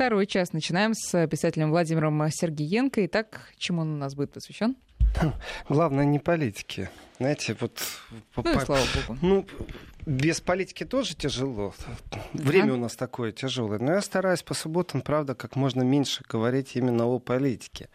Второй 0.00 0.26
час 0.26 0.54
начинаем 0.54 0.94
с 0.94 1.26
писателем 1.26 1.68
Владимиром 1.68 2.26
Сергеенко. 2.30 3.04
Итак, 3.04 3.52
чему 3.58 3.82
он 3.82 3.92
у 3.92 3.96
нас 3.98 4.14
будет 4.14 4.32
посвящен? 4.32 4.76
Главное, 5.68 6.06
не 6.06 6.18
политики. 6.18 6.88
Знаете, 7.18 7.54
вот... 7.60 7.78
Ну, 8.34 8.42
и 8.42 8.64
слава 8.64 8.82
богу. 8.94 9.18
Ну, 9.20 9.46
без 10.06 10.40
политики 10.40 10.84
тоже 10.84 11.14
тяжело. 11.14 11.74
Время 12.32 12.72
у 12.72 12.76
нас 12.78 12.96
такое 12.96 13.32
тяжелое. 13.32 13.78
Но 13.78 13.92
я 13.92 14.00
стараюсь 14.00 14.42
по 14.42 14.54
субботам, 14.54 15.02
правда, 15.02 15.34
как 15.34 15.54
можно 15.54 15.82
меньше 15.82 16.24
говорить 16.26 16.76
именно 16.76 17.04
о 17.04 17.18
политике. 17.18 17.90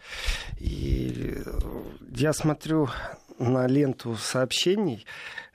И 0.60 1.42
я 2.14 2.32
смотрю 2.32 2.88
на 3.40 3.66
ленту 3.66 4.14
сообщений. 4.14 5.04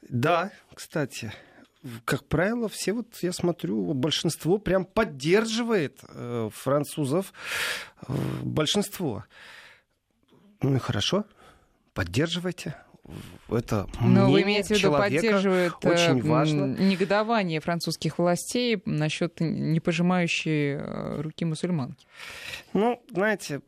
Да, 0.01 0.51
кстати, 0.73 1.31
как 2.05 2.25
правило, 2.25 2.69
все 2.69 2.93
вот, 2.93 3.07
я 3.21 3.31
смотрю, 3.31 3.93
большинство 3.93 4.57
прям 4.57 4.85
поддерживает 4.85 5.99
э, 6.09 6.49
французов. 6.53 7.33
Э, 8.07 8.13
большинство. 8.43 9.25
Ну 10.61 10.75
и 10.75 10.79
хорошо, 10.79 11.25
поддерживайте. 11.93 12.75
Это 13.49 13.89
Но 13.99 14.29
вы 14.29 14.43
имеете 14.43 14.75
в 14.75 14.77
виду, 14.77 14.91
поддерживает 14.91 15.73
э, 15.81 15.89
очень 15.89 16.21
важно. 16.21 16.77
негодование 16.77 17.59
французских 17.59 18.19
властей 18.19 18.81
насчет 18.85 19.39
не 19.39 19.79
пожимающей 19.79 20.77
руки 21.21 21.45
мусульманки? 21.45 22.05
Ну, 22.73 23.03
знаете, 23.09 23.61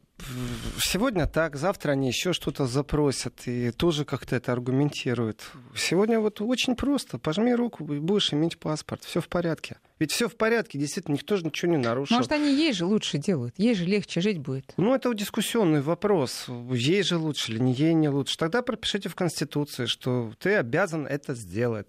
Сегодня 0.80 1.28
так, 1.28 1.56
завтра 1.56 1.92
они 1.92 2.08
еще 2.08 2.34
что-то 2.34 2.66
запросят 2.66 3.48
и 3.48 3.72
тоже 3.72 4.06
как-то 4.06 4.36
это 4.36 4.52
аргументируют. 4.52 5.42
Сегодня 5.76 6.20
вот 6.20 6.42
очень 6.42 6.76
просто. 6.76 7.18
Пожми 7.18 7.54
руку 7.54 7.84
будешь 7.84 8.34
иметь 8.34 8.60
паспорт. 8.60 9.04
Все 9.04 9.22
в 9.22 9.28
порядке. 9.28 9.78
Ведь 10.00 10.12
все 10.12 10.28
в 10.28 10.36
порядке, 10.36 10.78
действительно, 10.78 11.14
никто 11.14 11.38
же 11.38 11.46
ничего 11.46 11.72
не 11.72 11.78
нарушил. 11.78 12.18
Может, 12.18 12.32
они 12.32 12.54
ей 12.54 12.74
же 12.74 12.86
лучше 12.86 13.18
делают, 13.18 13.54
ей 13.58 13.74
же 13.76 13.86
легче 13.86 14.22
жить 14.22 14.40
будет. 14.40 14.74
Ну, 14.78 14.94
это 14.94 15.14
дискуссионный 15.14 15.82
вопрос. 15.82 16.48
Ей 16.72 17.04
же 17.04 17.18
лучше 17.18 17.52
или 17.52 17.60
не 17.60 17.74
ей 17.74 17.94
не 17.94 18.10
лучше. 18.10 18.38
Тогда 18.38 18.62
пропишите 18.62 19.10
в 19.10 19.16
Конституции, 19.16 19.86
что 19.86 20.34
ты 20.40 20.56
обязан 20.56 21.08
это 21.08 21.36
сделать. 21.36 21.88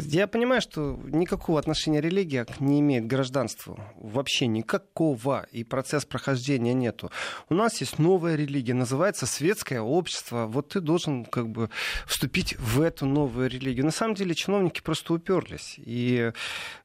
Я 0.00 0.26
понимаю, 0.26 0.60
что 0.60 0.98
никакого 1.06 1.58
отношения 1.58 2.00
религия 2.00 2.46
не 2.60 2.80
имеет 2.80 3.04
к 3.04 3.08
гражданству. 3.08 3.78
Вообще 3.96 4.46
никакого. 4.46 5.46
И 5.50 5.64
процесс 5.64 6.04
прохождения 6.04 6.74
нету. 6.74 7.10
У 7.48 7.54
нас 7.54 7.80
есть 7.80 7.98
новая 7.98 8.36
религия, 8.36 8.74
называется 8.74 9.26
светское 9.26 9.80
общество. 9.80 10.46
Вот 10.46 10.68
ты 10.68 10.80
должен 10.80 11.24
как 11.24 11.48
бы 11.48 11.70
вступить 12.06 12.56
в 12.58 12.80
эту 12.80 13.06
новую 13.06 13.50
религию. 13.50 13.84
На 13.84 13.90
самом 13.90 14.14
деле 14.14 14.34
чиновники 14.34 14.80
просто 14.80 15.14
уперлись. 15.14 15.74
И 15.78 16.32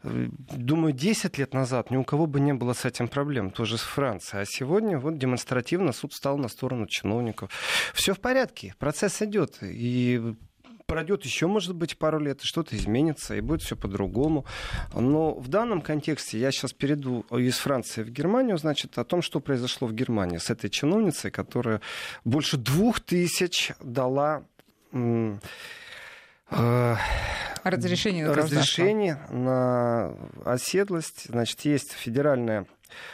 э, 0.03 0.27
думаю, 0.51 0.93
10 0.93 1.37
лет 1.37 1.53
назад 1.53 1.91
ни 1.91 1.97
у 1.97 2.03
кого 2.03 2.25
бы 2.25 2.39
не 2.39 2.53
было 2.53 2.73
с 2.73 2.85
этим 2.85 3.07
проблем. 3.07 3.51
Тоже 3.51 3.77
с 3.77 3.81
Францией. 3.81 4.43
А 4.43 4.45
сегодня 4.45 4.97
вот 4.97 5.17
демонстративно 5.17 5.93
суд 5.93 6.13
стал 6.13 6.37
на 6.37 6.47
сторону 6.47 6.87
чиновников. 6.87 7.51
Все 7.93 8.13
в 8.13 8.19
порядке. 8.19 8.73
Процесс 8.79 9.21
идет. 9.21 9.57
И 9.61 10.35
пройдет 10.93 11.25
еще, 11.25 11.47
может 11.47 11.73
быть, 11.73 11.97
пару 11.97 12.19
лет, 12.19 12.43
и 12.43 12.45
что-то 12.45 12.75
изменится, 12.75 13.33
и 13.33 13.41
будет 13.41 13.63
все 13.63 13.75
по-другому. 13.75 14.45
Но 14.93 15.33
в 15.33 15.47
данном 15.47 15.81
контексте 15.81 16.37
я 16.37 16.51
сейчас 16.51 16.71
перейду 16.71 17.21
из 17.31 17.57
Франции 17.57 18.03
в 18.03 18.11
Германию, 18.11 18.59
значит, 18.59 18.99
о 18.99 19.03
том, 19.03 19.23
что 19.23 19.39
произошло 19.39 19.87
в 19.87 19.93
Германии 19.93 20.37
с 20.37 20.51
этой 20.51 20.69
чиновницей, 20.69 21.31
которая 21.31 21.81
больше 22.25 22.57
двух 22.57 22.99
тысяч 22.99 23.71
дала 23.81 24.43
э, 24.91 25.35
разрешение 27.63 28.27
на, 28.27 28.33
разрешение 28.35 29.17
на 29.31 30.15
оседлость. 30.45 31.25
Значит, 31.27 31.61
есть 31.61 31.93
федеральная 31.93 32.67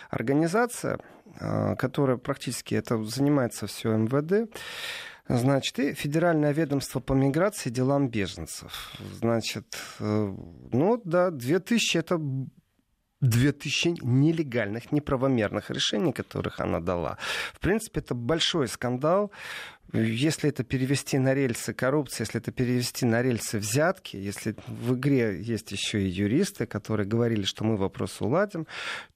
организация, 0.09 0.99
э, 1.39 1.77
которая 1.77 2.17
практически 2.17 2.75
это 2.75 3.01
занимается 3.05 3.67
все 3.67 3.95
МВД. 3.95 4.53
Значит, 5.29 5.79
и 5.79 5.93
Федеральное 5.93 6.51
ведомство 6.53 6.99
по 6.99 7.13
миграции 7.13 7.69
делам 7.69 8.09
беженцев. 8.09 8.93
Значит, 9.19 9.77
э, 9.99 10.35
ну 10.71 11.01
да, 11.05 11.29
2000 11.29 11.97
это 11.97 12.19
2000 13.21 13.99
нелегальных, 14.01 14.91
неправомерных 14.91 15.69
решений, 15.69 16.13
которых 16.13 16.59
она 16.59 16.79
дала. 16.79 17.17
В 17.53 17.59
принципе, 17.59 17.99
это 17.99 18.15
большой 18.15 18.67
скандал. 18.67 19.31
Если 19.91 20.49
это 20.49 20.63
перевести 20.63 21.17
на 21.17 21.33
рельсы 21.33 21.73
коррупции, 21.73 22.21
если 22.21 22.39
это 22.39 22.51
перевести 22.51 23.05
на 23.05 23.23
рельсы 23.23 23.57
взятки, 23.57 24.17
если 24.17 24.55
в 24.67 24.93
игре 24.93 25.41
есть 25.41 25.71
еще 25.71 26.03
и 26.03 26.07
юристы, 26.07 26.67
которые 26.67 27.07
говорили, 27.07 27.43
что 27.43 27.63
мы 27.63 27.75
вопрос 27.75 28.21
уладим, 28.21 28.67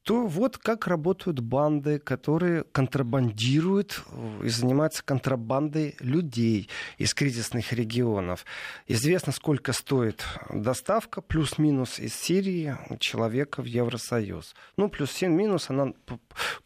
то 0.02 0.26
вот 0.26 0.58
как 0.58 0.88
работают 0.88 1.40
банды, 1.42 2.00
которые 2.00 2.64
контрабандируют 2.64 4.04
и 4.44 4.50
занимаются 4.50 5.04
контрабандой 5.04 5.96
людей 6.00 6.70
из 6.98 7.14
кризисных 7.14 7.72
регионов. 7.72 8.44
Известно, 8.88 9.32
сколько 9.32 9.74
стоит 9.74 10.26
доставка 10.50 11.22
плюс-минус 11.22 12.00
из 12.00 12.16
Сирии 12.16 12.76
человека 13.00 13.62
в 13.62 13.66
Евросоюз. 13.66 14.56
Ну, 14.78 14.90
плюс-минус 14.90 15.70
она 15.70 15.94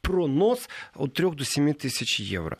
пронос 0.02 0.70
от 0.96 1.14
3 1.14 1.32
до 1.32 1.44
7 1.44 1.74
тысяч 1.74 2.22
евро. 2.22 2.58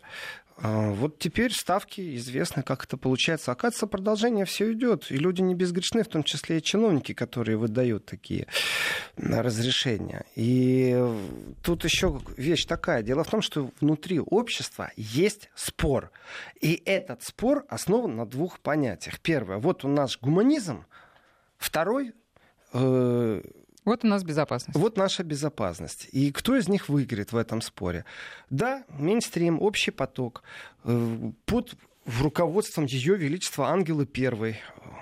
А, 0.60 0.90
вот 0.90 1.18
теперь 1.18 1.52
ставки 1.52 2.16
известны, 2.16 2.62
как 2.62 2.84
это 2.84 2.96
получается. 2.96 3.52
Оказывается, 3.52 3.86
продолжение 3.86 4.44
все 4.44 4.72
идет. 4.72 5.10
И 5.10 5.16
люди 5.16 5.40
не 5.40 5.54
безгрешны, 5.54 6.02
в 6.02 6.08
том 6.08 6.24
числе 6.24 6.58
и 6.58 6.62
чиновники, 6.62 7.12
которые 7.14 7.56
выдают 7.56 8.06
такие 8.06 8.48
разрешения. 9.16 10.24
И 10.34 11.00
тут 11.62 11.84
еще 11.84 12.20
вещь 12.36 12.64
такая. 12.64 13.02
Дело 13.02 13.22
в 13.22 13.30
том, 13.30 13.40
что 13.40 13.70
внутри 13.80 14.18
общества 14.18 14.90
есть 14.96 15.48
спор. 15.54 16.10
И 16.60 16.82
этот 16.84 17.22
спор 17.22 17.64
основан 17.68 18.16
на 18.16 18.26
двух 18.26 18.58
понятиях. 18.58 19.20
Первое, 19.20 19.58
вот 19.58 19.84
у 19.84 19.88
нас 19.88 20.16
гуманизм. 20.20 20.84
Второй, 21.56 22.14
э, 22.72 23.42
вот 23.88 24.04
у 24.04 24.08
нас 24.08 24.22
безопасность. 24.22 24.78
Вот 24.78 24.96
наша 24.96 25.24
безопасность. 25.24 26.08
И 26.12 26.30
кто 26.32 26.56
из 26.56 26.68
них 26.68 26.88
выиграет 26.88 27.32
в 27.32 27.36
этом 27.36 27.60
споре? 27.60 28.04
Да, 28.50 28.84
мейнстрим, 28.88 29.60
общий 29.60 29.90
поток. 29.90 30.42
Э, 30.84 31.32
под 31.44 31.74
руководством 32.20 32.86
Ее 32.86 33.16
Величества 33.16 33.68
Ангелы 33.68 34.08
I, 34.16 34.56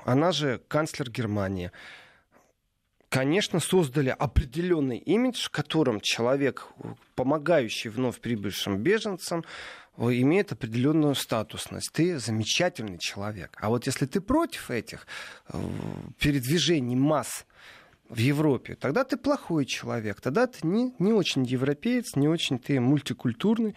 она 0.05 0.33
же 0.33 0.61
канцлер 0.69 1.11
Германии, 1.11 1.71
конечно, 3.09 3.61
создали 3.61 4.09
определенный 4.11 4.99
имидж, 4.99 5.47
в 5.47 5.51
котором 5.51 6.01
человек, 6.01 6.67
помогающий 7.15 7.91
вновь 7.91 8.21
прибывшим 8.21 8.79
беженцам, 8.79 9.45
имеет 9.99 10.53
определенную 10.53 11.15
статусность. 11.15 11.91
Ты 11.93 12.19
замечательный 12.19 12.99
человек. 12.99 13.57
А 13.61 13.69
вот 13.69 13.87
если 13.87 14.07
ты 14.07 14.21
против 14.21 14.71
этих 14.71 15.07
э, 15.49 15.59
передвижений 16.19 16.97
масс, 16.97 17.47
в 18.09 18.19
Европе, 18.19 18.77
тогда 18.77 19.05
ты 19.05 19.17
плохой 19.17 19.65
человек, 19.65 20.21
тогда 20.21 20.47
ты 20.47 20.67
не, 20.67 20.95
не 20.99 21.13
очень 21.13 21.45
европеец, 21.45 22.17
не 22.17 22.29
очень 22.29 22.59
ты 22.59 22.81
мультикультурный, 22.81 23.75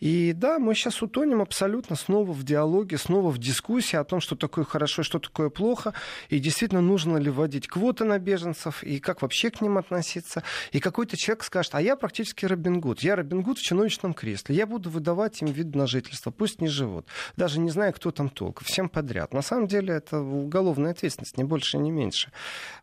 и 0.00 0.32
да, 0.32 0.58
мы 0.58 0.74
сейчас 0.74 1.02
утонем 1.02 1.42
абсолютно 1.42 1.94
снова 1.94 2.32
в 2.32 2.42
диалоге, 2.42 2.96
снова 2.96 3.30
в 3.30 3.38
дискуссии 3.38 3.96
о 3.96 4.04
том, 4.04 4.20
что 4.20 4.34
такое 4.34 4.64
хорошо, 4.64 5.02
что 5.02 5.18
такое 5.18 5.50
плохо, 5.50 5.92
и 6.30 6.38
действительно 6.38 6.80
нужно 6.80 7.18
ли 7.18 7.30
вводить 7.30 7.68
квоты 7.68 8.04
на 8.04 8.18
беженцев, 8.18 8.82
и 8.82 8.98
как 8.98 9.20
вообще 9.22 9.50
к 9.50 9.60
ним 9.60 9.76
относиться. 9.76 10.42
И 10.72 10.80
какой-то 10.80 11.16
человек 11.16 11.44
скажет, 11.44 11.74
а 11.74 11.82
я 11.82 11.96
практически 11.96 12.46
Робин 12.46 12.80
Гуд, 12.80 13.00
я 13.00 13.14
Робин 13.14 13.42
Гуд 13.42 13.58
в 13.58 13.62
чиновничном 13.62 14.14
кресле, 14.14 14.56
я 14.56 14.66
буду 14.66 14.88
выдавать 14.88 15.42
им 15.42 15.48
вид 15.48 15.74
на 15.74 15.86
жительство, 15.86 16.30
пусть 16.30 16.60
не 16.60 16.68
живут, 16.68 17.06
даже 17.36 17.60
не 17.60 17.70
зная, 17.70 17.92
кто 17.92 18.10
там 18.10 18.30
толк, 18.30 18.62
всем 18.64 18.88
подряд. 18.88 19.34
На 19.34 19.42
самом 19.42 19.66
деле 19.66 19.94
это 19.94 20.18
уголовная 20.20 20.92
ответственность, 20.92 21.36
не 21.36 21.44
больше, 21.44 21.76
не 21.76 21.90
меньше. 21.90 22.32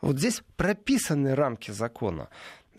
Вот 0.01 0.19
здесь 0.19 0.43
прописаны 0.55 1.33
рамки 1.33 1.71
закона. 1.71 2.29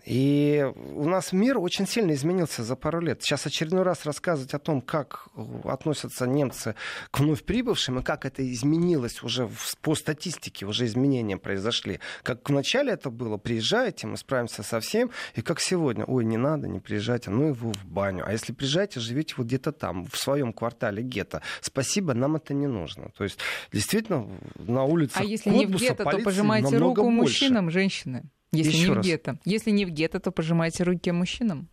И 0.05 0.65
у 0.95 1.07
нас 1.07 1.33
мир 1.33 1.57
очень 1.57 1.87
сильно 1.87 2.13
изменился 2.13 2.63
за 2.63 2.75
пару 2.75 2.99
лет. 2.99 3.21
Сейчас 3.21 3.45
очередной 3.45 3.83
раз 3.83 4.05
рассказывать 4.05 4.53
о 4.53 4.59
том, 4.59 4.81
как 4.81 5.27
относятся 5.63 6.25
немцы 6.25 6.75
к 7.11 7.19
вновь 7.19 7.43
прибывшим, 7.43 7.99
и 7.99 8.03
как 8.03 8.25
это 8.25 8.49
изменилось 8.51 9.21
уже 9.23 9.49
по 9.81 9.95
статистике, 9.95 10.65
уже 10.65 10.85
изменения 10.85 11.37
произошли. 11.37 11.99
Как 12.23 12.49
вначале 12.49 12.93
это 12.93 13.09
было, 13.09 13.37
приезжайте, 13.37 14.07
мы 14.07 14.17
справимся 14.17 14.63
со 14.63 14.79
всем, 14.79 15.11
и 15.35 15.41
как 15.41 15.59
сегодня, 15.59 16.05
ой, 16.05 16.25
не 16.25 16.37
надо, 16.37 16.67
не 16.67 16.79
приезжайте, 16.79 17.29
ну 17.29 17.49
его 17.49 17.71
в 17.71 17.85
баню. 17.85 18.23
А 18.25 18.31
если 18.31 18.53
приезжаете, 18.53 18.99
живите 18.99 19.35
вот 19.37 19.47
где-то 19.47 19.71
там, 19.71 20.05
в 20.05 20.17
своем 20.17 20.53
квартале 20.53 21.03
гетто. 21.03 21.41
Спасибо, 21.61 22.13
нам 22.13 22.35
это 22.35 22.53
не 22.53 22.67
нужно. 22.67 23.09
То 23.17 23.23
есть, 23.23 23.39
действительно, 23.71 24.27
на 24.55 24.83
улице 24.83 25.17
А 25.17 25.23
если 25.23 25.49
не 25.49 25.65
в 25.65 25.75
гетто, 25.75 26.03
то 26.03 26.19
пожимайте 26.19 26.77
руку 26.77 27.03
больше. 27.03 27.15
мужчинам, 27.15 27.69
женщины. 27.69 28.29
Если 28.51 28.71
Еще 28.71 28.89
не 28.89 28.95
в 28.95 29.01
гетто. 29.01 29.39
Если 29.45 29.71
не 29.71 29.85
в 29.85 29.89
гетто, 29.89 30.19
то 30.19 30.31
пожимайте 30.31 30.83
руки 30.83 31.11
мужчинам. 31.11 31.69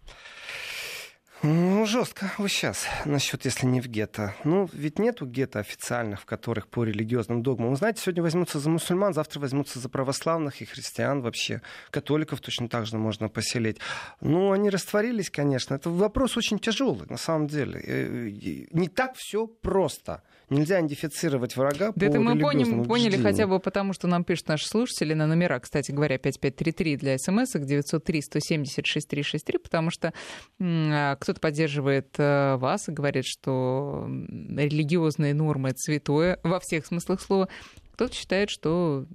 Ну, 1.42 1.84
жестко 1.84 2.32
вы 2.38 2.48
сейчас 2.48 2.86
насчет, 3.04 3.44
если 3.44 3.66
не 3.66 3.80
в 3.80 3.88
гетто. 3.88 4.34
Ну, 4.44 4.68
ведь 4.72 4.98
нету 4.98 5.26
гетто 5.26 5.60
официальных, 5.60 6.22
в 6.22 6.24
которых 6.24 6.66
по 6.66 6.82
религиозным 6.82 7.42
догмам. 7.42 7.70
Вы 7.70 7.76
знаете, 7.76 8.00
сегодня 8.02 8.22
возьмутся 8.22 8.58
за 8.58 8.70
мусульман, 8.70 9.12
завтра 9.12 9.38
возьмутся 9.40 9.78
за 9.78 9.88
православных 9.90 10.62
и 10.62 10.64
христиан 10.64 11.20
вообще. 11.20 11.60
Католиков 11.90 12.40
точно 12.40 12.68
так 12.68 12.86
же 12.86 12.96
можно 12.96 13.28
поселить. 13.28 13.78
Ну, 14.22 14.52
они 14.52 14.70
растворились, 14.70 15.30
конечно. 15.30 15.74
Это 15.74 15.90
вопрос 15.90 16.38
очень 16.38 16.58
тяжелый, 16.58 17.06
на 17.08 17.18
самом 17.18 17.48
деле. 17.48 17.80
Э, 17.84 18.30
не 18.72 18.88
так 18.88 19.14
все 19.16 19.46
просто. 19.46 20.22
Нельзя 20.48 20.78
идентифицировать 20.78 21.56
врага 21.56 21.92
да 21.96 22.06
по 22.06 22.10
это 22.10 22.20
мы 22.20 22.38
поняли, 22.38 22.84
поняли 22.84 23.16
хотя 23.16 23.48
бы 23.48 23.58
потому, 23.58 23.92
что 23.92 24.06
нам 24.06 24.22
пишут 24.22 24.48
наши 24.48 24.66
слушатели 24.66 25.12
на 25.12 25.26
номера, 25.26 25.58
кстати 25.58 25.90
говоря, 25.90 26.18
5533 26.18 26.96
для 26.96 27.18
смс 27.18 27.52
903 27.52 28.22
170 28.22 28.86
6363, 28.86 29.58
потому 29.58 29.90
что 29.90 30.12
а, 30.60 31.16
кто-то 31.16 31.40
поддерживает 31.40 32.14
э, 32.18 32.56
вас 32.56 32.88
и 32.88 32.92
говорит, 32.92 33.24
что 33.26 34.06
религиозные 34.08 35.34
нормы— 35.34 35.72
святое 35.76 36.38
во 36.44 36.60
всех 36.60 36.86
смыслах 36.86 37.20
слова. 37.20 37.48
Кто-то 37.96 38.14
считает, 38.14 38.50
что... 38.50 39.06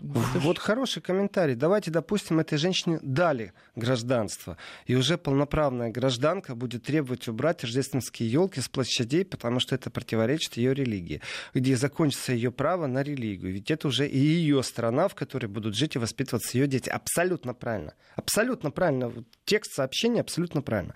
Вот 0.00 0.58
хороший 0.58 1.02
комментарий. 1.02 1.54
Давайте, 1.54 1.90
допустим, 1.90 2.40
этой 2.40 2.56
женщине 2.56 2.98
дали 3.02 3.52
гражданство. 3.76 4.56
И 4.86 4.94
уже 4.94 5.18
полноправная 5.18 5.90
гражданка 5.90 6.54
будет 6.54 6.84
требовать 6.84 7.28
убрать 7.28 7.62
рождественские 7.62 8.30
елки 8.30 8.62
с 8.62 8.68
площадей, 8.70 9.26
потому 9.26 9.60
что 9.60 9.74
это 9.74 9.90
противоречит 9.90 10.56
ее 10.56 10.72
религии. 10.72 11.20
Где 11.52 11.76
закончится 11.76 12.32
ее 12.32 12.50
право 12.50 12.86
на 12.86 13.02
религию. 13.02 13.52
Ведь 13.52 13.70
это 13.70 13.88
уже 13.88 14.08
и 14.08 14.18
ее 14.18 14.62
страна, 14.62 15.08
в 15.08 15.14
которой 15.14 15.46
будут 15.46 15.76
жить 15.76 15.96
и 15.96 15.98
воспитываться 15.98 16.56
ее 16.56 16.66
дети. 16.66 16.88
Абсолютно 16.88 17.52
правильно. 17.52 17.92
Абсолютно 18.16 18.70
правильно. 18.70 19.12
Текст 19.44 19.74
сообщения 19.74 20.22
абсолютно 20.22 20.62
правильно. 20.62 20.94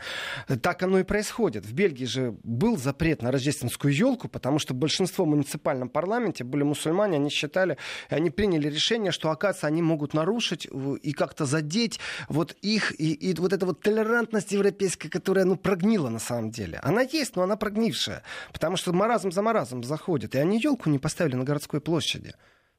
Так 0.63 0.83
оно 0.83 0.99
и 0.99 1.03
происходит. 1.03 1.67
В 1.67 1.75
Бельгии 1.75 2.07
же 2.07 2.39
был 2.43 2.79
запрет 2.79 3.21
на 3.21 3.31
рождественскую 3.31 3.93
елку, 3.93 4.29
потому 4.29 4.59
что 4.59 4.73
большинство 4.73 5.27
в 5.27 5.29
муниципальном 5.29 5.91
парламенте 5.91 6.43
были 6.43 6.63
мусульмане, 6.63 7.17
они 7.17 7.34
считали, 7.35 7.77
и 8.11 8.15
они 8.15 8.31
приняли 8.31 8.69
решение, 8.69 9.13
что, 9.13 9.31
оказывается, 9.31 9.67
они 9.67 9.83
могут 9.83 10.15
нарушить 10.15 10.67
и 11.03 11.13
как-то 11.13 11.45
задеть 11.45 12.01
вот 12.29 12.57
их, 12.63 12.99
и, 13.01 13.13
и 13.13 13.35
вот 13.35 13.53
эта 13.53 13.67
вот 13.67 13.81
толерантность 13.81 14.53
европейская, 14.53 15.09
которая, 15.09 15.45
ну, 15.45 15.57
прогнила 15.57 16.09
на 16.09 16.19
самом 16.21 16.51
деле. 16.51 16.79
Она 16.83 17.03
есть, 17.03 17.37
но 17.37 17.43
она 17.43 17.57
прогнившая, 17.57 18.23
потому 18.53 18.77
что 18.77 18.93
маразм 18.93 19.31
за 19.33 19.43
маразм 19.43 19.83
заходит, 19.83 20.35
и 20.35 20.39
они 20.39 20.61
елку 20.61 20.91
не 20.91 20.99
поставили 20.99 21.37
на 21.37 21.45
городской 21.45 21.81
площади. 21.81 22.35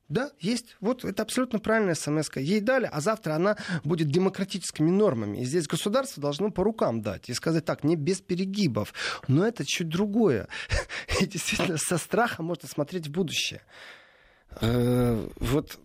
Да, 0.08 0.32
есть. 0.40 0.76
Вот 0.82 1.04
это 1.04 1.24
абсолютно 1.24 1.60
правильная 1.60 1.96
смс. 1.96 2.30
-ка. 2.30 2.40
Ей 2.40 2.60
дали, 2.60 2.88
а 2.92 3.02
завтра 3.02 3.34
она 3.34 3.58
будет 3.84 4.10
демократическими 4.10 4.92
нормами. 4.92 5.40
И 5.40 5.46
здесь 5.46 5.68
государство 5.68 6.22
должно 6.22 6.52
по 6.52 6.64
рукам 6.64 7.02
дать 7.02 7.30
и 7.30 7.34
сказать 7.34 7.66
так, 7.66 7.84
не 7.84 7.96
без 7.96 8.22
перегибов. 8.22 8.94
Но 9.28 9.48
это 9.48 9.66
чуть 9.66 9.90
другое. 9.90 10.48
И 11.22 11.26
действительно 11.26 11.78
со 11.78 11.98
страхом 11.98 12.46
можно 12.46 12.70
смотреть 12.70 13.08
в 13.08 13.12
будущее. 13.12 13.62
Э, 14.62 15.28
вот 15.40 15.80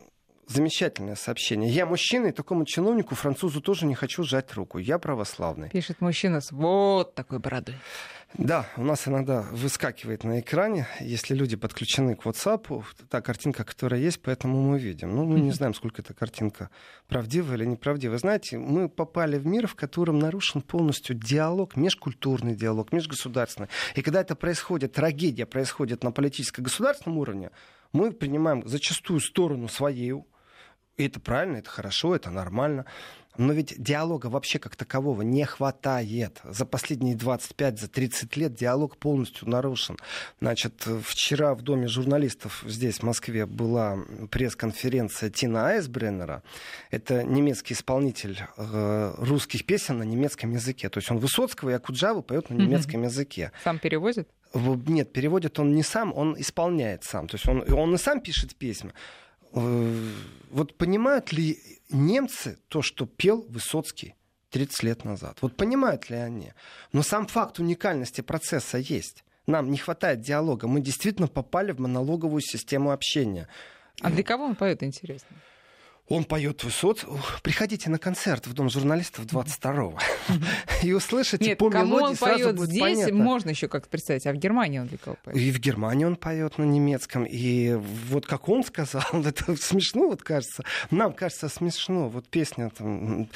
замечательное 0.50 1.14
сообщение. 1.14 1.70
Я 1.70 1.86
мужчина, 1.86 2.26
и 2.26 2.32
такому 2.32 2.64
чиновнику, 2.64 3.14
французу 3.14 3.60
тоже 3.60 3.86
не 3.86 3.94
хочу 3.94 4.24
сжать 4.24 4.52
руку. 4.54 4.78
Я 4.78 4.98
православный. 4.98 5.70
Пишет 5.70 6.00
мужчина 6.00 6.40
с 6.40 6.50
вот 6.50 7.14
такой 7.14 7.38
бородой. 7.38 7.76
Да, 8.38 8.66
у 8.76 8.84
нас 8.84 9.08
иногда 9.08 9.42
выскакивает 9.50 10.22
на 10.22 10.38
экране, 10.38 10.86
если 11.00 11.34
люди 11.34 11.56
подключены 11.56 12.14
к 12.14 12.24
WhatsApp, 12.24 12.84
та 13.08 13.20
картинка, 13.20 13.64
которая 13.64 14.00
есть, 14.00 14.22
поэтому 14.22 14.62
мы 14.62 14.78
видим. 14.78 15.16
Ну, 15.16 15.24
мы 15.24 15.40
не 15.40 15.50
знаем, 15.52 15.74
сколько 15.74 16.00
эта 16.02 16.14
картинка 16.14 16.70
правдивая 17.08 17.56
или 17.56 17.64
неправдивая. 17.64 18.18
Знаете, 18.18 18.58
мы 18.58 18.88
попали 18.88 19.36
в 19.36 19.46
мир, 19.46 19.66
в 19.66 19.74
котором 19.74 20.20
нарушен 20.20 20.62
полностью 20.62 21.16
диалог, 21.16 21.74
межкультурный 21.76 22.54
диалог, 22.54 22.92
межгосударственный. 22.92 23.68
И 23.96 24.02
когда 24.02 24.20
это 24.20 24.36
происходит, 24.36 24.92
трагедия 24.92 25.46
происходит 25.46 26.04
на 26.04 26.12
политическо-государственном 26.12 27.18
уровне, 27.18 27.50
мы 27.92 28.12
принимаем 28.12 28.66
зачастую 28.66 29.20
сторону 29.20 29.68
свою, 29.68 30.26
и 30.96 31.06
это 31.06 31.18
правильно, 31.18 31.56
это 31.56 31.70
хорошо, 31.70 32.14
это 32.14 32.30
нормально. 32.30 32.84
Но 33.38 33.52
ведь 33.52 33.74
диалога 33.82 34.26
вообще 34.26 34.58
как 34.58 34.76
такового 34.76 35.22
не 35.22 35.44
хватает. 35.46 36.40
За 36.44 36.66
последние 36.66 37.14
25, 37.14 37.80
за 37.80 37.88
30 37.88 38.36
лет 38.36 38.54
диалог 38.54 38.98
полностью 38.98 39.48
нарушен. 39.48 39.96
Значит, 40.40 40.86
вчера 41.04 41.54
в 41.54 41.62
Доме 41.62 41.86
журналистов 41.86 42.62
здесь, 42.66 42.98
в 42.98 43.02
Москве, 43.04 43.46
была 43.46 43.98
пресс-конференция 44.30 45.30
Тина 45.30 45.68
Айсбреннера. 45.68 46.42
Это 46.90 47.22
немецкий 47.22 47.74
исполнитель 47.74 48.42
э, 48.56 49.14
русских 49.16 49.64
песен 49.64 49.98
на 49.98 50.02
немецком 50.02 50.52
языке. 50.52 50.88
То 50.90 50.98
есть 50.98 51.10
он 51.10 51.18
Высоцкого 51.18 51.70
и 51.70 51.72
Акуджаву 51.72 52.22
поет 52.22 52.50
на 52.50 52.54
немецком 52.54 53.04
языке. 53.04 53.52
Сам 53.64 53.78
переводит? 53.78 54.28
Нет, 54.54 55.12
переводит 55.12 55.58
он 55.58 55.74
не 55.74 55.82
сам, 55.82 56.12
он 56.14 56.34
исполняет 56.38 57.04
сам. 57.04 57.28
То 57.28 57.36
есть 57.36 57.48
он, 57.48 57.72
он 57.72 57.94
и 57.94 57.98
сам 57.98 58.20
пишет 58.20 58.56
песни. 58.56 58.92
Э, 59.52 60.12
вот 60.50 60.76
понимают 60.76 61.32
ли 61.32 61.58
немцы 61.90 62.58
то, 62.68 62.82
что 62.82 63.06
пел 63.06 63.46
Высоцкий 63.48 64.14
30 64.50 64.82
лет 64.82 65.04
назад? 65.04 65.38
Вот 65.40 65.56
понимают 65.56 66.10
ли 66.10 66.16
они? 66.16 66.52
Но 66.92 67.02
сам 67.02 67.26
факт 67.26 67.58
уникальности 67.58 68.20
процесса 68.20 68.78
есть. 68.78 69.24
Нам 69.46 69.70
не 69.70 69.78
хватает 69.78 70.20
диалога. 70.20 70.68
Мы 70.68 70.80
действительно 70.80 71.28
попали 71.28 71.72
в 71.72 71.80
монологовую 71.80 72.40
систему 72.40 72.90
общения. 72.90 73.48
А 74.00 74.10
для 74.10 74.22
кого 74.22 74.44
он 74.44 74.54
поет, 74.54 74.82
интересно? 74.82 75.36
Он 76.10 76.24
поет 76.24 76.64
высот. 76.64 77.06
Приходите 77.44 77.88
на 77.88 77.96
концерт 77.96 78.48
в 78.48 78.52
Дом 78.52 78.68
журналистов 78.68 79.26
22-го. 79.26 79.96
И 80.82 80.92
услышите 80.92 81.50
Нет, 81.50 81.58
по 81.58 81.70
кому 81.70 81.86
мелодии 81.86 82.04
он 82.04 82.16
сразу 82.16 82.44
поет 82.44 82.56
будет 82.56 82.70
здесь, 82.70 82.80
понятно. 82.80 83.14
можно 83.14 83.50
еще 83.50 83.68
как-то 83.68 83.88
представить. 83.88 84.26
А 84.26 84.32
в 84.32 84.36
Германии 84.36 84.80
он 84.80 84.88
для 84.88 84.98
кого 84.98 85.16
поет? 85.22 85.38
И 85.38 85.52
в 85.52 85.60
Германии 85.60 86.04
он 86.04 86.16
поет 86.16 86.58
на 86.58 86.64
немецком. 86.64 87.24
И 87.24 87.74
вот 88.08 88.26
как 88.26 88.48
он 88.48 88.64
сказал, 88.64 89.04
это 89.12 89.54
смешно, 89.54 90.08
вот 90.08 90.24
кажется. 90.24 90.64
Нам 90.90 91.12
кажется 91.12 91.48
смешно. 91.48 92.08
Вот 92.08 92.26
песня 92.26 92.70
там... 92.70 93.28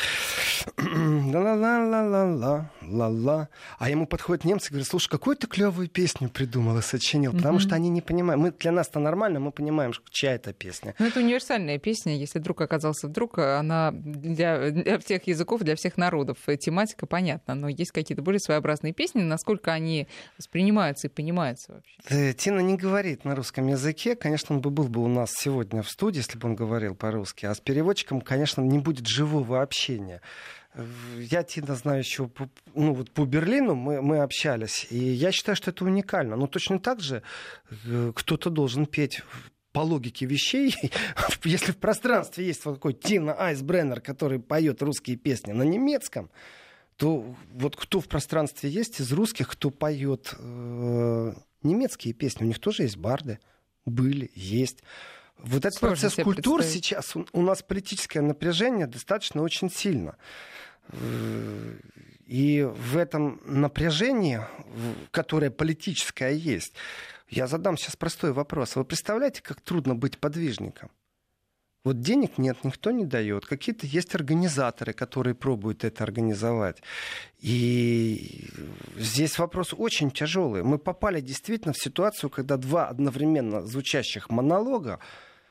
ла-ла-ла-ла-ла, 0.76 2.72
ла-ла. 2.82 3.48
А 3.78 3.88
ему 3.88 4.08
подходят 4.08 4.44
немцы 4.44 4.66
и 4.66 4.70
говорят, 4.70 4.88
слушай, 4.88 5.08
какую 5.08 5.36
ты 5.36 5.46
клевую 5.46 5.86
песню 5.88 6.28
придумал 6.28 6.76
и 6.78 6.82
сочинил. 6.82 7.34
Потому 7.34 7.60
что 7.60 7.76
они 7.76 7.88
не 7.88 8.00
понимают. 8.00 8.42
Мы, 8.42 8.50
для 8.50 8.72
нас 8.72 8.88
это 8.88 8.98
нормально, 8.98 9.38
мы 9.38 9.52
понимаем, 9.52 9.92
чья 10.10 10.34
это 10.34 10.52
песня. 10.52 10.96
Ну, 10.98 11.06
это 11.06 11.20
универсальная 11.20 11.78
песня. 11.78 12.16
Если 12.16 12.40
вдруг 12.40 12.63
оказался 12.64 13.08
вдруг, 13.08 13.38
она 13.38 13.92
для, 13.92 14.70
для 14.70 14.98
всех 14.98 15.26
языков, 15.26 15.62
для 15.62 15.76
всех 15.76 15.96
народов. 15.96 16.38
Тематика 16.58 17.06
понятна, 17.06 17.54
но 17.54 17.68
есть 17.68 17.92
какие-то 17.92 18.22
более 18.22 18.40
своеобразные 18.40 18.92
песни. 18.92 19.22
Насколько 19.22 19.72
они 19.72 20.08
воспринимаются 20.38 21.08
и 21.08 21.10
понимаются 21.10 21.74
вообще? 21.74 21.96
Э, 22.08 22.32
Тина 22.32 22.60
не 22.60 22.76
говорит 22.76 23.24
на 23.24 23.34
русском 23.34 23.66
языке. 23.68 24.16
Конечно, 24.16 24.56
он 24.56 24.60
бы 24.60 24.70
был 24.70 24.88
бы 24.88 25.02
у 25.02 25.08
нас 25.08 25.32
сегодня 25.32 25.82
в 25.82 25.90
студии, 25.90 26.18
если 26.18 26.38
бы 26.38 26.48
он 26.48 26.56
говорил 26.56 26.94
по-русски. 26.94 27.46
А 27.46 27.54
с 27.54 27.60
переводчиком, 27.60 28.20
конечно, 28.20 28.60
не 28.62 28.78
будет 28.78 29.06
живого 29.06 29.62
общения. 29.62 30.20
Я 31.18 31.44
Тина 31.44 31.76
знаю 31.76 32.00
еще 32.00 32.28
ну, 32.74 32.94
вот 32.94 33.10
по 33.12 33.24
Берлину 33.24 33.76
мы, 33.76 34.02
мы 34.02 34.18
общались, 34.18 34.88
и 34.90 34.98
я 34.98 35.30
считаю, 35.30 35.54
что 35.54 35.70
это 35.70 35.84
уникально. 35.84 36.34
Но 36.36 36.48
точно 36.48 36.80
так 36.80 37.00
же 37.00 37.22
э, 37.86 38.12
кто-то 38.14 38.50
должен 38.50 38.86
петь 38.86 39.22
по 39.74 39.80
логике 39.80 40.24
вещей, 40.24 40.74
если 41.44 41.72
в 41.72 41.76
пространстве 41.76 42.46
есть 42.46 42.64
вот 42.64 42.76
такой 42.76 42.94
Тина 42.94 43.34
Айсбреннер, 43.38 44.00
который 44.00 44.38
поет 44.38 44.80
русские 44.80 45.16
песни 45.16 45.50
на 45.52 45.64
немецком, 45.64 46.30
то 46.96 47.34
вот 47.52 47.74
кто 47.74 48.00
в 48.00 48.06
пространстве 48.06 48.70
есть 48.70 49.00
из 49.00 49.12
русских, 49.12 49.48
кто 49.50 49.70
поет 49.70 50.32
э, 50.38 51.34
немецкие 51.64 52.14
песни, 52.14 52.44
у 52.44 52.46
них 52.46 52.60
тоже 52.60 52.84
есть 52.84 52.96
барды, 52.96 53.40
были, 53.84 54.30
есть. 54.36 54.78
Вот 55.38 55.64
этот 55.64 55.74
Сложно 55.74 55.96
процесс 56.08 56.24
культур 56.24 56.60
представить. 56.60 56.84
сейчас, 56.84 57.16
у, 57.16 57.26
у 57.32 57.42
нас 57.42 57.62
политическое 57.62 58.20
напряжение 58.20 58.86
достаточно 58.86 59.42
очень 59.42 59.70
сильно. 59.72 60.16
Э, 60.90 61.74
И 62.28 62.62
в 62.62 62.96
этом 62.96 63.40
напряжении, 63.44 64.40
которое 65.10 65.50
политическое 65.50 66.32
есть, 66.32 66.74
я 67.28 67.46
задам 67.46 67.76
сейчас 67.76 67.96
простой 67.96 68.32
вопрос. 68.32 68.76
Вы 68.76 68.84
представляете, 68.84 69.42
как 69.42 69.60
трудно 69.60 69.94
быть 69.94 70.18
подвижником? 70.18 70.90
Вот 71.84 72.00
денег 72.00 72.38
нет, 72.38 72.64
никто 72.64 72.90
не 72.92 73.04
дает. 73.04 73.44
Какие-то 73.44 73.86
есть 73.86 74.14
организаторы, 74.14 74.94
которые 74.94 75.34
пробуют 75.34 75.84
это 75.84 76.02
организовать. 76.02 76.82
И 77.38 78.48
здесь 78.96 79.38
вопрос 79.38 79.74
очень 79.76 80.10
тяжелый. 80.10 80.62
Мы 80.62 80.78
попали 80.78 81.20
действительно 81.20 81.74
в 81.74 81.78
ситуацию, 81.78 82.30
когда 82.30 82.56
два 82.56 82.88
одновременно 82.88 83.66
звучащих 83.66 84.30
монолога 84.30 84.98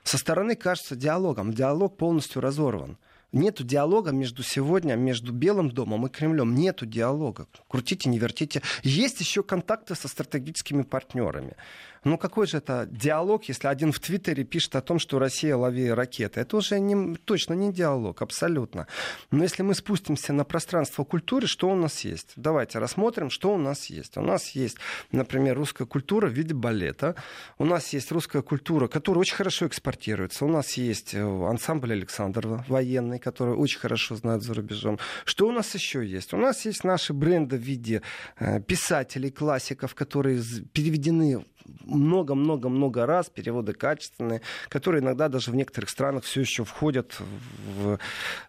со 0.03 0.17
стороны 0.17 0.55
кажется 0.55 0.95
диалогом. 0.95 1.53
Диалог 1.53 1.97
полностью 1.97 2.41
разорван. 2.41 2.97
Нету 3.33 3.63
диалога 3.63 4.11
между 4.11 4.43
сегодня, 4.43 4.95
между 4.95 5.33
Белым 5.33 5.71
домом 5.71 6.05
и 6.05 6.09
Кремлем. 6.09 6.53
Нету 6.53 6.85
диалога. 6.85 7.47
Крутите, 7.67 8.07
не 8.07 8.19
вертите. 8.19 8.61
Есть 8.83 9.19
еще 9.19 9.41
контакты 9.41 9.95
со 9.95 10.07
стратегическими 10.07 10.83
партнерами. 10.83 11.55
Ну 12.03 12.17
какой 12.17 12.47
же 12.47 12.57
это 12.57 12.87
диалог, 12.91 13.45
если 13.45 13.67
один 13.67 13.91
в 13.91 13.99
Твиттере 13.99 14.43
пишет 14.43 14.75
о 14.75 14.81
том, 14.81 14.99
что 14.99 15.19
Россия 15.19 15.55
лови 15.55 15.89
ракеты? 15.89 16.41
Это 16.41 16.57
уже 16.57 16.79
не, 16.79 17.15
точно 17.15 17.53
не 17.53 17.71
диалог, 17.71 18.21
абсолютно. 18.21 18.87
Но 19.31 19.43
если 19.43 19.63
мы 19.63 19.73
спустимся 19.73 20.33
на 20.33 20.43
пространство 20.43 21.03
культуры, 21.03 21.47
что 21.47 21.69
у 21.69 21.75
нас 21.75 22.01
есть? 22.01 22.33
Давайте 22.35 22.79
рассмотрим, 22.79 23.29
что 23.29 23.53
у 23.53 23.57
нас 23.57 23.85
есть. 23.85 24.17
У 24.17 24.21
нас 24.21 24.49
есть, 24.49 24.77
например, 25.11 25.57
русская 25.57 25.85
культура 25.85 26.27
в 26.27 26.33
виде 26.33 26.53
балета. 26.53 27.15
У 27.57 27.65
нас 27.65 27.93
есть 27.93 28.11
русская 28.11 28.41
культура, 28.41 28.87
которая 28.87 29.21
очень 29.21 29.35
хорошо 29.35 29.67
экспортируется. 29.67 30.45
У 30.45 30.49
нас 30.49 30.73
есть 30.73 31.13
э, 31.13 31.21
ансамбль 31.21 31.93
Александрова 31.93 32.65
военный, 32.67 33.19
который 33.19 33.55
очень 33.55 33.79
хорошо 33.79 34.15
знают 34.15 34.43
за 34.43 34.53
рубежом. 34.53 34.99
Что 35.23 35.47
у 35.47 35.51
нас 35.51 35.73
еще 35.73 36.05
есть? 36.05 36.33
У 36.33 36.37
нас 36.37 36.65
есть 36.65 36.83
наши 36.83 37.13
бренды 37.13 37.57
в 37.57 37.61
виде 37.61 38.01
э, 38.39 38.59
писателей, 38.61 39.31
классиков, 39.31 39.95
которые 39.95 40.41
переведены 40.73 41.45
много-много-много 41.85 43.05
раз, 43.05 43.29
переводы 43.29 43.73
качественные, 43.73 44.41
которые 44.69 45.01
иногда 45.01 45.29
даже 45.29 45.51
в 45.51 45.55
некоторых 45.55 45.89
странах 45.89 46.23
все 46.23 46.41
еще 46.41 46.63
входят 46.63 47.19
в, 47.19 47.99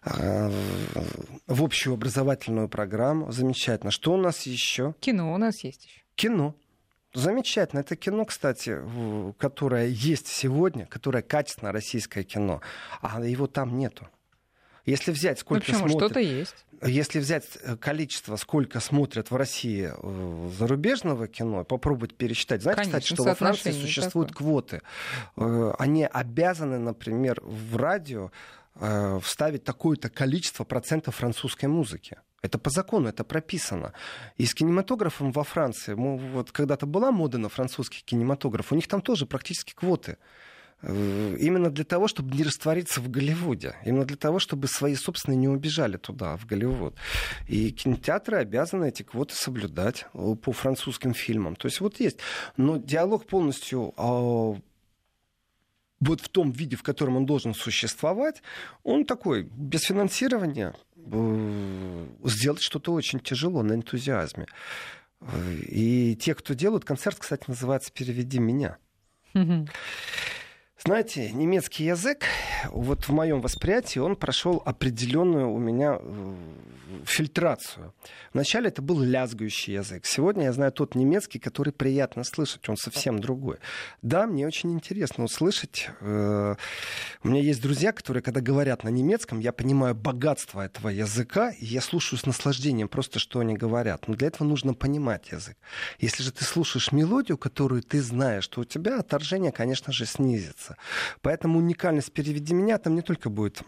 в 0.03 1.63
общую 1.63 1.93
образовательную 1.93 2.69
программу. 2.69 3.31
Замечательно. 3.31 3.91
Что 3.91 4.13
у 4.13 4.17
нас 4.17 4.43
еще? 4.43 4.95
Кино 4.99 5.33
у 5.33 5.37
нас 5.37 5.63
есть 5.63 5.85
еще. 5.85 6.01
Кино. 6.15 6.55
Замечательно. 7.13 7.79
Это 7.79 7.95
кино, 7.95 8.25
кстати, 8.25 8.77
которое 9.37 9.87
есть 9.87 10.27
сегодня, 10.27 10.85
которое 10.85 11.23
качественное 11.23 11.71
российское 11.71 12.23
кино, 12.23 12.61
а 13.01 13.21
его 13.25 13.47
там 13.47 13.77
нету. 13.77 14.07
Если 14.85 15.11
взять, 15.11 15.39
сколько 15.39 15.71
ну, 15.71 15.79
смотрят... 15.79 15.97
что-то 15.97 16.19
есть. 16.19 16.55
Если 16.83 17.19
взять 17.19 17.45
э, 17.61 17.75
количество, 17.77 18.35
сколько 18.35 18.79
смотрят 18.79 19.31
в 19.31 19.35
России 19.35 19.91
э, 19.91 20.49
зарубежного 20.57 21.27
кино, 21.27 21.63
попробовать 21.63 22.15
пересчитать. 22.15 22.61
Знаете, 22.61 22.81
Конечно, 22.83 22.99
кстати, 22.99 23.13
что 23.15 23.23
во 23.23 23.35
Франции 23.35 23.71
существуют 23.71 24.29
такое. 24.29 24.45
квоты. 24.45 24.81
Э, 25.37 25.73
они 25.79 26.05
обязаны, 26.05 26.77
например, 26.77 27.41
в 27.43 27.75
радио 27.77 28.31
вставить 29.21 29.63
такое-то 29.63 30.09
количество 30.09 30.65
процентов 30.65 31.15
французской 31.15 31.67
музыки. 31.67 32.17
Это 32.41 32.59
по 32.59 32.69
закону, 32.69 33.07
это 33.07 33.23
прописано. 33.23 33.93
И 34.35 34.45
с 34.45 34.53
кинематографом 34.53 35.31
во 35.31 35.45
Франции, 35.45 35.93
вот 35.93 36.51
когда-то 36.51 36.85
была 36.85 37.11
мода 37.11 37.37
на 37.37 37.47
французский 37.47 38.03
кинематограф, 38.03 38.73
у 38.73 38.75
них 38.75 38.89
там 38.89 39.01
тоже 39.01 39.25
практически 39.25 39.73
квоты. 39.73 40.17
Э, 40.87 41.35
именно 41.39 41.71
для 41.71 41.83
того, 41.83 42.07
чтобы 42.07 42.35
не 42.35 42.43
раствориться 42.43 43.01
в 43.01 43.09
Голливуде. 43.09 43.75
Именно 43.85 44.05
для 44.05 44.17
того, 44.17 44.37
чтобы 44.39 44.67
свои 44.67 44.95
собственные 44.95 45.37
не 45.37 45.47
убежали 45.47 45.97
туда, 45.97 46.37
в 46.37 46.45
Голливуд. 46.45 46.95
И 47.47 47.71
кинотеатры 47.71 48.37
обязаны 48.37 48.89
эти 48.89 49.01
квоты 49.01 49.33
соблюдать 49.33 50.05
э, 50.13 50.35
по 50.35 50.51
французским 50.51 51.15
фильмам. 51.15 51.55
То 51.55 51.67
есть 51.67 51.81
вот 51.81 51.99
есть. 51.99 52.19
Но 52.55 52.77
диалог 52.77 53.25
полностью 53.25 53.93
а, 53.97 54.55
вот 55.99 56.21
в 56.21 56.29
том 56.29 56.51
виде, 56.51 56.75
в 56.75 56.83
котором 56.83 57.17
он 57.17 57.25
должен 57.25 57.55
существовать, 57.55 58.43
он 58.83 59.05
такой, 59.05 59.49
без 59.55 59.81
финансирования 59.81 60.75
э, 60.97 62.07
сделать 62.25 62.61
что-то 62.61 62.93
очень 62.93 63.19
тяжело 63.19 63.63
на 63.63 63.73
энтузиазме. 63.73 64.45
И 65.67 66.15
те, 66.21 66.35
кто 66.35 66.53
делают, 66.53 66.85
концерт, 66.85 67.17
кстати, 67.17 67.45
называется 67.47 67.91
«Переведи 67.91 68.37
меня». 68.37 68.77
Знаете, 70.87 71.31
немецкий 71.31 71.85
язык, 71.85 72.25
вот 72.69 73.05
в 73.05 73.09
моем 73.09 73.41
восприятии, 73.41 73.97
он 73.97 74.15
прошел 74.15 74.61
определенную 74.65 75.49
у 75.51 75.57
меня 75.57 75.97
э, 75.99 76.35
фильтрацию. 77.05 77.91
Вначале 78.33 78.67
это 78.67 78.83
был 78.83 79.01
лязгающий 79.01 79.73
язык. 79.73 80.05
Сегодня 80.05 80.43
я 80.43 80.53
знаю 80.53 80.71
тот 80.71 80.93
немецкий, 80.93 81.39
который 81.39 81.73
приятно 81.73 82.23
слышать, 82.23 82.69
он 82.69 82.77
совсем 82.77 83.19
другой. 83.19 83.57
Да, 84.03 84.27
мне 84.27 84.45
очень 84.45 84.73
интересно 84.73 85.23
услышать. 85.23 85.89
Э, 86.01 86.55
у 87.23 87.27
меня 87.27 87.41
есть 87.41 87.63
друзья, 87.63 87.91
которые, 87.91 88.21
когда 88.21 88.41
говорят 88.41 88.83
на 88.83 88.89
немецком, 88.89 89.39
я 89.39 89.51
понимаю 89.51 89.95
богатство 89.95 90.61
этого 90.61 90.89
языка, 90.89 91.49
и 91.49 91.65
я 91.65 91.81
слушаю 91.81 92.19
с 92.19 92.27
наслаждением 92.27 92.89
просто, 92.89 93.17
что 93.17 93.39
они 93.39 93.55
говорят. 93.55 94.07
Но 94.07 94.13
для 94.13 94.27
этого 94.27 94.47
нужно 94.47 94.75
понимать 94.75 95.31
язык. 95.31 95.57
Если 95.97 96.21
же 96.21 96.31
ты 96.31 96.43
слушаешь 96.43 96.91
мелодию, 96.91 97.39
которую 97.39 97.81
ты 97.81 98.03
знаешь, 98.03 98.47
то 98.47 98.61
у 98.61 98.65
тебя 98.65 98.99
отторжение, 98.99 99.51
конечно 99.51 99.91
же, 99.91 100.05
снизится. 100.05 100.74
Поэтому 101.21 101.59
уникальность 101.59 102.11
«Переведи 102.11 102.53
меня» 102.53 102.77
там 102.77 102.95
не 102.95 103.01
только 103.01 103.29
будет 103.29 103.61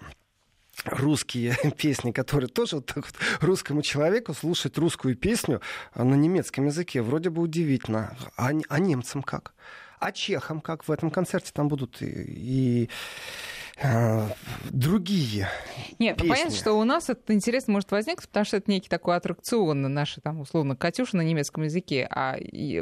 русские 0.86 1.56
песни, 1.78 2.12
которые 2.12 2.50
тоже 2.50 2.78
вот 2.78 2.86
так 2.86 3.06
вот 3.06 3.16
русскому 3.42 3.82
человеку 3.82 4.34
слушать 4.34 4.78
русскую 4.78 5.16
песню 5.16 5.62
на 5.96 6.16
немецком 6.16 6.66
языке 6.66 7.02
вроде 7.02 7.30
бы 7.30 7.42
удивительно. 7.42 8.16
А, 8.36 8.52
а 8.70 8.80
немцам 8.80 9.24
как? 9.24 9.54
А 10.00 10.12
чехам 10.12 10.62
как? 10.62 10.88
В 10.88 10.92
этом 10.92 11.10
концерте 11.10 11.52
там 11.54 11.68
будут 11.68 12.02
и, 12.02 12.06
и 12.06 12.90
а, 12.90 13.57
другие 14.72 15.48
Нет, 16.00 16.18
песни. 16.18 16.28
ну 16.28 16.34
понятно, 16.34 16.56
что 16.56 16.74
у 16.74 16.84
нас 16.84 17.10
этот 17.10 17.30
интерес 17.30 17.68
может 17.68 17.92
возникнуть, 17.92 18.28
потому 18.28 18.46
что 18.46 18.58
это 18.58 18.72
некий 18.72 18.90
такой 18.90 19.16
аттракцион 19.16 19.82
на 19.82 19.90
наши, 19.90 20.20
там, 20.20 20.42
условно, 20.42 20.76
Катюша 20.76 21.18
на 21.18 21.22
немецком 21.22 21.64
языке, 21.64 22.08
а 22.10 22.38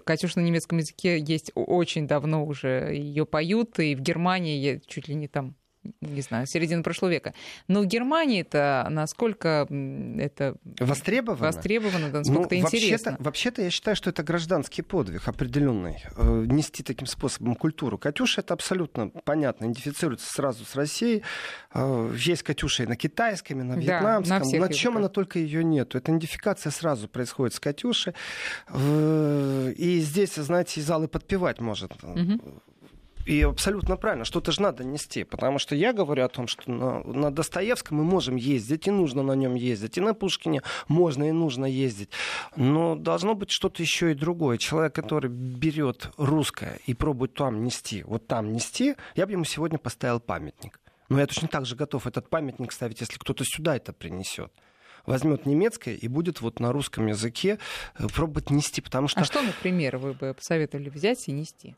Катюша 0.06 0.40
на 0.40 0.46
немецком 0.46 0.78
языке 0.78 1.20
есть 1.20 1.52
очень 1.54 2.08
давно 2.08 2.46
уже, 2.46 2.94
ее 2.94 3.26
поют, 3.26 3.78
и 3.80 3.96
в 3.96 4.02
Германии 4.02 4.82
чуть 4.88 5.08
ли 5.08 5.16
не 5.16 5.28
там 5.28 5.56
не 6.02 6.22
знаю, 6.22 6.48
середины 6.48 6.84
прошлого 6.84 7.12
века. 7.12 7.34
Но 7.68 7.82
в 7.82 7.86
Германии-то 7.86 8.88
насколько 8.90 9.68
это 10.20 10.56
востребовано, 10.80 11.42
востребовано 11.42 12.10
да, 12.10 12.20
насколько 12.20 12.42
ну, 12.42 12.46
это 12.46 12.58
интересно. 12.60 13.16
Вообще-то 13.20 13.62
я 13.62 13.70
считаю, 13.70 13.96
что 13.96 14.10
это 14.10 14.24
гражданский 14.24 14.82
подвиг 14.82 15.28
определенный. 15.28 16.04
Э, 16.18 16.46
нести 16.48 16.84
таким 16.84 17.08
способом 17.08 17.56
культуру. 17.56 17.98
Катюша 17.98 18.42
это 18.42 18.54
абсолютно 18.54 19.10
понятно, 19.10 19.66
идентифицируется 19.66 20.32
сразу 20.32 20.66
с 20.66 20.76
Россией. 20.76 21.24
Э, 21.74 22.14
есть 22.18 22.44
Катюша 22.44 22.84
и 22.84 22.88
на 22.88 22.96
китайском, 22.96 23.60
и 23.62 23.64
на 23.64 23.74
вьетнамском. 23.74 24.40
Да, 24.40 24.60
на, 24.60 24.68
на 24.68 24.74
чем 24.74 24.98
она 24.98 25.10
только 25.10 25.40
ее 25.40 25.64
нет. 25.64 25.96
Эта 25.96 26.12
идентификация 26.12 26.72
сразу 26.72 27.08
происходит 27.08 27.56
с 27.56 27.60
Катюшей. 27.60 28.14
Э, 28.70 29.74
и 29.76 30.00
здесь, 30.00 30.36
знаете, 30.36 30.82
и 30.82 31.08
подпевать 31.08 31.60
может. 31.60 31.92
Угу 32.04 32.62
и 33.26 33.42
абсолютно 33.42 33.98
правильно, 33.98 34.24
что-то 34.24 34.52
же 34.52 34.62
надо 34.62 34.84
нести. 34.84 35.24
Потому 35.24 35.60
что 35.60 35.76
я 35.76 35.94
говорю 35.94 36.24
о 36.24 36.30
том, 36.30 36.48
что 36.48 36.70
на, 36.72 37.04
на 37.04 37.32
Достоевском 37.32 37.98
мы 37.98 38.04
можем 38.04 38.36
ездить, 38.36 38.88
и 38.88 38.92
нужно 38.92 39.24
на 39.24 39.34
нем 39.34 39.56
ездить. 39.56 39.98
И 39.98 40.02
на 40.02 40.14
Пушкине 40.14 40.62
можно 40.88 41.24
и 41.24 41.32
нужно 41.32 41.66
ездить. 41.66 42.10
Но 42.56 42.96
должно 42.96 43.34
быть 43.34 43.50
что-то 43.52 43.82
еще 43.82 44.12
и 44.12 44.16
другое. 44.16 44.58
Человек, 44.58 44.94
который 44.94 45.30
берет 45.30 46.12
русское 46.18 46.80
и 46.86 46.94
пробует 46.94 47.34
там 47.34 47.64
нести, 47.64 48.04
вот 48.04 48.28
там 48.28 48.54
нести, 48.54 48.96
я 49.16 49.26
бы 49.26 49.32
ему 49.32 49.44
сегодня 49.44 49.80
поставил 49.80 50.20
памятник. 50.20 50.80
Но 51.10 51.20
я 51.20 51.28
точно 51.28 51.48
так 51.48 51.66
же 51.66 51.76
готов 51.76 52.08
этот 52.08 52.30
памятник 52.30 52.72
ставить, 52.72 53.02
если 53.02 53.18
кто-то 53.18 53.44
сюда 53.46 53.76
это 53.76 53.94
принесет 53.94 54.52
возьмет 55.06 55.46
немецкое 55.46 55.94
и 55.94 56.08
будет 56.08 56.42
вот 56.42 56.60
на 56.60 56.72
русском 56.72 57.06
языке 57.06 57.60
э, 58.00 58.08
пробовать 58.08 58.50
нести, 58.50 58.82
потому 58.82 59.08
что... 59.08 59.22
А 59.22 59.24
что, 59.24 59.42
например, 59.44 59.98
вы 59.98 60.14
бы 60.14 60.34
посоветовали 60.34 60.90
взять 60.90 61.28
и 61.28 61.32
нести? 61.32 61.76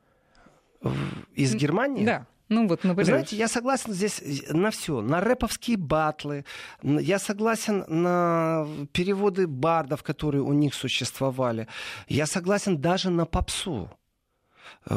Из 1.34 1.56
Германии? 1.56 2.06
Да. 2.06 2.26
Ну 2.50 2.68
вот, 2.68 2.84
например. 2.84 3.06
Знаете, 3.06 3.36
я 3.36 3.48
согласен 3.48 3.94
здесь 3.94 4.22
на 4.50 4.72
все. 4.72 5.02
На 5.02 5.20
рэповские 5.20 5.78
батлы. 5.78 6.46
Я 6.82 7.20
согласен 7.20 7.84
на 7.88 8.66
переводы 8.94 9.48
бардов, 9.48 10.02
которые 10.02 10.44
у 10.44 10.54
них 10.54 10.74
существовали. 10.74 11.68
Я 12.08 12.26
согласен 12.26 12.78
даже 12.80 13.10
на 13.10 13.26
попсу. 13.26 13.90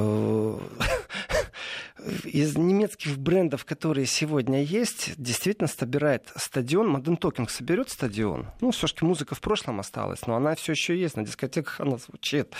Из 2.25 2.57
немецких 2.57 3.19
брендов, 3.19 3.65
которые 3.65 4.07
сегодня 4.07 4.63
есть, 4.63 5.13
действительно 5.17 5.69
собирает 5.69 6.33
стадион. 6.37 6.89
Моден 6.89 7.17
Токинг 7.17 7.51
соберет 7.51 7.91
стадион. 7.91 8.47
Ну, 8.61 8.71
все-таки 8.71 9.05
музыка 9.05 9.35
в 9.35 9.41
прошлом 9.41 9.81
осталась, 9.81 10.27
но 10.27 10.37
она 10.37 10.55
все 10.55 10.73
еще 10.73 10.99
есть. 10.99 11.17
На 11.17 11.25
дискотеках 11.25 11.81
она 11.81 11.99
звучит. 11.99 12.55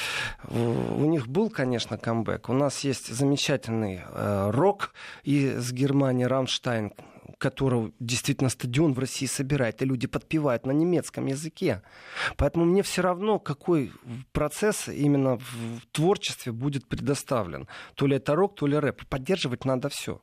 У 0.49 1.05
них 1.07 1.29
был, 1.29 1.51
конечно, 1.51 1.99
камбэк. 1.99 2.49
У 2.49 2.53
нас 2.53 2.81
есть 2.81 3.09
замечательный 3.15 4.01
э, 4.07 4.51
рок 4.51 4.93
из 5.25 5.73
Германии, 5.73 6.25
Рамштайн, 6.25 6.93
которого 7.39 7.93
действительно 8.01 8.51
стадион 8.51 8.95
в 8.95 8.99
России 8.99 9.27
собирает, 9.27 9.83
и 9.83 9.85
люди 9.85 10.07
подпевают 10.07 10.67
на 10.67 10.73
немецком 10.73 11.27
языке. 11.27 11.83
Поэтому 12.37 12.65
мне 12.65 12.83
все 12.83 13.03
равно, 13.03 13.39
какой 13.39 13.93
процесс 14.33 14.89
именно 14.89 15.37
в 15.37 15.81
творчестве 15.93 16.53
будет 16.53 16.87
предоставлен. 16.87 17.69
То 17.95 18.07
ли 18.07 18.17
это 18.17 18.35
рок, 18.35 18.55
то 18.57 18.67
ли 18.67 18.79
рэп. 18.79 19.07
Поддерживать 19.07 19.65
надо 19.65 19.89
все 19.89 20.23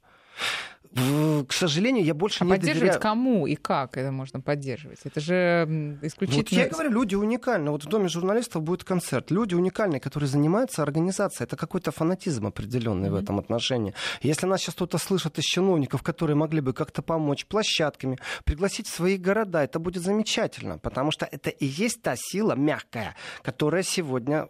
к 1.48 1.54
сожалению, 1.54 2.04
я 2.06 2.14
больше 2.14 2.44
а 2.44 2.46
не 2.46 2.52
поддерживать 2.52 2.80
доверяю... 2.80 3.02
кому 3.02 3.48
и 3.48 3.56
как 3.56 3.98
это 3.98 4.12
можно 4.12 4.42
поддерживать? 4.42 5.00
Это 5.04 5.20
же 5.20 5.98
исключительно... 6.02 6.44
Вот 6.44 6.52
я 6.52 6.70
говорю, 6.70 6.92
люди 6.92 7.16
уникальны. 7.16 7.72
Вот 7.72 7.86
в 7.86 7.88
Доме 7.88 8.10
журналистов 8.10 8.64
будет 8.64 8.84
концерт. 8.84 9.32
Люди 9.32 9.56
уникальные, 9.56 10.00
которые 10.00 10.28
занимаются 10.30 10.84
организацией. 10.84 11.46
Это 11.46 11.56
какой-то 11.56 11.92
фанатизм 11.92 12.48
определенный 12.48 13.10
mm-hmm. 13.10 13.12
в 13.12 13.16
этом 13.16 13.40
отношении. 13.40 13.94
Если 14.22 14.46
нас 14.46 14.62
сейчас 14.62 14.76
кто-то 14.76 14.98
слышит 14.98 15.40
из 15.40 15.46
чиновников, 15.46 16.04
которые 16.04 16.36
могли 16.36 16.62
бы 16.62 16.74
как-то 16.74 17.02
помочь 17.02 17.46
площадками, 17.46 18.18
пригласить 18.44 18.88
в 18.88 18.94
свои 18.94 19.18
города, 19.18 19.64
это 19.64 19.80
будет 19.80 20.04
замечательно, 20.04 20.78
потому 20.78 21.12
что 21.12 21.28
это 21.32 21.50
и 21.50 21.66
есть 21.66 22.02
та 22.02 22.16
сила 22.16 22.54
мягкая, 22.56 23.16
которая 23.42 23.84
сегодня 23.84 24.48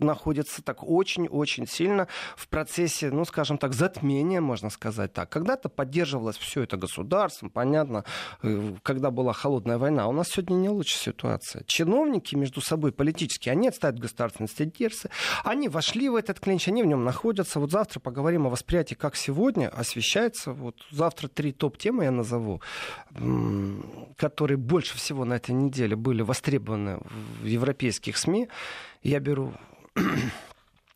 находится 0.00 0.62
так 0.62 0.82
очень-очень 0.82 1.66
сильно 1.66 2.08
в 2.36 2.48
процессе, 2.48 3.10
ну, 3.10 3.24
скажем 3.24 3.58
так, 3.58 3.72
затмения, 3.72 4.40
можно 4.40 4.70
сказать 4.70 5.12
так. 5.12 5.28
Когда-то 5.30 5.68
поддерживалось 6.24 6.38
все 6.38 6.62
это 6.62 6.76
государством, 6.76 7.50
понятно, 7.50 8.04
э, 8.42 8.74
когда 8.82 9.10
была 9.10 9.32
холодная 9.32 9.78
война. 9.78 10.08
У 10.08 10.12
нас 10.12 10.28
сегодня 10.28 10.54
не 10.54 10.68
лучшая 10.68 11.12
ситуация. 11.12 11.64
Чиновники 11.66 12.36
между 12.36 12.60
собой 12.60 12.92
политические, 12.92 13.52
они 13.52 13.68
отставят 13.68 13.98
государственность 13.98 14.60
интересы, 14.60 15.10
они 15.44 15.68
вошли 15.68 16.08
в 16.08 16.16
этот 16.16 16.40
клинч, 16.40 16.68
они 16.68 16.82
в 16.82 16.86
нем 16.86 17.04
находятся. 17.04 17.60
Вот 17.60 17.70
завтра 17.70 18.00
поговорим 18.00 18.46
о 18.46 18.50
восприятии, 18.50 18.94
как 18.94 19.16
сегодня 19.16 19.68
освещается. 19.68 20.52
Вот 20.52 20.76
завтра 20.90 21.28
три 21.28 21.52
топ-темы 21.52 22.04
я 22.04 22.10
назову, 22.10 22.60
которые 24.16 24.56
больше 24.56 24.96
всего 24.96 25.24
на 25.24 25.34
этой 25.34 25.54
неделе 25.54 25.96
были 25.96 26.22
востребованы 26.22 27.00
в 27.42 27.46
европейских 27.46 28.16
СМИ. 28.16 28.48
Я 29.02 29.20
беру 29.20 29.52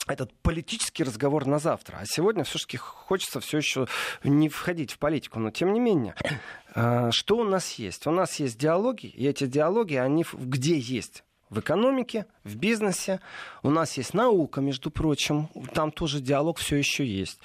этот 0.08 0.32
политический 0.42 1.04
разговор 1.04 1.46
на 1.46 1.58
завтра. 1.58 1.98
А 2.00 2.06
сегодня 2.06 2.44
все-таки 2.44 2.76
хочется 2.76 3.40
все 3.40 3.58
еще 3.58 3.86
не 4.24 4.48
входить 4.48 4.92
в 4.92 4.98
политику. 4.98 5.38
Но 5.38 5.50
тем 5.50 5.72
не 5.72 5.80
менее, 5.80 6.14
а, 6.74 7.10
что 7.12 7.36
у 7.36 7.44
нас 7.44 7.72
есть? 7.74 8.06
У 8.06 8.10
нас 8.10 8.36
есть 8.40 8.58
диалоги, 8.58 9.06
и 9.06 9.26
эти 9.26 9.46
диалоги, 9.46 9.94
они 9.94 10.24
где 10.32 10.78
есть? 10.78 11.24
в 11.50 11.60
экономике, 11.60 12.26
в 12.48 12.56
бизнесе. 12.56 13.20
У 13.62 13.70
нас 13.70 13.96
есть 13.96 14.14
наука, 14.14 14.60
между 14.60 14.90
прочим. 14.90 15.48
Там 15.74 15.92
тоже 15.92 16.20
диалог 16.20 16.58
все 16.58 16.76
еще 16.76 17.06
есть. 17.06 17.38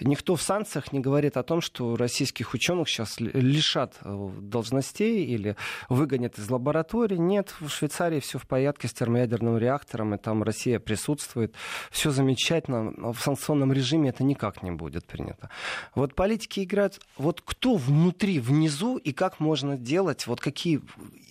Никто 0.00 0.36
в 0.36 0.42
санкциях 0.42 0.92
не 0.92 1.00
говорит 1.00 1.36
о 1.36 1.42
том, 1.42 1.60
что 1.60 1.96
российских 1.96 2.54
ученых 2.54 2.88
сейчас 2.88 3.18
лишат 3.18 3.96
э, 4.02 4.30
должностей 4.40 5.24
или 5.24 5.56
выгонят 5.88 6.38
из 6.38 6.48
лаборатории. 6.50 7.16
Нет, 7.16 7.54
в 7.60 7.68
Швейцарии 7.68 8.20
все 8.20 8.38
в 8.38 8.46
порядке 8.46 8.88
с 8.88 8.92
термоядерным 8.92 9.58
реактором, 9.58 10.14
и 10.14 10.18
там 10.18 10.42
Россия 10.42 10.78
присутствует. 10.78 11.54
Все 11.90 12.10
замечательно. 12.10 13.12
В 13.12 13.18
санкционном 13.20 13.72
режиме 13.72 14.10
это 14.10 14.24
никак 14.24 14.62
не 14.62 14.70
будет 14.70 15.06
принято. 15.06 15.50
Вот 15.94 16.14
политики 16.14 16.60
играют... 16.60 17.00
Вот 17.16 17.42
кто 17.44 17.76
внутри, 17.76 18.40
внизу, 18.40 18.96
и 18.96 19.12
как 19.12 19.40
можно 19.40 19.76
делать, 19.76 20.26
вот 20.26 20.40
какие 20.40 20.80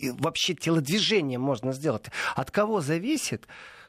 вообще 0.01 0.53
телодвижения 0.53 1.39
можно 1.39 1.74
сделать 1.74 2.05
от 2.36 2.51
кого 2.51 2.81
зависит, 2.81 3.18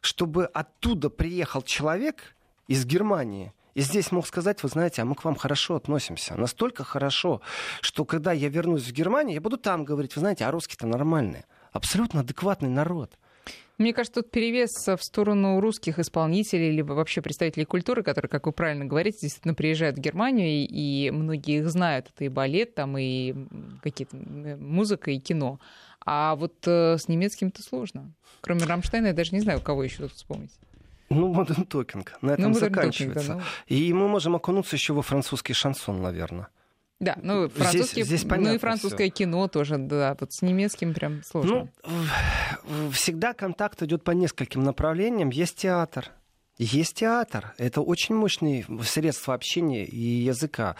чтобы 0.00 0.46
оттуда 0.46 1.10
приехал 1.10 1.62
человек 1.62 2.34
из 2.68 2.84
Германии, 2.84 3.52
и 3.74 3.82
здесь 3.82 4.10
мог 4.12 4.26
сказать, 4.26 4.62
вы 4.62 4.68
знаете, 4.68 5.02
а 5.02 5.04
мы 5.04 5.14
к 5.14 5.24
вам 5.24 5.36
хорошо 5.36 5.76
относимся. 5.76 6.34
Настолько 6.36 6.84
хорошо, 6.84 7.40
что 7.80 8.04
когда 8.04 8.32
я 8.32 8.48
вернусь 8.48 8.86
в 8.86 8.92
Германию, 8.92 9.34
я 9.34 9.40
буду 9.40 9.56
там 9.56 9.84
говорить, 9.84 10.16
вы 10.16 10.20
знаете, 10.20 10.44
а 10.44 10.50
русские-то 10.50 10.86
нормальные. 10.86 11.44
Абсолютно 11.72 12.20
адекватный 12.20 12.68
народ. 12.68 13.16
Мне 13.78 13.94
кажется, 13.94 14.20
тут 14.20 14.30
перевес 14.30 14.70
в 14.86 15.02
сторону 15.02 15.58
русских 15.58 15.98
исполнителей, 15.98 16.70
либо 16.70 16.92
вообще 16.92 17.22
представителей 17.22 17.64
культуры, 17.64 18.02
которые, 18.02 18.28
как 18.28 18.44
вы 18.44 18.52
правильно 18.52 18.84
говорите, 18.84 19.20
действительно 19.22 19.54
приезжают 19.54 19.96
в 19.96 20.00
Германию, 20.00 20.66
и 20.68 21.10
многие 21.10 21.60
их 21.60 21.70
знают. 21.70 22.10
Это 22.14 22.24
и 22.24 22.28
балет, 22.28 22.74
там, 22.74 22.98
и 22.98 23.34
какие-то 23.82 24.16
музыка, 24.58 25.10
и 25.12 25.18
кино. 25.18 25.60
А 26.04 26.34
вот 26.36 26.54
э, 26.66 26.96
с 26.98 27.08
немецким-то 27.08 27.62
сложно. 27.62 28.12
Кроме 28.40 28.64
Рамштейна, 28.64 29.08
я 29.08 29.12
даже 29.12 29.32
не 29.32 29.40
знаю, 29.40 29.60
кого 29.60 29.84
еще 29.84 29.98
тут 29.98 30.12
вспомнить. 30.12 30.52
Ну, 31.10 31.32
модерн 31.32 31.64
токинг. 31.64 32.16
На 32.22 32.32
этом 32.32 32.52
ну, 32.52 32.58
заканчивается. 32.58 33.32
Talking, 33.32 33.38
да, 33.38 33.44
ну... 33.68 33.74
И 33.74 33.92
мы 33.92 34.08
можем 34.08 34.36
окунуться 34.36 34.76
еще 34.76 34.92
во 34.92 35.02
французский 35.02 35.52
шансон, 35.52 36.00
наверное. 36.00 36.48
Да, 37.00 37.16
ну 37.22 37.48
французский, 37.48 38.02
здесь, 38.02 38.20
здесь 38.20 38.30
ну 38.30 38.52
и 38.52 38.58
французское 38.58 39.06
всё. 39.06 39.16
кино 39.16 39.48
тоже, 39.48 39.78
да, 39.78 40.14
вот 40.20 40.34
с 40.34 40.42
немецким 40.42 40.92
прям 40.92 41.22
сложно. 41.24 41.70
Ну, 41.82 42.90
всегда 42.90 43.32
контакт 43.32 43.82
идет 43.82 44.04
по 44.04 44.10
нескольким 44.10 44.62
направлениям. 44.62 45.30
Есть 45.30 45.56
театр, 45.56 46.10
есть 46.64 46.94
театр. 46.94 47.54
Это 47.58 47.80
очень 47.80 48.14
мощные 48.14 48.66
средства 48.84 49.34
общения 49.34 49.84
и 49.84 49.98
языка. 49.98 50.76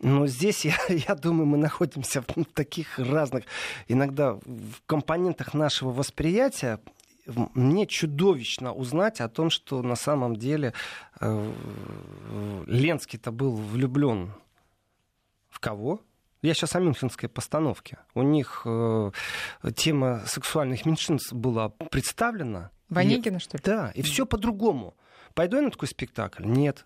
Но 0.00 0.26
здесь, 0.26 0.64
я, 0.64 0.76
я 0.88 1.14
думаю, 1.14 1.46
мы 1.46 1.56
находимся 1.56 2.22
в 2.22 2.44
таких 2.52 2.98
разных, 2.98 3.44
иногда 3.88 4.34
в 4.34 4.82
компонентах 4.86 5.54
нашего 5.54 5.92
восприятия, 5.92 6.78
мне 7.54 7.86
чудовищно 7.86 8.74
узнать 8.74 9.22
о 9.22 9.28
том, 9.28 9.48
что 9.48 9.80
на 9.80 9.96
самом 9.96 10.36
деле 10.36 10.74
э, 11.20 11.52
Ленский-то 12.66 13.32
был 13.32 13.56
влюблен 13.56 14.34
в 15.48 15.58
кого? 15.58 16.00
Я 16.42 16.52
сейчас 16.52 16.76
о 16.76 16.80
мюнхенской 16.80 17.30
постановке. 17.30 17.96
У 18.14 18.20
них 18.20 18.62
э, 18.66 19.10
тема 19.74 20.22
сексуальных 20.26 20.84
меньшинств 20.84 21.32
была 21.32 21.70
представлена. 21.70 22.70
Ванегина, 22.90 23.38
что 23.38 23.56
ли? 23.56 23.62
Да, 23.64 23.90
и 23.94 24.02
все 24.02 24.26
по-другому. 24.26 24.94
Пойду 25.34 25.56
я 25.56 25.62
на 25.62 25.70
такой 25.70 25.88
спектакль? 25.88 26.44
Нет. 26.44 26.84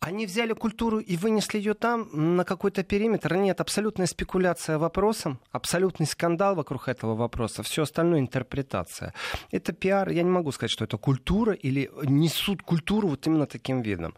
Они 0.00 0.26
взяли 0.26 0.52
культуру 0.52 1.00
и 1.00 1.16
вынесли 1.16 1.58
ее 1.58 1.74
там, 1.74 2.36
на 2.36 2.44
какой-то 2.44 2.84
периметр. 2.84 3.34
Нет, 3.34 3.60
абсолютная 3.60 4.06
спекуляция 4.06 4.78
вопросом, 4.78 5.40
абсолютный 5.50 6.06
скандал 6.06 6.54
вокруг 6.54 6.86
этого 6.86 7.16
вопроса, 7.16 7.64
все 7.64 7.82
остальное 7.82 8.20
интерпретация. 8.20 9.12
Это 9.50 9.72
пиар, 9.72 10.08
я 10.10 10.22
не 10.22 10.30
могу 10.30 10.52
сказать, 10.52 10.70
что 10.70 10.84
это 10.84 10.98
культура 10.98 11.52
или 11.52 11.90
несут 12.04 12.62
культуру 12.62 13.08
вот 13.08 13.26
именно 13.26 13.46
таким 13.46 13.82
видом. 13.82 14.14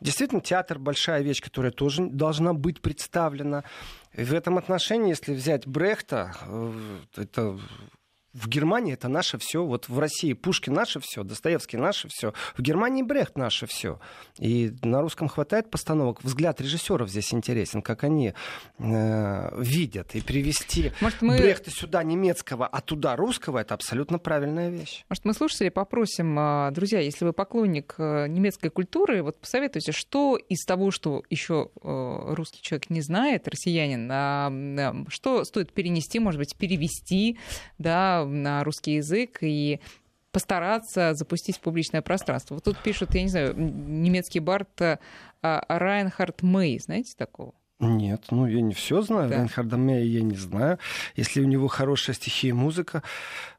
Действительно, 0.00 0.40
театр 0.40 0.78
большая 0.78 1.22
вещь, 1.22 1.42
которая 1.42 1.72
тоже 1.72 2.06
должна 2.06 2.54
быть 2.54 2.80
представлена. 2.80 3.64
В 4.12 4.34
этом 4.34 4.56
отношении, 4.56 5.08
если 5.08 5.34
взять 5.34 5.66
Брехта, 5.66 6.36
э, 6.46 6.72
это 7.16 7.58
в 8.34 8.48
Германии 8.48 8.92
это 8.92 9.08
наше 9.08 9.38
все. 9.38 9.64
Вот 9.64 9.88
в 9.88 9.98
России 9.98 10.32
Пушкин 10.32 10.74
наше 10.74 10.98
все, 11.00 11.22
Достоевский 11.22 11.76
наше 11.76 12.08
все. 12.10 12.34
В 12.56 12.62
Германии 12.62 13.02
Брехт 13.02 13.38
наше 13.38 13.66
все. 13.66 14.00
И 14.38 14.74
на 14.82 15.00
русском 15.00 15.28
хватает 15.28 15.70
постановок. 15.70 16.22
Взгляд 16.24 16.60
режиссеров 16.60 17.08
здесь 17.08 17.32
интересен, 17.32 17.80
как 17.80 18.02
они 18.02 18.34
э, 18.78 19.62
видят. 19.62 20.16
И 20.16 20.20
привести 20.20 20.92
Может, 21.00 21.22
мы... 21.22 21.38
Брехта 21.38 21.70
сюда 21.70 22.02
немецкого, 22.02 22.66
а 22.66 22.80
туда 22.80 23.14
русского, 23.14 23.58
это 23.58 23.74
абсолютно 23.74 24.18
правильная 24.18 24.68
вещь. 24.68 25.04
Может, 25.08 25.24
мы 25.24 25.32
слушатели 25.32 25.68
попросим, 25.68 26.36
э, 26.38 26.70
друзья, 26.72 26.98
если 26.98 27.24
вы 27.24 27.32
поклонник 27.32 27.94
э, 27.98 28.26
немецкой 28.26 28.70
культуры, 28.70 29.22
вот 29.22 29.38
посоветуйте, 29.38 29.92
что 29.92 30.36
из 30.36 30.64
того, 30.64 30.90
что 30.90 31.22
еще 31.30 31.70
э, 31.80 32.34
русский 32.34 32.60
человек 32.62 32.90
не 32.90 33.00
знает, 33.00 33.46
россиянин, 33.46 34.08
а, 34.10 35.04
что 35.08 35.44
стоит 35.44 35.72
перенести, 35.72 36.18
может 36.18 36.38
быть, 36.38 36.56
перевести, 36.56 37.38
да, 37.78 38.23
на 38.24 38.64
русский 38.64 38.94
язык 38.94 39.38
и 39.40 39.80
постараться 40.32 41.14
запустить 41.14 41.58
в 41.58 41.60
публичное 41.60 42.02
пространство. 42.02 42.54
Вот 42.54 42.64
тут 42.64 42.78
пишут, 42.78 43.14
я 43.14 43.22
не 43.22 43.28
знаю, 43.28 43.54
немецкий 43.56 44.40
бард 44.40 44.68
а, 44.80 44.98
Райнхард 45.42 46.42
Мэй, 46.42 46.78
знаете 46.80 47.14
такого? 47.16 47.54
Нет, 47.80 48.26
ну 48.30 48.46
я 48.46 48.60
не 48.60 48.72
все 48.72 49.02
знаю. 49.02 49.28
Да. 49.28 49.36
Рейнхарда 49.36 49.76
Мэя 49.76 50.04
я 50.04 50.22
не 50.22 50.36
знаю. 50.36 50.78
Если 51.16 51.40
у 51.40 51.46
него 51.46 51.68
хорошая 51.68 52.14
стихия 52.14 52.50
и 52.50 52.52
музыка, 52.52 52.98
э, 52.98 53.53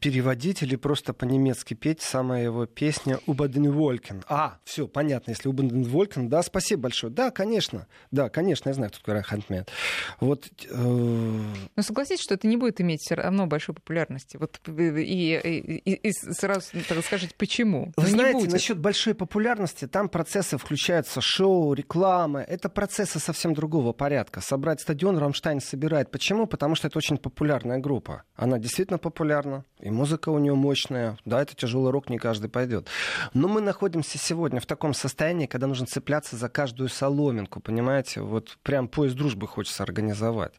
переводить 0.00 0.62
или 0.62 0.76
просто 0.76 1.12
по-немецки 1.12 1.74
петь 1.74 2.02
самая 2.02 2.44
его 2.44 2.66
песня 2.66 3.18
«Убаден 3.26 3.70
Волькин». 3.70 4.22
А, 4.28 4.58
все, 4.64 4.86
понятно, 4.86 5.30
если 5.30 5.48
«Убаден 5.48 5.82
Волькин», 5.82 6.28
да, 6.28 6.42
спасибо 6.42 6.82
большое. 6.82 7.12
Да, 7.12 7.30
конечно, 7.30 7.86
да, 8.10 8.28
конечно, 8.28 8.68
я 8.68 8.74
знаю, 8.74 8.90
кто 8.90 9.00
такой 9.00 9.42
Мэя. 9.48 9.66
Вот, 10.20 10.46
э... 10.68 10.74
Но 10.74 11.82
согласитесь, 11.82 12.22
что 12.22 12.34
это 12.34 12.46
не 12.46 12.56
будет 12.56 12.80
иметь 12.80 13.00
все 13.00 13.14
равно 13.14 13.46
большой 13.46 13.74
популярности. 13.74 14.36
Вот 14.36 14.60
и, 14.68 15.80
и, 15.84 15.92
и 15.92 16.12
сразу 16.12 16.66
так 16.88 17.04
скажите, 17.04 17.34
почему? 17.36 17.92
Вы 17.96 18.02
Но 18.02 18.08
знаете, 18.08 18.48
насчет 18.48 18.78
большой 18.78 19.14
популярности, 19.14 19.86
там 19.86 20.08
процессы 20.08 20.58
включаются 20.58 21.20
шоу, 21.20 21.72
рекламы. 21.74 22.40
Это 22.40 22.68
процессы 22.68 23.18
совсем 23.18 23.54
другого 23.54 23.92
порядка. 23.92 24.40
Собрать 24.40 24.80
стадион 24.80 25.18
Рамштайн 25.18 25.60
собирает. 25.60 26.10
Почему? 26.10 26.46
Потому 26.46 26.74
что 26.74 26.88
это 26.88 26.98
очень 26.98 27.16
популярная 27.16 27.78
группа. 27.78 28.24
Она 28.34 28.58
действительно 28.58 28.98
популярна, 28.98 29.45
и 29.80 29.90
музыка 29.90 30.30
у 30.30 30.38
нее 30.38 30.54
мощная. 30.54 31.18
Да, 31.24 31.42
это 31.42 31.54
тяжелый 31.54 31.90
рок, 31.90 32.10
не 32.10 32.18
каждый 32.18 32.48
пойдет. 32.48 32.88
Но 33.34 33.48
мы 33.48 33.60
находимся 33.60 34.18
сегодня 34.18 34.60
в 34.60 34.66
таком 34.66 34.94
состоянии, 34.94 35.46
когда 35.46 35.66
нужно 35.66 35.86
цепляться 35.86 36.36
за 36.36 36.48
каждую 36.48 36.88
соломинку, 36.88 37.60
понимаете? 37.60 38.20
Вот 38.20 38.58
прям 38.62 38.88
поезд 38.88 39.16
дружбы 39.16 39.46
хочется 39.46 39.82
организовать. 39.82 40.52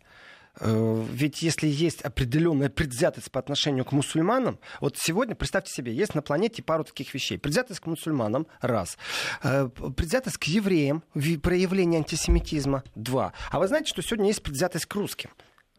Э, 0.60 1.06
ведь 1.12 1.42
если 1.42 1.68
есть 1.68 2.02
определенная 2.02 2.70
предвзятость 2.70 3.32
по 3.32 3.40
отношению 3.40 3.86
к 3.86 3.92
мусульманам, 3.92 4.60
вот 4.82 4.98
сегодня, 4.98 5.36
представьте 5.36 5.72
себе, 5.72 5.94
есть 5.94 6.16
на 6.16 6.22
планете 6.22 6.64
пару 6.64 6.84
таких 6.84 7.14
вещей. 7.14 7.38
Предвзятость 7.38 7.80
к 7.82 7.86
мусульманам, 7.86 8.48
раз. 8.62 8.98
Э, 9.44 9.70
предвзятость 9.70 10.38
к 10.38 10.46
евреям, 10.46 11.04
проявление 11.14 12.00
антисемитизма, 12.00 12.84
два. 12.96 13.34
А 13.52 13.60
вы 13.60 13.68
знаете, 13.68 13.90
что 13.90 14.02
сегодня 14.02 14.28
есть 14.28 14.44
предвзятость 14.44 14.86
к 14.86 14.96
русским? 14.96 15.30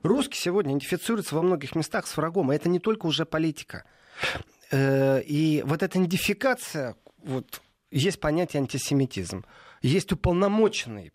Русский 0.03 0.39
сегодня 0.39 0.73
идентифицируется 0.73 1.35
во 1.35 1.43
многих 1.43 1.75
местах 1.75 2.07
с 2.07 2.17
врагом, 2.17 2.53
и 2.53 2.57
это 2.57 2.69
не 2.69 2.79
только 2.79 3.07
уже 3.07 3.25
политика. 3.25 3.85
Э, 4.71 5.21
и 5.23 5.63
вот 5.67 5.83
эта 5.83 5.99
идентификация, 5.99 6.97
вот, 7.19 7.61
есть 7.91 8.21
понятие 8.21 8.61
антисемитизм. 8.61 9.45
Есть 9.83 10.13
уполномоченный 10.13 11.13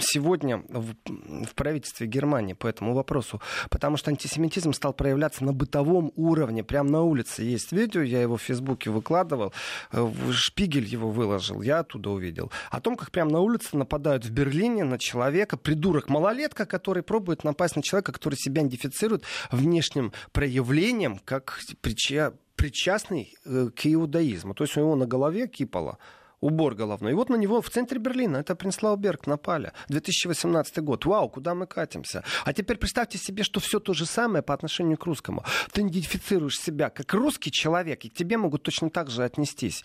сегодня 0.00 0.58
в, 0.68 0.94
в 1.06 1.54
правительстве 1.54 2.06
Германии 2.06 2.52
по 2.52 2.66
этому 2.66 2.94
вопросу, 2.94 3.40
потому 3.70 3.96
что 3.96 4.10
антисемитизм 4.10 4.72
стал 4.72 4.92
проявляться 4.92 5.44
на 5.44 5.52
бытовом 5.52 6.12
уровне, 6.16 6.62
прямо 6.62 6.90
на 6.90 7.02
улице. 7.02 7.42
Есть 7.42 7.72
видео, 7.72 8.02
я 8.02 8.20
его 8.20 8.36
в 8.36 8.42
Фейсбуке 8.42 8.90
выкладывал, 8.90 9.52
э, 9.92 10.10
Шпигель 10.32 10.84
его 10.84 11.10
выложил, 11.10 11.62
я 11.62 11.80
оттуда 11.80 12.10
увидел. 12.10 12.50
О 12.70 12.80
том, 12.80 12.96
как 12.96 13.10
прямо 13.10 13.30
на 13.30 13.40
улице 13.40 13.76
нападают 13.76 14.24
в 14.24 14.30
Берлине 14.30 14.84
на 14.84 14.98
человека, 14.98 15.56
придурок-малолетка, 15.56 16.66
который 16.66 17.02
пробует 17.02 17.44
напасть 17.44 17.76
на 17.76 17.82
человека, 17.82 18.12
который 18.12 18.36
себя 18.36 18.62
идентифицирует 18.62 19.24
внешним 19.50 20.12
проявлением, 20.32 21.20
как 21.24 21.60
прича 21.80 22.32
причастный 22.56 23.34
э, 23.44 23.70
к 23.74 23.86
иудаизму. 23.86 24.52
То 24.52 24.64
есть 24.64 24.76
у 24.76 24.80
него 24.80 24.96
на 24.96 25.06
голове 25.06 25.46
кипола 25.46 25.98
убор 26.40 26.74
головной. 26.74 27.12
И 27.12 27.14
вот 27.14 27.28
на 27.28 27.36
него 27.36 27.60
в 27.60 27.70
центре 27.70 27.98
Берлина, 27.98 28.38
это 28.38 28.54
Принслауберг, 28.54 29.26
напали. 29.26 29.72
2018 29.88 30.78
год. 30.78 31.04
Вау, 31.04 31.28
куда 31.28 31.54
мы 31.54 31.66
катимся? 31.66 32.24
А 32.44 32.52
теперь 32.52 32.78
представьте 32.78 33.18
себе, 33.18 33.42
что 33.42 33.60
все 33.60 33.80
то 33.80 33.92
же 33.94 34.06
самое 34.06 34.42
по 34.42 34.54
отношению 34.54 34.98
к 34.98 35.06
русскому. 35.06 35.44
Ты 35.72 35.82
идентифицируешь 35.82 36.58
себя 36.58 36.90
как 36.90 37.12
русский 37.14 37.50
человек, 37.50 38.04
и 38.04 38.08
к 38.08 38.14
тебе 38.14 38.36
могут 38.36 38.62
точно 38.62 38.90
так 38.90 39.10
же 39.10 39.24
отнестись 39.24 39.84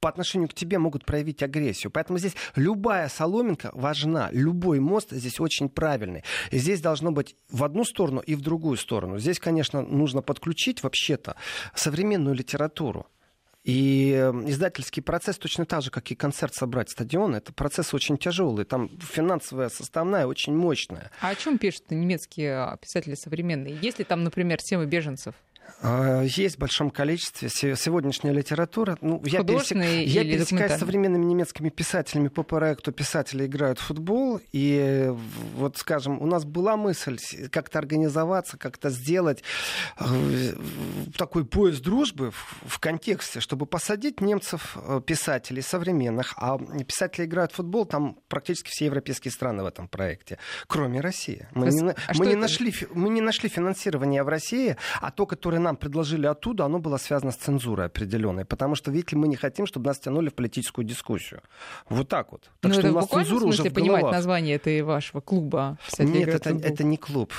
по 0.00 0.08
отношению 0.08 0.48
к 0.48 0.54
тебе 0.54 0.78
могут 0.78 1.04
проявить 1.04 1.42
агрессию. 1.42 1.90
Поэтому 1.90 2.18
здесь 2.18 2.34
любая 2.56 3.08
соломинка 3.08 3.70
важна, 3.74 4.30
любой 4.32 4.80
мост 4.80 5.10
здесь 5.10 5.38
очень 5.38 5.68
правильный. 5.68 6.24
И 6.50 6.58
здесь 6.58 6.80
должно 6.80 7.12
быть 7.12 7.36
в 7.50 7.62
одну 7.62 7.84
сторону 7.84 8.20
и 8.20 8.34
в 8.34 8.40
другую 8.40 8.78
сторону. 8.78 9.18
Здесь, 9.18 9.38
конечно, 9.38 9.82
нужно 9.82 10.22
подключить 10.22 10.82
вообще-то 10.82 11.36
современную 11.74 12.34
литературу. 12.34 13.06
И 13.70 14.10
эм, 14.14 14.50
издательский 14.50 15.00
процесс 15.00 15.38
точно 15.38 15.64
так 15.64 15.82
же, 15.82 15.92
как 15.92 16.10
и 16.10 16.16
концерт 16.16 16.52
собрать 16.54 16.90
стадион, 16.90 17.36
это 17.36 17.52
процесс 17.52 17.94
очень 17.94 18.18
тяжелый. 18.18 18.64
Там 18.64 18.90
финансовая 18.98 19.68
составная 19.68 20.26
очень 20.26 20.56
мощная. 20.56 21.12
А 21.20 21.28
о 21.28 21.34
чем 21.36 21.56
пишут 21.56 21.84
немецкие 21.90 22.56
а, 22.56 22.76
писатели 22.78 23.14
современные? 23.14 23.78
Есть 23.80 24.00
ли 24.00 24.04
там, 24.04 24.24
например, 24.24 24.60
темы 24.60 24.86
беженцев? 24.86 25.36
А, 25.82 26.22
есть 26.22 26.56
в 26.56 26.58
большом 26.58 26.90
количестве 26.90 27.48
сегодняшняя 27.48 28.32
литература. 28.32 28.98
Ну, 29.00 29.22
я, 29.24 29.42
пересек... 29.42 29.76
я 29.76 30.24
пересекаюсь 30.24 30.72
с 30.72 30.78
современными 30.78 31.24
немецкими 31.24 31.68
писателями 31.68 32.28
по 32.28 32.42
проекту 32.42 32.92
«Писатели 32.92 33.46
играют 33.46 33.78
в 33.78 33.82
футбол». 33.82 34.40
И 34.52 35.12
вот, 35.54 35.76
скажем, 35.78 36.20
у 36.20 36.26
нас 36.26 36.44
была 36.44 36.76
мысль 36.76 37.18
как-то 37.50 37.78
организоваться, 37.78 38.58
как-то 38.58 38.90
сделать 38.90 39.42
э, 39.98 40.52
такой 41.16 41.44
поезд 41.44 41.82
дружбы 41.82 42.32
в 42.32 42.78
контексте, 42.78 43.40
чтобы 43.40 43.66
посадить 43.66 44.20
немцев, 44.20 44.76
э, 44.76 45.00
писателей 45.04 45.62
современных. 45.62 46.34
А 46.36 46.58
«Писатели 46.58 47.24
играют 47.24 47.52
в 47.52 47.56
футбол» 47.56 47.86
там 47.86 48.18
практически 48.28 48.70
все 48.70 48.86
европейские 48.86 49.32
страны 49.32 49.62
в 49.62 49.66
этом 49.66 49.88
проекте, 49.88 50.38
кроме 50.66 51.00
России. 51.00 51.46
Мы, 51.52 51.66
есть, 51.66 51.80
не, 51.80 51.90
а 51.90 51.94
мы, 52.14 52.26
не, 52.26 52.34
нашли, 52.34 52.74
мы 52.92 53.08
не 53.10 53.20
нашли 53.20 53.48
финансирования 53.48 54.22
в 54.22 54.28
России, 54.28 54.76
а 55.00 55.10
то, 55.10 55.26
которое 55.26 55.59
нам 55.60 55.76
предложили 55.76 56.26
оттуда, 56.26 56.64
оно 56.64 56.78
было 56.78 56.96
связано 56.96 57.32
с 57.32 57.36
цензурой 57.36 57.86
определенной. 57.86 58.44
Потому 58.44 58.74
что, 58.74 58.90
видите 58.90 59.16
мы 59.16 59.28
не 59.28 59.36
хотим, 59.36 59.66
чтобы 59.66 59.86
нас 59.86 59.98
тянули 59.98 60.28
в 60.28 60.34
политическую 60.34 60.84
дискуссию. 60.84 61.42
Вот 61.88 62.08
так 62.08 62.32
вот. 62.32 62.50
Так 62.60 62.70
ну, 62.70 62.72
что 62.72 62.80
это 62.80 62.90
у 62.90 62.94
нас 62.94 63.08
цензура 63.08 63.44
уже 63.46 63.62
в 63.62 63.72
понимать 63.72 64.04
название 64.04 64.56
этой 64.56 64.82
вашего 64.82 65.20
клуба? 65.20 65.78
Нет, 65.98 66.28
это, 66.28 66.50
это 66.50 66.84
не 66.84 66.96
клуб. 66.96 67.32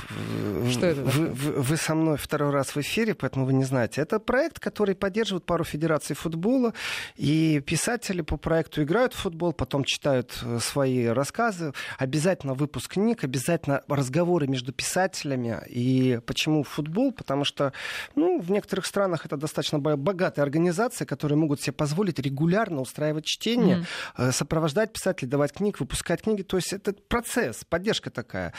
Что 0.71 0.85
это 0.85 1.01
вы, 1.01 1.27
вы, 1.27 1.51
вы 1.61 1.77
со 1.77 1.95
мной 1.95 2.17
второй 2.17 2.51
раз 2.51 2.75
в 2.75 2.77
эфире, 2.77 3.13
поэтому 3.13 3.45
вы 3.45 3.53
не 3.53 3.63
знаете. 3.63 4.01
Это 4.01 4.19
проект, 4.19 4.59
который 4.59 4.95
поддерживает 4.95 5.45
пару 5.45 5.63
федераций 5.63 6.15
футбола. 6.15 6.73
И 7.15 7.61
писатели 7.65 8.21
по 8.21 8.37
проекту 8.37 8.83
играют 8.83 9.13
в 9.13 9.17
футбол, 9.17 9.53
потом 9.53 9.83
читают 9.83 10.37
э, 10.43 10.59
свои 10.59 11.05
рассказы. 11.07 11.73
Обязательно 11.97 12.53
выпуск 12.53 12.93
книг, 12.93 13.23
обязательно 13.23 13.81
разговоры 13.87 14.47
между 14.47 14.73
писателями. 14.73 15.61
И 15.67 16.19
почему 16.25 16.63
футбол? 16.63 17.11
Потому 17.11 17.45
что 17.45 17.73
ну, 18.15 18.39
в 18.39 18.51
некоторых 18.51 18.85
странах 18.85 19.25
это 19.25 19.37
достаточно 19.37 19.79
богатые 19.79 20.43
организации, 20.43 21.05
которые 21.05 21.37
могут 21.37 21.61
себе 21.61 21.73
позволить 21.73 22.19
регулярно 22.19 22.81
устраивать 22.81 23.25
чтение, 23.25 23.85
mm-hmm. 24.17 24.31
сопровождать 24.31 24.93
писателей, 24.93 25.29
давать 25.29 25.53
книг, 25.53 25.79
выпускать 25.79 26.21
книги. 26.21 26.41
То 26.41 26.57
есть 26.57 26.73
это 26.73 26.93
процесс, 26.93 27.63
поддержка 27.67 28.09
такая. 28.09 28.53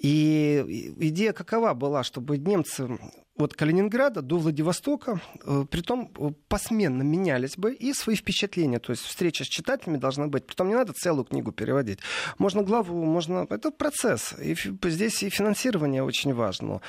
И 0.00 0.92
идея 0.98 1.32
какова 1.32 1.74
была, 1.74 2.02
чтобы 2.02 2.38
немцы 2.38 2.98
от 3.42 3.54
Калининграда 3.54 4.22
до 4.22 4.38
Владивостока, 4.38 5.20
э, 5.44 5.64
притом 5.70 6.10
э, 6.18 6.30
посменно 6.48 7.02
менялись 7.02 7.56
бы 7.56 7.72
и 7.72 7.92
свои 7.92 8.16
впечатления. 8.16 8.78
То 8.78 8.92
есть 8.92 9.02
встреча 9.02 9.44
с 9.44 9.48
читателями 9.48 9.98
должна 9.98 10.26
быть. 10.26 10.46
Притом 10.46 10.68
не 10.68 10.74
надо 10.74 10.92
целую 10.92 11.24
книгу 11.24 11.52
переводить. 11.52 11.98
Можно 12.38 12.62
главу, 12.62 13.04
можно... 13.04 13.46
Это 13.50 13.70
процесс. 13.70 14.34
И 14.40 14.56
здесь 14.84 15.22
и 15.22 15.30
финансирование 15.30 16.02
очень 16.02 16.34
важно. 16.34 16.80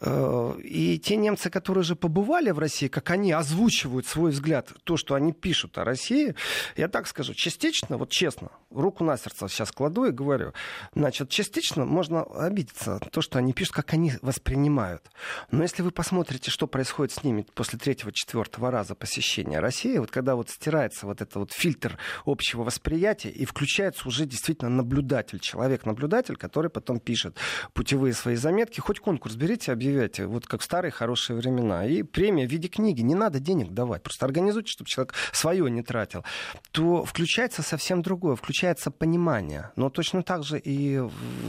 Э, 0.00 0.54
и 0.62 0.98
те 0.98 1.16
немцы, 1.16 1.50
которые 1.50 1.84
же 1.84 1.96
побывали 1.96 2.50
в 2.50 2.58
России, 2.58 2.88
как 2.88 3.10
они 3.10 3.32
озвучивают 3.32 4.06
свой 4.06 4.30
взгляд, 4.30 4.72
то, 4.84 4.96
что 4.96 5.14
они 5.14 5.32
пишут 5.32 5.78
о 5.78 5.84
России, 5.84 6.34
я 6.76 6.88
так 6.88 7.06
скажу, 7.06 7.34
частично, 7.34 7.96
вот 7.96 8.10
честно, 8.10 8.50
руку 8.70 9.04
на 9.04 9.16
сердце 9.16 9.48
сейчас 9.48 9.72
кладу 9.72 10.04
и 10.04 10.10
говорю, 10.10 10.52
значит, 10.94 11.30
частично 11.30 11.84
можно 11.84 12.22
обидеться 12.22 13.00
то, 13.10 13.20
что 13.20 13.38
они 13.38 13.52
пишут, 13.52 13.74
как 13.74 13.92
они 13.92 14.12
воспринимают. 14.22 15.02
Но 15.50 15.62
если 15.62 15.82
вы 15.82 15.87
посмотрите, 15.90 16.50
что 16.50 16.66
происходит 16.66 17.12
с 17.12 17.24
ними 17.24 17.46
после 17.54 17.78
третьего-четвертого 17.78 18.70
раза 18.70 18.94
посещения 18.94 19.60
России, 19.60 19.98
вот 19.98 20.10
когда 20.10 20.34
вот 20.34 20.50
стирается 20.50 21.06
вот 21.06 21.20
этот 21.20 21.36
вот 21.36 21.52
фильтр 21.52 21.98
общего 22.24 22.64
восприятия 22.64 23.30
и 23.30 23.44
включается 23.44 24.08
уже 24.08 24.26
действительно 24.26 24.70
наблюдатель, 24.70 25.38
человек-наблюдатель, 25.40 26.36
который 26.36 26.70
потом 26.70 27.00
пишет 27.00 27.36
путевые 27.72 28.14
свои 28.14 28.36
заметки, 28.36 28.80
хоть 28.80 29.00
конкурс 29.00 29.34
берите, 29.36 29.72
объявляйте, 29.72 30.26
вот 30.26 30.46
как 30.46 30.60
в 30.60 30.64
старые 30.64 30.90
хорошие 30.90 31.36
времена. 31.36 31.86
И 31.86 32.02
премия 32.02 32.46
в 32.46 32.50
виде 32.50 32.68
книги, 32.68 33.02
не 33.02 33.14
надо 33.14 33.40
денег 33.40 33.70
давать, 33.70 34.02
просто 34.02 34.26
организуйте, 34.26 34.70
чтобы 34.70 34.88
человек 34.88 35.14
свое 35.32 35.70
не 35.70 35.82
тратил. 35.82 36.24
То 36.72 37.04
включается 37.04 37.62
совсем 37.62 38.02
другое, 38.02 38.36
включается 38.36 38.90
понимание. 38.90 39.70
Но 39.76 39.90
точно 39.90 40.22
так 40.22 40.44
же 40.44 40.58
и, 40.58 41.00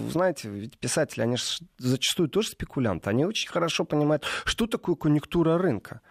знаете, 0.10 0.50
ведь 0.50 0.78
писатели, 0.78 1.22
они 1.22 1.38
же 1.38 1.44
зачастую 1.78 2.30
тоже 2.30 2.50
спекулянты, 2.50 3.10
они 3.10 3.26
очень 3.26 3.50
хорошо 3.50 3.86
понимают, 3.86 4.19
что 4.46 4.68
такое 4.68 4.96
конъюнктура 4.96 5.58
рынка. 5.58 6.02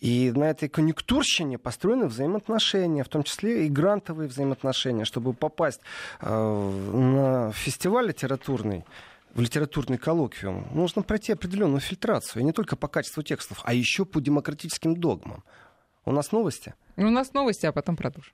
И 0.00 0.32
на 0.32 0.44
этой 0.44 0.68
конъюнктурщине 0.68 1.58
построены 1.58 2.06
взаимоотношения, 2.06 3.04
в 3.04 3.08
том 3.08 3.22
числе 3.22 3.66
и 3.66 3.68
грантовые 3.68 4.28
взаимоотношения, 4.28 5.04
чтобы 5.04 5.32
попасть 5.32 5.80
э, 6.20 6.28
на 6.28 7.52
фестиваль 7.52 8.08
литературный 8.08 8.84
в 9.34 9.40
литературный 9.40 9.98
коллоквиум, 9.98 10.68
нужно 10.72 11.02
пройти 11.02 11.32
определенную 11.32 11.80
фильтрацию, 11.80 12.42
и 12.42 12.44
не 12.44 12.52
только 12.52 12.76
по 12.76 12.86
качеству 12.86 13.22
текстов, 13.24 13.60
а 13.64 13.74
еще 13.74 14.04
по 14.04 14.20
демократическим 14.20 14.94
догмам. 14.96 15.42
У 16.04 16.12
нас 16.12 16.30
новости? 16.30 16.74
У 16.96 17.10
нас 17.10 17.32
новости, 17.32 17.66
а 17.66 17.72
потом 17.72 17.96
продолжим. 17.96 18.32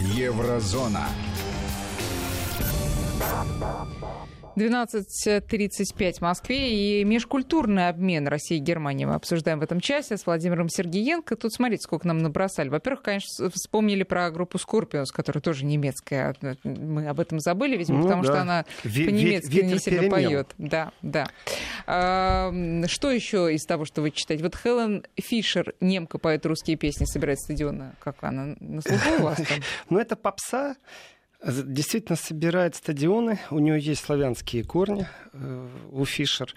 Еврозона. 0.00 1.08
12.35 4.56 6.12
в 6.14 6.20
Москве 6.20 7.00
и 7.00 7.04
межкультурный 7.04 7.88
обмен 7.88 8.28
России 8.28 8.56
и 8.56 8.60
Германии 8.60 9.04
мы 9.04 9.14
обсуждаем 9.14 9.58
в 9.58 9.62
этом 9.62 9.80
часе 9.80 10.16
с 10.16 10.26
Владимиром 10.26 10.68
Сергеенко. 10.68 11.36
Тут 11.36 11.52
смотрите, 11.52 11.82
сколько 11.82 12.06
нам 12.06 12.18
набросали. 12.18 12.68
Во-первых, 12.68 13.02
конечно, 13.02 13.50
вспомнили 13.50 14.04
про 14.04 14.30
группу 14.30 14.58
Scorpions, 14.58 15.06
которая 15.12 15.42
тоже 15.42 15.64
немецкая. 15.64 16.34
Мы 16.62 17.08
об 17.08 17.20
этом 17.20 17.40
забыли, 17.40 17.76
видимо, 17.76 17.98
ну, 17.98 18.04
потому 18.04 18.22
да. 18.22 18.28
что 18.28 18.40
она 18.40 18.64
по-немецки 18.82 19.60
не 19.60 19.78
сильно 19.78 20.08
поет. 20.08 20.54
Да, 20.58 20.92
да. 21.02 21.28
А, 21.86 22.52
что 22.86 23.10
еще 23.10 23.52
из 23.52 23.64
того, 23.64 23.84
что 23.84 24.02
вы 24.02 24.10
читаете? 24.10 24.44
Вот 24.44 24.56
Хелен 24.56 25.04
Фишер, 25.16 25.74
немка, 25.80 26.18
поет 26.18 26.46
русские 26.46 26.76
песни, 26.76 27.04
собирает 27.04 27.40
стадионы. 27.40 27.92
Как 27.98 28.22
она 28.22 28.54
на 28.60 28.80
слуху 28.82 29.10
у 29.18 29.22
вас 29.22 29.36
там? 29.36 29.58
Ну, 29.90 29.98
это 29.98 30.16
попса 30.16 30.76
действительно 31.44 32.16
собирает 32.16 32.74
стадионы. 32.74 33.38
У 33.50 33.58
нее 33.58 33.78
есть 33.78 34.04
славянские 34.04 34.64
корни 34.64 35.06
э, 35.32 35.68
у 35.92 36.04
Фишер. 36.04 36.54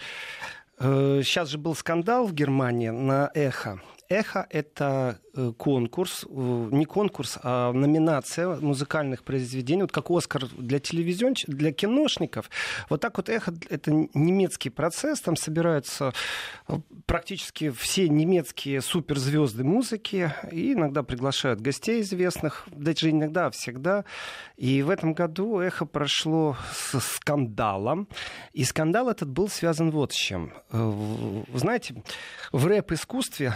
Сейчас 0.79 1.49
э, 1.49 1.51
же 1.51 1.57
был 1.57 1.75
скандал 1.75 2.27
в 2.27 2.33
Германии 2.33 2.89
на 2.89 3.31
эхо. 3.33 3.81
Эхо— 4.09 4.47
это 4.49 5.19
э, 5.35 5.51
конкурс, 5.57 6.25
э, 6.29 6.69
не 6.71 6.85
конкурс, 6.85 7.37
а 7.43 7.73
номинация 7.73 8.55
музыкальных 8.55 9.23
произведений, 9.23 9.81
вот 9.81 9.91
как 9.91 10.09
Оскар 10.09 10.45
для 10.57 10.79
телевизион, 10.79 11.33
для 11.47 11.73
киношников. 11.73 12.49
Вот 12.89 13.01
так 13.01 13.17
вот 13.17 13.29
Эхо— 13.29 13.53
это 13.69 13.91
немецкий 14.13 14.69
процесс, 14.69 15.19
там 15.19 15.35
собираются 15.35 16.13
э, 16.67 16.79
практически 17.05 17.69
все 17.69 18.07
немецкие 18.07 18.81
суперзвезды 18.81 19.65
музыки, 19.65 20.33
и 20.51 20.73
иногда 20.73 21.03
приглашают 21.03 21.59
гостей 21.59 22.01
известных, 22.01 22.65
даже 22.71 23.09
иногда, 23.09 23.47
а 23.47 23.51
всегда. 23.51 24.05
И 24.55 24.81
в 24.83 24.89
этом 24.89 25.13
году 25.13 25.59
Эхо 25.59 25.85
прошло 25.85 26.55
с 26.71 26.99
скандалом, 26.99 28.07
и 28.53 28.63
скандал 28.63 29.09
этот 29.09 29.29
был 29.29 29.49
связан 29.49 29.91
вот 29.91 30.13
с 30.13 30.15
чем. 30.15 30.53
Знаете, 31.53 32.03
в 32.51 32.65
рэп-искусстве 32.65 33.53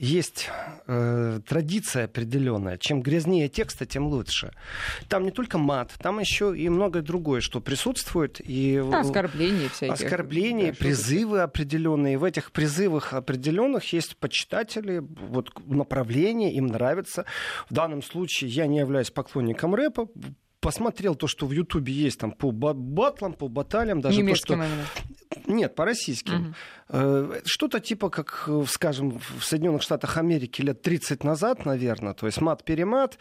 есть 0.00 0.48
э, 0.86 1.40
традиция 1.46 2.06
определенная. 2.06 2.78
Чем 2.78 3.02
грязнее 3.02 3.50
текста, 3.50 3.84
тем 3.84 4.06
лучше. 4.06 4.52
Там 5.08 5.24
не 5.24 5.30
только 5.30 5.58
мат, 5.58 5.92
там 5.98 6.20
еще 6.20 6.56
и 6.56 6.70
многое 6.70 7.02
другое, 7.02 7.42
что 7.42 7.60
присутствует. 7.60 8.40
И 8.40 8.82
оскорбления 8.92 9.68
всякие. 9.68 9.92
Оскорбления, 9.92 10.70
да, 10.72 10.78
призывы 10.78 11.40
определенные. 11.42 12.16
В 12.16 12.24
этих 12.24 12.50
призывах 12.50 13.12
определенных 13.12 13.92
есть 13.92 14.16
почитатели, 14.16 15.00
вот 15.00 15.50
направление, 15.66 16.54
им 16.54 16.68
нравится. 16.68 17.26
В 17.68 17.74
данном 17.74 18.02
случае 18.02 18.48
я 18.50 18.66
не 18.66 18.78
являюсь 18.78 19.10
поклонником 19.10 19.74
рэпа, 19.74 20.08
посмотрел 20.60 21.14
то, 21.14 21.26
что 21.26 21.46
в 21.46 21.52
Ютубе 21.52 21.92
есть 21.92 22.20
там 22.20 22.32
по 22.32 22.52
батлам, 22.52 23.32
по 23.32 23.48
баталиям, 23.48 24.00
даже 24.00 24.22
то, 24.22 24.34
что... 24.34 24.66
Нет, 25.46 25.74
по 25.74 25.84
российским. 25.84 26.54
Угу. 26.88 27.34
Что-то 27.44 27.80
типа, 27.80 28.10
как, 28.10 28.48
скажем, 28.68 29.20
в 29.38 29.44
Соединенных 29.44 29.82
Штатах 29.82 30.16
Америки 30.16 30.60
лет 30.60 30.82
30 30.82 31.24
назад, 31.24 31.64
наверное, 31.64 32.14
то 32.14 32.26
есть 32.26 32.40
мат-перемат. 32.40 33.18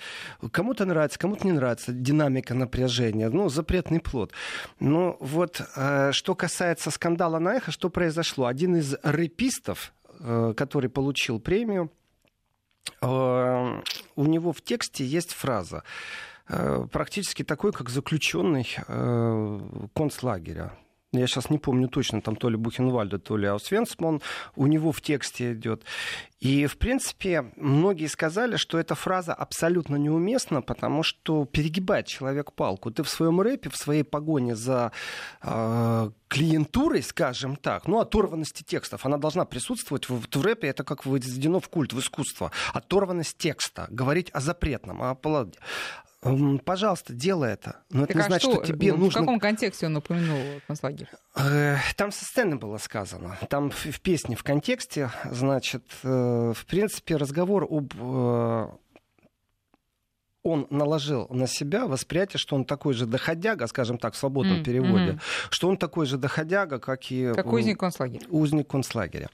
Кому-то 0.51 0.85
нравится, 0.85 1.17
кому-то 1.17 1.45
не 1.47 1.53
нравится 1.53 1.93
динамика 1.93 2.53
напряжения. 2.53 3.29
Ну, 3.29 3.49
запретный 3.49 3.99
плод. 3.99 4.33
Но 4.79 5.17
вот 5.19 5.61
э, 5.75 6.11
что 6.11 6.35
касается 6.35 6.91
скандала 6.91 7.39
на 7.39 7.55
эхо, 7.55 7.71
что 7.71 7.89
произошло? 7.89 8.47
Один 8.47 8.75
из 8.75 8.95
рэпистов, 9.03 9.93
э, 10.19 10.53
который 10.57 10.89
получил 10.89 11.39
премию, 11.39 11.91
у 13.01 14.25
него 14.25 14.51
в 14.51 14.61
тексте 14.61 15.05
есть 15.05 15.33
фраза 15.33 15.83
Э, 15.83 16.28
практически 16.91 17.43
такой, 17.43 17.71
как 17.71 17.89
заключенный 17.89 18.67
э, 18.87 19.59
концлагеря. 19.93 20.73
Я 21.11 21.25
сейчас 21.25 21.49
не 21.49 21.57
помню 21.57 21.87
точно, 21.87 22.21
там 22.21 22.35
то 22.35 22.49
ли 22.49 22.55
Бухенвальда, 22.55 23.17
то 23.17 23.35
ли 23.35 23.47
Аусвенсман, 23.47 24.21
у 24.55 24.67
него 24.67 24.91
в 24.91 25.01
тексте 25.01 25.53
идет. 25.53 25.83
И, 26.39 26.67
в 26.67 26.77
принципе, 26.77 27.51
многие 27.55 28.05
сказали, 28.05 28.57
что 28.57 28.77
эта 28.77 28.93
фраза 28.93 29.33
абсолютно 29.33 29.95
неуместна, 29.95 30.61
потому 30.61 31.01
что 31.01 31.45
перегибает 31.45 32.05
человек 32.05 32.53
палку. 32.53 32.91
Ты 32.91 33.01
в 33.01 33.09
своем 33.09 33.41
рэпе, 33.41 33.71
в 33.71 33.75
своей 33.75 34.03
погоне 34.03 34.55
за 34.55 34.91
э, 35.41 36.11
клиентурой, 36.27 37.01
скажем 37.01 37.55
так, 37.55 37.87
ну, 37.87 37.99
оторванности 37.99 38.61
текстов, 38.61 39.03
она 39.03 39.17
должна 39.17 39.45
присутствовать 39.45 40.07
в, 40.09 40.27
в 40.31 40.41
рэпе, 40.45 40.67
это 40.67 40.83
как 40.83 41.07
возведено 41.07 41.59
в 41.59 41.69
культ, 41.69 41.91
в 41.91 41.99
искусство. 41.99 42.51
Оторванность 42.71 43.35
текста, 43.39 43.87
говорить 43.89 44.29
о 44.31 44.41
запретном, 44.41 45.01
о 45.01 45.15
Пожалуйста, 46.65 47.13
делай 47.13 47.53
это. 47.53 47.77
Но 47.89 48.01
так 48.01 48.09
это 48.09 48.19
не 48.19 48.23
а 48.25 48.27
значит, 48.27 48.51
что, 48.51 48.63
что 48.63 48.73
тебе 48.73 48.91
ну, 48.91 49.05
нужно... 49.05 49.21
В 49.21 49.23
каком 49.23 49.39
контексте 49.39 49.85
он 49.85 49.95
упомянул 49.95 50.37
концлагерь? 50.67 51.07
Э, 51.35 51.77
там 51.95 52.11
со 52.11 52.25
сцены 52.25 52.57
было 52.57 52.77
сказано. 52.77 53.37
Там 53.49 53.69
в, 53.69 54.01
песне, 54.01 54.35
в 54.35 54.43
контексте, 54.43 55.11
значит, 55.31 55.83
э, 56.03 56.53
в 56.53 56.65
принципе, 56.65 57.15
разговор 57.15 57.65
об 57.69 57.93
э, 57.97 58.67
он 60.43 60.67
наложил 60.69 61.27
на 61.29 61.47
себя 61.47 61.85
восприятие, 61.85 62.39
что 62.39 62.55
он 62.55 62.65
такой 62.65 62.93
же 62.93 63.05
доходяга, 63.05 63.67
скажем 63.67 63.97
так, 63.97 64.13
в 64.13 64.17
свободном 64.17 64.59
mm, 64.59 64.63
переводе, 64.63 65.11
mm-hmm. 65.11 65.47
что 65.49 65.67
он 65.69 65.77
такой 65.77 66.05
же 66.05 66.17
доходяга, 66.17 66.79
как 66.79 67.11
и... 67.11 67.31
Как 67.35 67.47
узник 67.47 67.79
концлагеря. 67.79 68.25
Узник 68.29 68.67
концлагеря. 68.67 69.29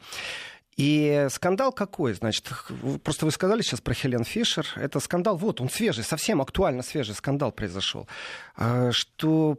И 0.78 1.28
скандал 1.30 1.72
какой? 1.72 2.14
Значит, 2.14 2.52
просто 3.04 3.26
вы 3.26 3.32
сказали 3.32 3.62
сейчас 3.62 3.80
про 3.80 3.94
Хелен 3.94 4.26
Фишер. 4.26 4.68
Это 4.76 5.00
скандал, 5.00 5.38
вот 5.38 5.62
он 5.62 5.70
свежий, 5.70 6.04
совсем 6.04 6.42
актуально 6.42 6.84
свежий 6.84 7.16
скандал 7.16 7.52
произошел. 7.54 8.08
А, 8.58 8.92
что 8.92 9.58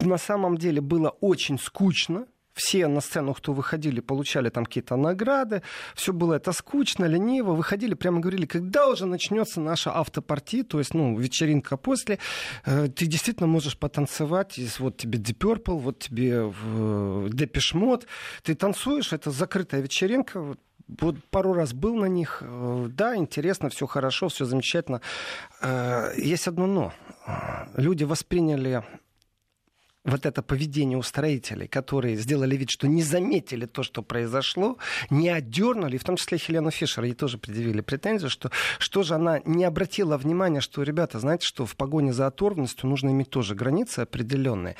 на 0.00 0.18
самом 0.18 0.58
деле 0.58 0.80
было 0.80 1.10
очень 1.20 1.58
скучно 1.58 2.26
все 2.56 2.88
на 2.88 3.00
сцену, 3.00 3.34
кто 3.34 3.52
выходили, 3.52 4.00
получали 4.00 4.48
там 4.48 4.64
какие-то 4.64 4.96
награды. 4.96 5.62
Все 5.94 6.12
было 6.12 6.34
это 6.34 6.52
скучно, 6.52 7.04
лениво. 7.04 7.52
Выходили, 7.52 7.94
прямо 7.94 8.20
говорили, 8.20 8.46
когда 8.46 8.88
уже 8.88 9.04
начнется 9.04 9.60
наша 9.60 9.90
автопарти, 9.94 10.62
то 10.62 10.78
есть, 10.78 10.94
ну, 10.94 11.18
вечеринка 11.18 11.76
после, 11.76 12.18
э, 12.64 12.88
ты 12.88 13.06
действительно 13.06 13.46
можешь 13.46 13.76
потанцевать. 13.76 14.58
Вот 14.78 14.96
тебе 14.96 15.18
Deep 15.18 15.38
Purple, 15.38 15.78
вот 15.78 15.98
тебе 15.98 16.30
э, 16.30 17.28
Depeche 17.28 17.74
Mode. 17.74 18.06
Ты 18.42 18.54
танцуешь, 18.54 19.12
это 19.12 19.30
закрытая 19.30 19.82
вечеринка, 19.82 20.56
вот 20.88 21.16
пару 21.30 21.52
раз 21.52 21.74
был 21.74 21.94
на 21.96 22.06
них. 22.06 22.38
Э, 22.40 22.88
да, 22.88 23.16
интересно, 23.16 23.68
все 23.68 23.86
хорошо, 23.86 24.28
все 24.28 24.46
замечательно. 24.46 25.02
Есть 26.16 26.48
одно 26.48 26.66
но. 26.66 26.92
Люди 27.76 28.04
восприняли 28.04 28.82
вот 30.06 30.24
это 30.24 30.42
поведение 30.42 30.96
устроителей, 30.96 31.66
которые 31.66 32.16
сделали 32.16 32.56
вид, 32.56 32.70
что 32.70 32.86
не 32.86 33.02
заметили 33.02 33.66
то, 33.66 33.82
что 33.82 34.02
произошло, 34.02 34.78
не 35.10 35.28
отдернули, 35.28 35.98
в 35.98 36.04
том 36.04 36.16
числе 36.16 36.38
Хелену 36.38 36.70
Фишер, 36.70 37.04
ей 37.04 37.14
тоже 37.14 37.38
предъявили 37.38 37.80
претензию, 37.80 38.30
что 38.30 38.50
что 38.78 39.02
же 39.02 39.14
она 39.14 39.40
не 39.44 39.64
обратила 39.64 40.16
внимания, 40.16 40.60
что, 40.60 40.82
ребята, 40.82 41.18
знаете, 41.18 41.44
что 41.46 41.66
в 41.66 41.76
погоне 41.76 42.12
за 42.12 42.26
оторванностью 42.26 42.88
нужно 42.88 43.10
иметь 43.10 43.30
тоже 43.30 43.54
границы 43.54 44.00
определенные. 44.00 44.76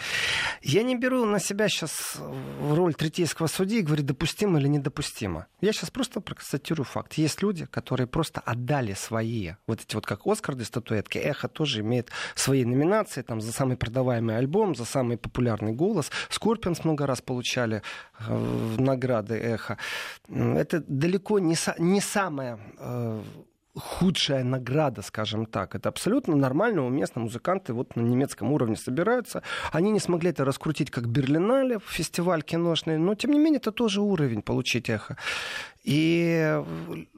Я 0.63 0.83
не 0.83 0.97
беру 0.97 1.25
на 1.25 1.41
себя 1.41 1.69
сейчас 1.69 2.17
роль 2.61 2.95
третейского 2.95 3.49
судьи 3.49 3.81
и 3.81 3.83
говорю, 3.83 4.05
допустимо 4.05 4.59
или 4.59 4.69
недопустимо. 4.69 5.47
Я 5.61 5.73
сейчас 5.73 5.91
просто 5.91 6.21
констатирую 6.21 6.85
факт. 6.85 7.15
Есть 7.15 7.43
люди, 7.43 7.67
которые 7.67 8.07
просто 8.07 8.41
отдали 8.41 8.95
свои, 8.95 9.53
вот 9.67 9.81
эти 9.81 9.95
вот 9.95 10.07
как 10.07 10.27
Оскары 10.27 10.65
статуэтки, 10.65 11.19
Эхо 11.19 11.49
тоже 11.49 11.81
имеет 11.81 12.11
свои 12.35 12.65
номинации, 12.65 13.23
там, 13.23 13.41
за 13.41 13.53
самый 13.53 13.77
продаваемый 13.77 14.37
альбом, 14.37 14.75
за 14.75 14.85
самый 14.85 15.16
самый 15.17 15.19
популярный 15.19 15.73
голос. 15.73 16.11
Скорпионс 16.29 16.85
много 16.85 17.07
раз 17.07 17.21
получали 17.21 17.83
э, 18.29 18.77
награды 18.79 19.35
эхо. 19.35 19.77
Это 20.29 20.83
далеко 20.89 21.41
не, 21.41 21.57
не 21.79 22.01
самая 22.01 22.59
э, 22.79 23.23
худшая 23.77 24.45
награда, 24.45 25.03
скажем 25.03 25.47
так. 25.47 25.75
Это 25.75 25.89
абсолютно 25.89 26.37
нормально, 26.37 26.87
уместно. 26.87 27.23
Музыканты 27.23 27.73
вот 27.73 27.97
на 27.97 28.03
немецком 28.03 28.53
уровне 28.53 28.77
собираются. 28.77 29.43
Они 29.73 29.91
не 29.91 30.01
смогли 30.01 30.31
это 30.31 30.45
раскрутить 30.45 30.91
как 30.91 31.07
Берлинале, 31.07 31.79
фестиваль 31.87 32.43
киношный, 32.43 32.99
но 32.99 33.15
тем 33.15 33.31
не 33.31 33.39
менее 33.39 33.59
это 33.59 33.73
тоже 33.73 34.01
уровень 34.01 34.43
получить 34.43 34.91
эхо. 34.91 35.17
И 35.87 36.65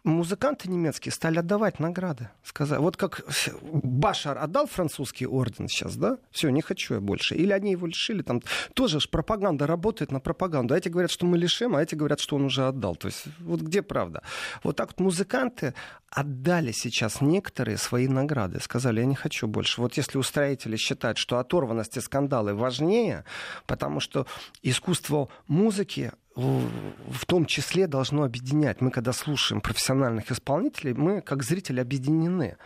музыканты 0.05 0.69
немецкие 0.69 1.11
стали 1.11 1.39
отдавать 1.39 1.81
награды. 1.81 2.29
Сказали, 2.43 2.81
вот 2.81 2.99
как 2.99 3.25
Башар 3.63 4.37
отдал 4.37 4.67
французский 4.67 5.27
орден 5.27 5.69
сейчас, 5.69 5.97
да? 5.97 6.19
Все, 6.31 6.51
не 6.51 6.61
хочу 6.61 6.95
я 6.95 7.01
больше. 7.01 7.35
Или 7.35 7.53
они 7.53 7.71
его 7.71 7.87
лишили. 7.87 8.21
Там 8.21 8.43
тоже 8.75 9.01
ж 9.01 9.09
пропаганда 9.09 9.67
работает 9.67 10.13
на 10.13 10.21
пропаганду. 10.21 10.75
А 10.75 10.77
эти 10.77 10.91
говорят, 10.91 11.11
что 11.11 11.25
мы 11.25 11.39
лишим, 11.39 11.77
а 11.77 11.83
эти 11.83 11.95
говорят, 11.95 12.21
что 12.21 12.37
он 12.37 12.45
уже 12.45 12.69
отдал. 12.69 12.95
То 12.95 13.09
есть 13.09 13.25
вот 13.41 13.63
где 13.63 13.81
правда? 13.81 14.23
Вот 14.63 14.77
так 14.77 14.89
вот 14.89 15.01
музыканты 15.01 15.73
отдали 16.11 16.73
сейчас 16.73 17.23
некоторые 17.23 17.79
свои 17.79 18.07
награды. 18.07 18.61
Сказали, 18.61 19.01
я 19.01 19.07
не 19.07 19.15
хочу 19.15 19.49
больше. 19.49 19.81
Вот 19.81 19.97
если 19.97 20.19
устроители 20.19 20.77
считают, 20.77 21.17
что 21.17 21.39
оторванность 21.39 21.97
и 21.97 22.03
скандалы 22.03 22.53
важнее, 22.53 23.25
потому 23.67 24.01
что 24.01 24.27
искусство 24.63 25.31
музыки 25.47 26.13
в 26.39 27.27
том 27.27 27.47
числе 27.47 27.89
должно 27.89 28.23
объединять. 28.23 28.81
Мы, 28.81 28.93
когда 28.93 29.13
слушаем 29.13 29.61
профессиональных 29.61 30.31
исполнителей, 30.31 30.95
мы, 30.95 31.21
как 31.21 31.43
зрители, 31.43 31.81
объединены. 31.81 32.57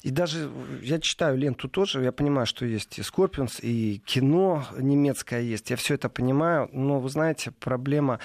И 0.00 0.10
даже 0.10 0.50
я 0.80 0.98
читаю 0.98 1.36
ленту 1.36 1.68
тоже, 1.68 2.02
я 2.02 2.10
понимаю, 2.10 2.46
что 2.46 2.64
есть 2.64 2.98
и 2.98 3.02
Скорпионс, 3.02 3.60
и 3.60 4.00
кино 4.06 4.64
немецкое 4.78 5.42
есть. 5.42 5.68
Я 5.68 5.76
все 5.76 5.94
это 5.94 6.08
понимаю, 6.08 6.70
но, 6.72 7.00
вы 7.00 7.10
знаете, 7.10 7.50
проблема 7.50 8.18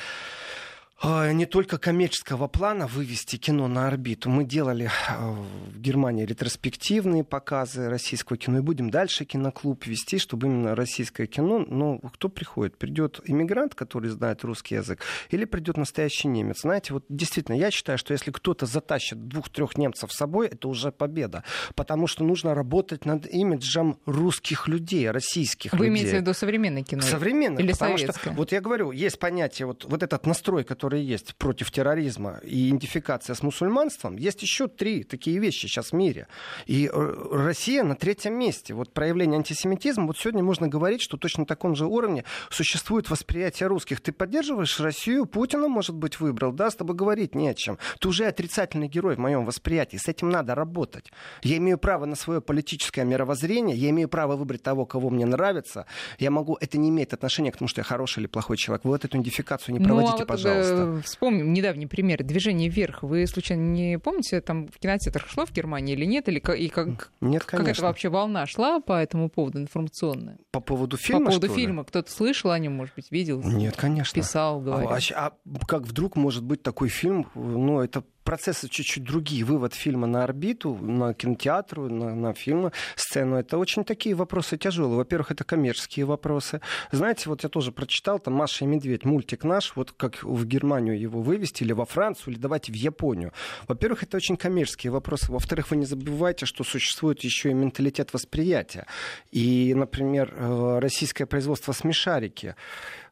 не 1.03 1.45
только 1.45 1.77
коммерческого 1.77 2.47
плана 2.47 2.87
вывести 2.87 3.35
кино 3.35 3.67
на 3.67 3.87
орбиту. 3.87 4.31
Мы 4.31 4.45
делали 4.45 4.89
а, 5.07 5.31
в 5.31 5.79
Германии 5.79 6.25
ретроспективные 6.25 7.23
показы 7.23 7.87
российского 7.87 8.35
кино 8.37 8.57
и 8.57 8.61
будем 8.61 8.89
дальше 8.89 9.23
киноклуб 9.25 9.85
вести, 9.85 10.17
чтобы 10.17 10.47
именно 10.47 10.75
российское 10.75 11.27
кино, 11.27 11.59
но 11.59 11.99
кто 11.99 12.29
приходит? 12.29 12.77
Придет 12.77 13.21
иммигрант, 13.25 13.75
который 13.75 14.09
знает 14.09 14.43
русский 14.43 14.75
язык, 14.75 15.01
или 15.29 15.45
придет 15.45 15.77
настоящий 15.77 16.29
немец? 16.29 16.61
Знаете, 16.61 16.93
вот 16.93 17.05
действительно, 17.09 17.55
я 17.55 17.69
считаю, 17.69 17.99
что 17.99 18.13
если 18.13 18.31
кто-то 18.31 18.65
затащит 18.65 19.27
двух-трех 19.27 19.77
немцев 19.77 20.11
с 20.11 20.17
собой, 20.17 20.47
это 20.47 20.67
уже 20.67 20.91
победа, 20.91 21.43
потому 21.75 22.07
что 22.07 22.23
нужно 22.23 22.55
работать 22.55 23.05
над 23.05 23.27
имиджем 23.27 23.99
русских 24.07 24.67
людей, 24.67 25.11
российских 25.11 25.73
Вы 25.73 25.85
людей. 25.85 25.89
имеете 25.89 26.17
в 26.17 26.21
виду 26.21 26.33
современное 26.33 26.81
кино? 26.81 27.03
Современное, 27.03 27.61
или 27.61 27.71
потому 27.71 27.97
советское? 27.99 28.31
что, 28.31 28.31
вот 28.31 28.51
я 28.51 28.61
говорю, 28.61 28.91
есть 28.91 29.19
понятие, 29.19 29.67
вот, 29.67 29.85
вот 29.85 30.01
этот 30.01 30.25
настрой, 30.25 30.63
который 30.63 30.86
которые 30.87 31.05
есть 31.05 31.35
против 31.35 31.69
терроризма 31.69 32.39
и 32.43 32.69
идентификация 32.69 33.35
с 33.35 33.43
мусульманством, 33.43 34.15
есть 34.15 34.41
еще 34.41 34.69
три 34.69 35.03
такие 35.03 35.37
вещи 35.37 35.65
сейчас 35.65 35.91
в 35.91 35.95
мире. 35.95 36.27
И 36.65 36.89
э, 36.89 37.13
Россия 37.29 37.83
на 37.83 37.95
третьем 37.95 38.35
месте. 38.35 38.73
Вот 38.73 38.93
проявление 38.93 39.35
антисемитизма, 39.39 40.07
вот 40.07 40.17
сегодня 40.17 40.43
можно 40.43 40.69
говорить, 40.69 41.01
что 41.01 41.17
точно 41.17 41.41
на 41.41 41.45
таком 41.45 41.75
же 41.75 41.87
уровне 41.87 42.23
существует 42.49 43.09
восприятие 43.09 43.67
русских. 43.67 43.99
Ты 43.99 44.13
поддерживаешь 44.13 44.79
Россию, 44.79 45.25
Путина, 45.25 45.67
может 45.67 45.93
быть, 45.93 46.21
выбрал, 46.21 46.53
да, 46.53 46.71
с 46.71 46.75
тобой 46.75 46.95
говорить 46.95 47.35
не 47.35 47.49
о 47.49 47.53
чем. 47.53 47.77
Ты 47.99 48.07
уже 48.07 48.25
отрицательный 48.25 48.87
герой 48.87 49.15
в 49.15 49.19
моем 49.19 49.45
восприятии, 49.45 49.97
с 49.97 50.07
этим 50.07 50.29
надо 50.29 50.55
работать. 50.55 51.11
Я 51.43 51.57
имею 51.57 51.77
право 51.77 52.05
на 52.05 52.15
свое 52.15 52.39
политическое 52.39 53.03
мировоззрение, 53.03 53.75
я 53.75 53.89
имею 53.89 54.07
право 54.07 54.37
выбрать 54.37 54.63
того, 54.63 54.85
кого 54.85 55.09
мне 55.09 55.25
нравится. 55.25 55.85
Я 56.17 56.31
могу, 56.31 56.57
это 56.61 56.77
не 56.77 56.87
имеет 56.87 57.13
отношения 57.13 57.51
к 57.51 57.57
тому, 57.57 57.67
что 57.67 57.81
я 57.81 57.83
хороший 57.83 58.19
или 58.19 58.27
плохой 58.27 58.55
человек. 58.55 58.85
Вы 58.85 58.91
вот 58.91 59.03
эту 59.03 59.17
идентификацию 59.17 59.73
не 59.73 59.83
проводите, 59.83 60.11
ну, 60.11 60.15
а 60.15 60.19
вот, 60.19 60.27
пожалуйста. 60.27 60.76
Э, 60.77 61.01
вспомним 61.03 61.53
недавний 61.53 61.87
пример. 61.87 62.23
Движение 62.23 62.69
вверх. 62.69 63.03
Вы 63.03 63.25
случайно 63.27 63.61
не 63.61 63.99
помните, 63.99 64.41
там 64.41 64.67
в 64.67 64.79
кинотеатрах 64.79 65.27
шло 65.29 65.45
в 65.45 65.51
Германии 65.51 65.93
или 65.93 66.05
нет? 66.05 66.27
Или 66.29 66.39
и 66.39 66.69
как, 66.69 67.11
нет, 67.21 67.43
конечно. 67.43 67.57
какая-то 67.57 67.81
вообще 67.83 68.09
волна 68.09 68.45
шла 68.45 68.79
по 68.79 68.93
этому 68.93 69.29
поводу 69.29 69.59
информационная? 69.59 70.37
По 70.51 70.59
поводу 70.59 70.97
фильма, 70.97 71.25
По 71.25 71.31
поводу 71.31 71.47
фильма. 71.49 71.83
Кто-то 71.83 72.11
слышал 72.11 72.51
о 72.51 72.59
нем, 72.59 72.73
может 72.73 72.95
быть, 72.95 73.11
видел? 73.11 73.41
Нет, 73.41 73.75
конечно. 73.75 74.19
Писал, 74.19 74.61
говорил. 74.61 74.89
А, 74.89 74.99
а, 75.15 75.27
а 75.27 75.65
как 75.65 75.83
вдруг 75.83 76.15
может 76.15 76.43
быть 76.43 76.63
такой 76.63 76.89
фильм? 76.89 77.27
Ну, 77.35 77.79
это 77.79 78.03
процессы 78.27 78.67
чуть-чуть 78.67 79.05
другие. 79.05 79.45
Вывод 79.45 79.73
фильма 79.73 80.05
на 80.05 80.25
орбиту, 80.25 80.75
на 80.75 81.13
кинотеатр, 81.13 81.79
на, 81.79 82.13
на 82.13 82.33
фильмы, 82.33 82.73
сцену. 82.97 83.37
Это 83.37 83.57
очень 83.57 83.85
такие 83.85 84.15
вопросы 84.15 84.57
тяжелые. 84.57 84.97
Во-первых, 84.97 85.31
это 85.31 85.45
коммерческие 85.45 86.05
вопросы. 86.05 86.59
Знаете, 86.91 87.29
вот 87.29 87.43
я 87.43 87.49
тоже 87.49 87.71
прочитал, 87.71 88.19
там 88.19 88.33
«Маша 88.33 88.65
и 88.65 88.67
медведь», 88.67 89.05
мультик 89.05 89.45
наш, 89.45 89.77
вот 89.77 89.93
как 89.93 90.23
в 90.23 90.45
Германию 90.45 90.99
его 90.99 91.21
вывести, 91.21 91.63
или 91.63 91.71
во 91.71 91.85
Францию, 91.85 92.33
или 92.33 92.41
давайте 92.41 92.73
в 92.73 92.75
Японию. 92.75 93.31
Во-первых, 93.65 94.03
это 94.03 94.17
очень 94.17 94.35
коммерческие 94.35 94.91
вопросы. 94.91 95.31
Во-вторых, 95.31 95.71
вы 95.71 95.77
не 95.77 95.85
забывайте, 95.85 96.45
что 96.45 96.65
существует 96.65 97.23
еще 97.23 97.51
и 97.51 97.53
менталитет 97.53 98.11
восприятия. 98.11 98.87
И, 99.31 99.73
например, 99.73 100.33
э, 100.35 100.79
российское 100.79 101.27
производство 101.27 101.71
«Смешарики», 101.71 102.55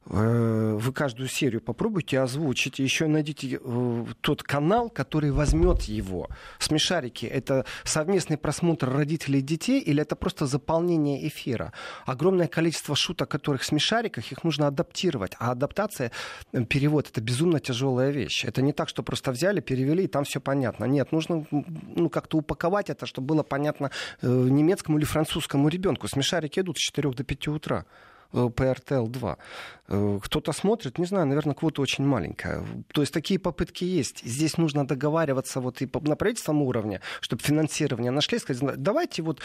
вы 0.06 0.94
каждую 0.94 1.28
серию 1.28 1.62
попробуйте 1.62 2.20
озвучить, 2.20 2.78
еще 2.78 3.08
найдите 3.08 3.60
э, 3.60 4.06
тот 4.22 4.44
канал, 4.44 4.90
который 4.90 5.32
возьмет 5.32 5.82
его. 5.84 6.30
Смешарики— 6.60 7.26
это 7.28 7.66
совместный 7.84 8.38
просмотр 8.38 8.90
родителей 8.90 9.40
и 9.40 9.42
детей 9.42 9.82
или 9.82 10.04
это 10.04 10.16
просто 10.16 10.46
заполнение 10.46 11.28
эфира? 11.28 11.74
Огромное 12.06 12.48
количество 12.48 12.96
шуток, 12.96 13.30
которых 13.30 13.64
в 13.64 13.66
смешариках, 13.66 14.32
их 14.32 14.44
нужно 14.44 14.68
адаптировать. 14.68 15.32
А 15.40 15.52
адаптация, 15.52 16.12
э, 16.54 16.64
перевод— 16.66 17.10
это 17.12 17.20
безумно 17.22 17.60
тяжелая 17.60 18.12
вещь. 18.12 18.46
Это 18.46 18.62
не 18.62 18.74
так, 18.74 18.90
что 18.90 19.02
просто 19.02 19.32
взяли, 19.32 19.60
перевели, 19.60 20.04
и 20.04 20.08
там 20.08 20.24
все 20.24 20.40
понятно. 20.40 20.86
Нет, 20.86 21.12
нужно 21.12 21.48
ну, 21.50 22.10
как-то 22.10 22.38
упаковать 22.38 22.92
это, 22.92 23.08
чтобы 23.08 23.28
было 23.28 23.42
понятно 23.42 23.90
немецкому 24.22 25.00
или 25.00 25.06
французскому 25.06 25.68
ребенку. 25.68 26.08
Смешарики 26.08 26.60
идут 26.60 26.78
с 26.78 26.82
4 26.82 27.10
до 27.10 27.24
5 27.24 27.48
утра. 27.48 27.86
ПРТЛ-2. 28.32 29.38
Э, 29.88 30.20
кто-то 30.22 30.52
смотрит, 30.52 30.98
не 30.98 31.06
знаю, 31.06 31.28
наверное, 31.28 31.54
квота 31.54 31.82
очень 31.82 32.06
маленькая. 32.06 32.64
То 32.92 33.02
есть 33.02 33.14
такие 33.14 33.40
попытки 33.40 33.84
есть. 33.84 34.24
Здесь 34.26 34.58
нужно 34.58 34.88
договариваться 34.88 35.60
вот 35.60 35.82
и 35.82 35.90
на 36.02 36.16
правительственном 36.16 36.64
уровне, 36.64 37.02
чтобы 37.22 37.44
финансирование 37.44 38.12
нашли, 38.12 38.40
сказать, 38.40 38.82
давайте 38.82 39.22
вот, 39.22 39.42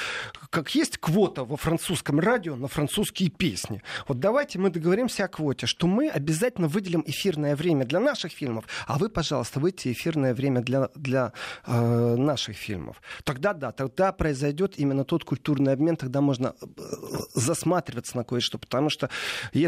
как 0.51 0.75
есть 0.75 0.99
квота 0.99 1.45
во 1.45 1.57
французском 1.57 2.21
радио 2.21 2.57
на 2.57 2.69
французские 2.69 3.31
песни, 3.31 3.83
вот 4.09 4.19
давайте 4.19 4.59
мы 4.59 4.71
договоримся 4.71 5.25
о 5.25 5.29
квоте, 5.29 5.67
что 5.67 5.87
мы 5.87 6.09
обязательно 6.09 6.69
выделим 6.69 7.03
эфирное 7.07 7.55
время 7.55 7.85
для 7.85 8.01
наших 8.01 8.33
фильмов, 8.33 8.65
а 8.87 8.99
вы, 8.99 9.09
пожалуйста, 9.09 9.61
выйти 9.61 9.93
эфирное 9.93 10.35
время 10.35 10.63
для, 10.63 10.89
для 10.95 11.33
э, 11.67 12.17
наших 12.17 12.57
фильмов. 12.57 13.03
Тогда 13.25 13.53
да, 13.53 13.73
тогда 13.73 14.13
произойдет 14.13 14.79
именно 14.79 15.05
тот 15.05 15.25
культурный 15.25 15.73
обмен, 15.73 15.97
тогда 15.97 16.21
можно 16.21 16.55
э, 16.61 16.67
засматриваться 17.35 18.17
на 18.17 18.25
кое-что, 18.25 18.59
потому 18.71 18.89
что 18.89 19.11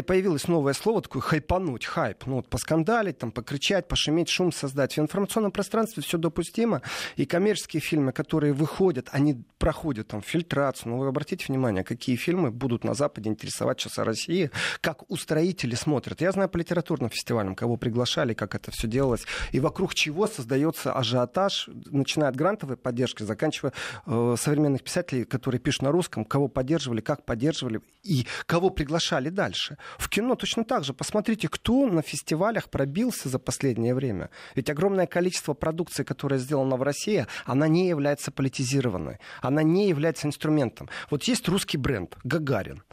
появилось 0.07 0.47
новое 0.47 0.73
слово 0.73 1.01
такое 1.01 1.21
хайпануть, 1.21 1.85
хайп, 1.85 2.25
ну 2.25 2.35
вот 2.35 2.47
поскандалить, 2.47 3.17
там, 3.17 3.31
покричать, 3.31 3.87
пошуметь, 3.87 4.29
шум 4.29 4.51
создать. 4.51 4.95
В 4.95 4.99
информационном 4.99 5.51
пространстве 5.51 6.01
все 6.01 6.17
допустимо, 6.17 6.81
и 7.17 7.25
коммерческие 7.25 7.81
фильмы, 7.81 8.13
которые 8.13 8.53
выходят, 8.53 9.09
они 9.11 9.43
проходят 9.57 10.07
там 10.07 10.21
фильтрацию. 10.21 10.93
Но 10.93 10.99
вы 10.99 11.07
обратите 11.07 11.45
внимание, 11.47 11.83
какие 11.83 12.15
фильмы 12.15 12.51
будут 12.51 12.83
на 12.83 12.93
Западе 12.93 13.29
интересовать 13.29 13.81
сейчас 13.81 13.97
России, 13.97 14.51
как 14.81 15.09
устроители 15.11 15.75
смотрят. 15.75 16.21
Я 16.21 16.31
знаю 16.31 16.49
по 16.49 16.57
литературным 16.57 17.09
фестивалям, 17.09 17.55
кого 17.55 17.75
приглашали, 17.75 18.33
как 18.33 18.55
это 18.55 18.71
все 18.71 18.87
делалось, 18.87 19.25
и 19.51 19.59
вокруг 19.59 19.93
чего 19.93 20.27
создается 20.27 20.93
ажиотаж, 20.93 21.69
начиная 21.91 22.29
от 22.29 22.35
грантовой 22.37 22.77
поддержки, 22.77 23.23
заканчивая 23.23 23.73
э, 24.05 24.35
современных 24.39 24.83
писателей, 24.83 25.25
которые 25.25 25.59
пишут 25.59 25.81
на 25.81 25.91
русском, 25.91 26.23
кого 26.23 26.47
поддерживали, 26.47 27.01
как 27.01 27.25
поддерживали, 27.25 27.81
и 28.03 28.25
кого 28.45 28.69
приглашали 28.69 28.92
приглашали 28.93 29.29
дальше. 29.29 29.77
В 29.97 30.07
кино 30.07 30.35
точно 30.35 30.63
так 30.63 30.83
же. 30.83 30.93
Посмотрите, 30.93 31.47
кто 31.47 31.87
на 31.87 32.01
фестивалях 32.01 32.69
пробился 32.69 33.29
за 33.29 33.39
последнее 33.39 33.95
время. 33.95 34.29
Ведь 34.55 34.69
огромное 34.69 35.07
количество 35.07 35.55
продукции, 35.55 36.03
которая 36.03 36.39
сделана 36.39 36.77
в 36.77 36.83
России, 36.83 37.25
она 37.45 37.67
не 37.67 37.87
является 37.87 38.31
политизированной. 38.31 39.17
Она 39.41 39.63
не 39.63 39.89
является 39.89 40.27
инструментом. 40.27 40.89
Вот 41.09 41.23
есть 41.23 41.49
русский 41.49 41.77
бренд 41.77 42.17
«Гагарин». 42.23 42.83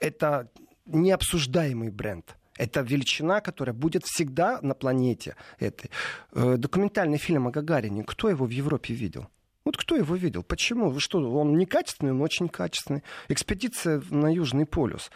Это 0.00 0.48
необсуждаемый 0.86 1.90
бренд. 1.90 2.36
Это 2.58 2.80
величина, 2.80 3.40
которая 3.40 3.74
будет 3.74 4.02
всегда 4.04 4.58
на 4.62 4.74
планете 4.74 5.36
этой. 5.60 5.90
Э, 6.32 6.56
документальный 6.56 7.18
фильм 7.18 7.46
о 7.46 7.50
Гагарине, 7.50 8.02
кто 8.02 8.30
его 8.30 8.46
в 8.46 8.50
Европе 8.50 8.94
видел? 8.94 9.26
Вот 9.66 9.76
кто 9.76 9.96
его 9.96 10.14
видел? 10.14 10.44
Почему? 10.44 10.90
Вы 10.90 11.00
что, 11.00 11.18
он 11.18 11.58
некачественный, 11.58 12.12
он 12.12 12.22
очень 12.22 12.48
качественный. 12.48 13.02
Экспедиция 13.28 14.00
на 14.10 14.32
Южный 14.32 14.64
полюс. 14.64 15.10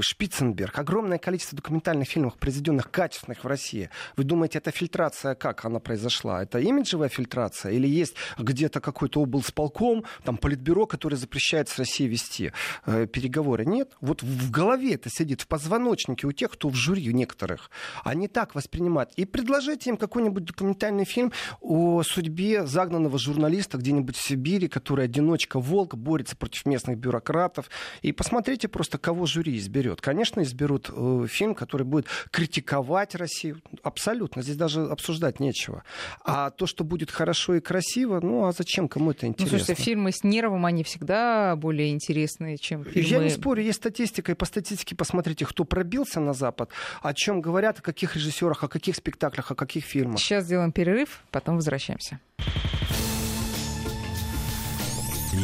Шпиценберг. 0.00 0.78
Огромное 0.78 1.18
количество 1.18 1.54
документальных 1.54 2.08
фильмов, 2.08 2.38
произведенных 2.38 2.90
качественных 2.90 3.44
в 3.44 3.46
России. 3.46 3.90
Вы 4.16 4.24
думаете, 4.24 4.56
это 4.56 4.70
фильтрация 4.70 5.34
как 5.34 5.66
она 5.66 5.80
произошла? 5.80 6.42
Это 6.42 6.58
имиджевая 6.60 7.10
фильтрация? 7.10 7.72
Или 7.72 7.86
есть 7.86 8.14
где-то 8.38 8.80
какой-то 8.80 9.20
облсполком, 9.20 10.04
там 10.24 10.38
политбюро, 10.38 10.86
которое 10.86 11.16
запрещает 11.16 11.68
с 11.68 11.78
Россией 11.78 12.08
вести 12.08 12.52
э, 12.86 13.06
переговоры? 13.06 13.66
Нет. 13.66 13.92
Вот 14.00 14.22
в 14.22 14.50
голове 14.50 14.94
это 14.94 15.10
сидит, 15.10 15.42
в 15.42 15.46
позвоночнике 15.46 16.26
у 16.26 16.32
тех, 16.32 16.52
кто 16.52 16.70
в 16.70 16.74
жюри 16.74 17.12
некоторых. 17.12 17.70
Они 18.02 18.28
так 18.28 18.54
воспринимают. 18.54 19.12
И 19.16 19.26
предложите 19.26 19.90
им 19.90 19.98
какой-нибудь 19.98 20.46
документальный 20.46 21.04
фильм 21.04 21.32
о 21.60 22.02
судьбе 22.02 22.66
загнанного 22.66 23.18
журналиста 23.18 23.57
журналиста 23.58 23.78
где-нибудь 23.78 24.16
в 24.16 24.20
Сибири, 24.20 24.68
который 24.68 25.04
одиночка 25.04 25.58
волк, 25.58 25.94
борется 25.94 26.36
против 26.36 26.66
местных 26.66 26.96
бюрократов. 26.98 27.70
И 28.02 28.12
посмотрите 28.12 28.68
просто, 28.68 28.98
кого 28.98 29.26
жюри 29.26 29.56
изберет. 29.58 30.00
Конечно, 30.00 30.42
изберут 30.42 30.90
э, 30.94 31.26
фильм, 31.28 31.54
который 31.54 31.84
будет 31.84 32.06
критиковать 32.30 33.14
Россию. 33.14 33.60
Абсолютно. 33.82 34.42
Здесь 34.42 34.56
даже 34.56 34.82
обсуждать 34.82 35.40
нечего. 35.40 35.82
А 36.24 36.50
то, 36.50 36.66
что 36.66 36.84
будет 36.84 37.10
хорошо 37.10 37.56
и 37.56 37.60
красиво, 37.60 38.20
ну 38.20 38.46
а 38.46 38.52
зачем 38.52 38.88
кому 38.88 39.10
это 39.10 39.26
интересно? 39.26 39.58
Ну, 39.58 39.64
слушайте, 39.64 39.82
фильмы 39.82 40.12
с 40.12 40.22
нервом, 40.22 40.64
они 40.64 40.84
всегда 40.84 41.56
более 41.56 41.90
интересные, 41.90 42.58
чем 42.58 42.84
фильмы... 42.84 43.08
Я 43.08 43.18
не 43.18 43.30
спорю, 43.30 43.62
есть 43.62 43.78
статистика, 43.78 44.32
и 44.32 44.34
по 44.34 44.46
статистике 44.46 44.94
посмотрите, 44.94 45.46
кто 45.46 45.64
пробился 45.64 46.20
на 46.20 46.32
Запад, 46.32 46.70
о 47.02 47.12
чем 47.14 47.40
говорят, 47.40 47.80
о 47.80 47.82
каких 47.82 48.16
режиссерах, 48.16 48.62
о 48.64 48.68
каких 48.68 48.96
спектаклях, 48.96 49.50
о 49.50 49.54
каких 49.54 49.84
фильмах. 49.84 50.20
Сейчас 50.20 50.44
сделаем 50.44 50.72
перерыв, 50.72 51.22
потом 51.30 51.56
возвращаемся. 51.56 52.20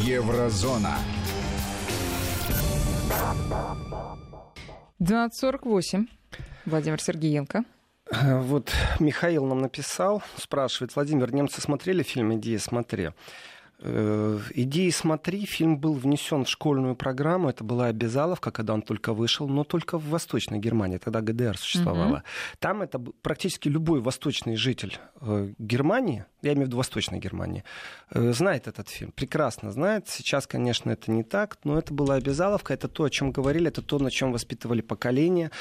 Еврозона. 0.03 0.97
12.48. 4.99 6.07
Владимир 6.65 7.01
Сергеенко. 7.01 7.63
Э, 8.11 8.39
вот 8.41 8.73
Михаил 8.99 9.45
нам 9.45 9.59
написал, 9.59 10.21
спрашивает, 10.37 10.95
Владимир, 10.95 11.33
немцы 11.33 11.61
смотрели 11.61 12.03
фильм 12.03 12.35
«Идея 12.35 12.59
смотри»? 12.59 13.11
Э, 13.79 14.39
идеи 14.53 14.89
«Смотри» 14.89 15.45
фильм 15.45 15.77
был 15.77 15.93
внесен 15.93 16.45
в 16.45 16.49
школьную 16.49 16.95
программу. 16.95 17.49
Это 17.49 17.63
была 17.63 17.87
обязаловка, 17.87 18.51
когда 18.51 18.73
он 18.73 18.81
только 18.81 19.13
вышел, 19.13 19.47
но 19.47 19.63
только 19.63 19.97
в 19.97 20.09
Восточной 20.09 20.59
Германии. 20.59 20.97
Тогда 20.97 21.21
ГДР 21.21 21.57
существовала. 21.57 22.17
Mm-hmm. 22.17 22.57
Там 22.59 22.81
это 22.81 22.99
практически 22.99 23.67
любой 23.67 24.01
восточный 24.01 24.55
житель 24.55 24.97
э, 25.21 25.53
Германии, 25.57 26.25
я 26.49 26.53
имею 26.53 26.65
в 26.65 26.67
виду 26.69 26.77
Восточной 26.77 27.19
Германии, 27.19 27.63
э, 28.11 28.33
знает 28.33 28.67
этот 28.67 28.89
фильм. 28.89 29.11
Прекрасно 29.11 29.71
знает. 29.71 30.07
Сейчас, 30.07 30.47
конечно, 30.47 30.91
это 30.91 31.11
не 31.11 31.23
так, 31.23 31.57
но 31.63 31.77
это 31.77 31.93
была 31.93 32.15
обязаловка. 32.15 32.73
Это 32.73 32.87
то, 32.87 33.03
о 33.03 33.09
чем 33.09 33.31
говорили, 33.31 33.67
это 33.67 33.81
то, 33.81 33.99
на 33.99 34.11
чем 34.11 34.31
воспитывали 34.31 34.81
поколение. 34.81 35.51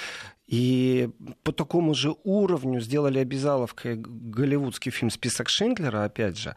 И 0.47 1.11
по 1.43 1.53
такому 1.53 1.95
же 1.95 2.15
уровню 2.25 2.81
сделали 2.81 3.19
обязаловкой 3.19 3.97
голливудский 3.97 4.93
фильм 4.93 5.11
«Список 5.11 5.49
Шиндлера», 5.49 6.05
опять 6.05 6.37
же, 6.37 6.55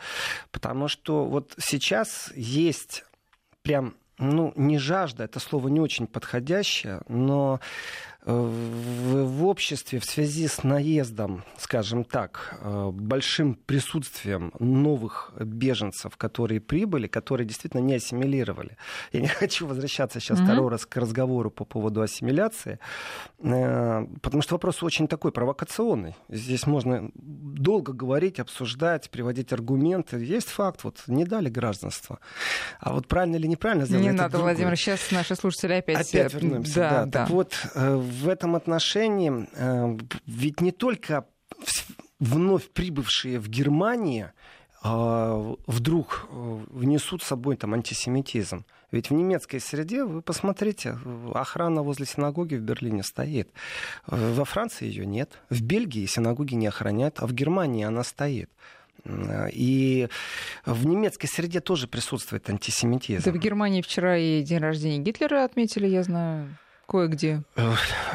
потому 0.51 0.89
что 0.89 1.25
вот 1.25 1.53
сейчас 1.57 2.31
есть 2.35 3.05
прям 3.61 3.95
ну, 4.19 4.51
не 4.55 4.77
жажда, 4.79 5.25
это 5.25 5.39
слово 5.39 5.67
не 5.67 5.79
очень 5.79 6.07
подходящее, 6.07 7.01
но 7.07 7.59
в, 8.27 9.23
в 9.23 9.45
обществе 9.45 9.99
в 9.99 10.05
связи 10.05 10.47
с 10.47 10.63
наездом, 10.63 11.45
скажем 11.57 12.03
так, 12.03 12.57
э, 12.61 12.89
большим 12.91 13.55
присутствием 13.55 14.51
новых 14.59 15.31
беженцев, 15.39 16.17
которые 16.17 16.59
прибыли, 16.59 17.07
которые 17.07 17.47
действительно 17.47 17.79
не 17.81 17.95
ассимилировали. 17.95 18.77
Я 19.13 19.21
не 19.21 19.27
хочу 19.39 19.65
возвращаться 19.65 20.19
сейчас 20.19 20.39
mm-hmm. 20.39 20.43
второй 20.43 20.71
раз 20.71 20.85
к 20.85 20.97
разговору 20.97 21.49
по 21.49 21.63
поводу 21.63 22.01
ассимиляции, 22.01 22.79
э, 23.39 24.05
потому 24.21 24.41
что 24.41 24.55
вопрос 24.55 24.83
очень 24.83 25.07
такой 25.07 25.31
провокационный. 25.31 26.15
Здесь 26.27 26.67
можно 26.67 27.09
долго 27.15 27.93
говорить, 27.93 28.41
обсуждать, 28.41 29.09
приводить 29.09 29.53
аргументы. 29.53 30.17
Есть 30.17 30.49
факт, 30.49 30.83
вот 30.83 31.01
не 31.07 31.23
дали 31.23 31.49
гражданство. 31.49 32.19
А 32.81 32.91
вот 32.91 33.07
правильно 33.07 33.37
или 33.37 33.47
неправильно 33.47 33.85
сделали, 33.85 34.03
Не 34.03 34.11
надо, 34.11 34.31
другое. 34.31 34.53
Владимир, 34.53 34.75
сейчас 34.75 35.11
наши 35.11 35.36
слушатели 35.36 35.73
опять... 35.73 36.09
Опять 36.09 36.34
вернемся, 36.34 36.75
да. 36.75 36.89
да. 36.89 37.05
да. 37.05 37.11
Так 37.11 37.30
вот, 37.30 37.53
в 38.22 38.30
этом 38.30 38.55
отношении 38.55 39.47
э, 39.53 39.97
ведь 40.26 40.61
не 40.61 40.72
только 40.72 41.26
вновь 42.20 42.70
прибывшие 42.70 43.39
в 43.39 43.47
Германию 43.49 44.32
а, 44.84 45.55
вдруг 45.65 46.28
э, 46.30 46.59
внесут 46.70 47.24
с 47.24 47.28
собой 47.28 47.57
там 47.57 47.74
антисемитизм. 47.74 48.65
Ведь 48.91 49.09
в 49.09 49.13
немецкой 49.13 49.59
среде, 49.59 50.05
вы 50.05 50.22
посмотрите, 50.22 50.97
охрана 51.34 51.82
возле 51.82 52.05
синагоги 52.05 52.55
в 52.55 52.61
Берлине 52.61 53.03
стоит. 53.03 53.49
Э, 54.07 54.34
во 54.34 54.45
Франции 54.45 54.86
ее 54.86 55.05
нет. 55.05 55.39
В 55.49 55.61
Бельгии 55.61 56.05
синагоги 56.05 56.53
не 56.53 56.68
охраняют, 56.68 57.20
а 57.20 57.28
в 57.28 57.34
Германии 57.34 57.86
она 57.86 58.03
стоит. 58.03 58.49
И 59.53 60.09
в 60.65 60.86
немецкой 60.86 61.28
среде 61.28 61.59
тоже 61.59 61.88
присутствует 61.88 62.49
антисемитизм. 62.49 63.24
Да 63.24 63.32
в 63.32 63.38
Германии 63.38 63.82
вчера 63.82 64.18
и 64.18 64.41
день 64.41 64.59
рождения 64.59 64.99
Гитлера 64.99 65.43
отметили, 65.43 65.88
я 65.88 66.03
знаю 66.03 66.57
кое-где? 66.88 67.43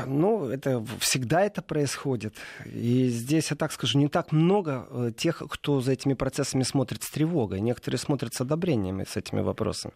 Ну, 0.07 0.49
это 0.49 0.85
всегда 0.99 1.43
это 1.43 1.63
происходит. 1.63 2.35
И 2.65 3.09
здесь, 3.09 3.51
я 3.51 3.57
так 3.57 3.73
скажу, 3.73 3.99
не 3.99 4.09
так 4.09 4.33
много 4.33 4.87
э, 4.91 5.13
тех, 5.17 5.43
кто 5.49 5.81
за 5.81 5.93
этими 5.93 6.15
процессами 6.15 6.63
смотрит 6.63 7.03
с 7.03 7.11
тревогой. 7.11 7.61
Некоторые 7.61 7.99
смотрят 7.99 8.35
с 8.35 8.41
одобрениями 8.41 9.05
с 9.05 9.17
этими 9.17 9.41
вопросами. 9.41 9.95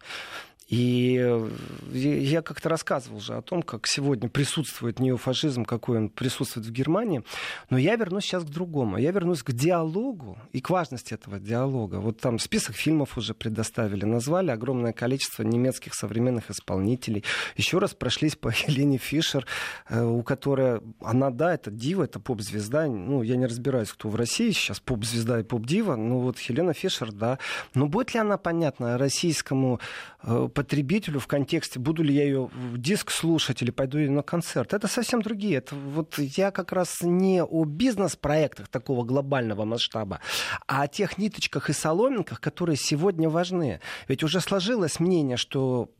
И 0.67 1.17
э, 1.17 1.49
я 1.93 2.41
как-то 2.41 2.67
рассказывал 2.67 3.17
уже 3.17 3.35
о 3.35 3.41
том, 3.41 3.63
как 3.63 3.87
сегодня 3.87 4.27
присутствует 4.27 4.99
неофашизм, 4.99 5.63
какой 5.63 5.97
он 5.97 6.09
присутствует 6.09 6.67
в 6.67 6.71
Германии. 6.71 7.23
Но 7.69 7.77
я 7.77 7.95
вернусь 7.95 8.25
сейчас 8.25 8.43
к 8.43 8.49
другому. 8.49 8.97
Я 8.97 9.11
вернусь 9.11 9.43
к 9.43 9.53
диалогу 9.53 10.37
и 10.51 10.59
к 10.59 10.69
важности 10.69 11.13
этого 11.13 11.39
диалога. 11.39 11.95
Вот 11.95 12.19
там 12.19 12.37
список 12.37 12.75
фильмов 12.75 13.17
уже 13.17 13.33
предоставили, 13.33 14.03
назвали 14.03 14.51
огромное 14.51 14.91
количество 14.91 15.43
немецких 15.43 15.93
современных 15.93 16.51
исполнителей. 16.51 17.23
Еще 17.55 17.77
раз 17.79 17.93
прошлись 17.93 18.35
по 18.35 18.49
Елене 18.67 18.97
Фишер, 18.97 19.45
э, 19.89 20.03
у 20.03 20.21
которой 20.21 20.81
она, 21.01 21.29
да, 21.29 21.53
это 21.53 21.71
дива, 21.71 22.03
это 22.03 22.19
поп-звезда. 22.19 22.87
Ну, 22.87 23.21
я 23.21 23.37
не 23.37 23.45
разбираюсь, 23.45 23.89
кто 23.89 24.09
в 24.09 24.15
России 24.15 24.51
сейчас 24.51 24.81
поп-звезда 24.81 25.39
и 25.39 25.43
поп-дива. 25.43 25.95
Ну, 25.95 26.19
вот 26.19 26.39
Елена 26.39 26.73
Фишер, 26.73 27.13
да. 27.13 27.39
Но 27.73 27.87
будет 27.87 28.13
ли 28.13 28.19
она 28.19 28.37
понятна 28.37 28.97
российскому 28.97 29.79
э, 30.23 30.49
потребителю 30.57 31.19
в 31.19 31.27
контексте, 31.27 31.77
буду 31.77 32.01
ли 32.01 32.15
я 32.15 32.23
ее 32.23 32.49
диск 32.75 33.11
слушать 33.11 33.61
или 33.61 33.69
пойду 33.69 33.99
на 34.11 34.23
концерт. 34.23 34.73
Это 34.73 34.87
совсем 34.87 35.21
другие. 35.21 35.57
Это 35.57 35.75
вот 35.75 36.17
я 36.17 36.49
как 36.49 36.71
раз 36.71 37.01
не 37.03 37.43
о 37.43 37.63
бизнес-проектах 37.63 38.67
такого 38.67 39.03
глобального 39.03 39.65
масштаба, 39.65 40.19
а 40.65 40.81
о 40.81 40.87
тех 40.87 41.19
ниточках 41.19 41.69
и 41.69 41.73
соломинках, 41.73 42.41
которые 42.41 42.75
сегодня 42.75 43.29
важны. 43.29 43.81
Ведь 44.07 44.23
уже 44.23 44.41
сложилось 44.41 44.99
мнение, 44.99 45.37
что 45.37 45.91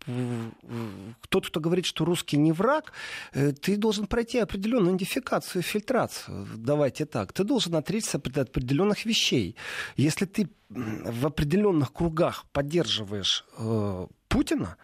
тот, 1.29 1.47
кто 1.47 1.59
говорит, 1.59 1.85
что 1.85 2.03
русский 2.03 2.37
не 2.37 2.51
враг, 2.51 2.93
э, 3.33 3.51
ты 3.51 3.77
должен 3.77 4.07
пройти 4.07 4.39
определенную 4.39 4.95
идентификацию, 4.95 5.61
фильтрацию. 5.61 6.47
Давайте 6.55 7.05
так. 7.05 7.31
Ты 7.31 7.43
должен 7.43 7.75
отречься 7.75 8.17
от 8.17 8.37
определенных 8.37 9.05
вещей. 9.05 9.55
Если 9.97 10.25
ты 10.25 10.49
в 10.69 11.25
определенных 11.25 11.93
кругах 11.93 12.45
поддерживаешь 12.51 13.45
э, 13.57 14.07
Путина, 14.27 14.77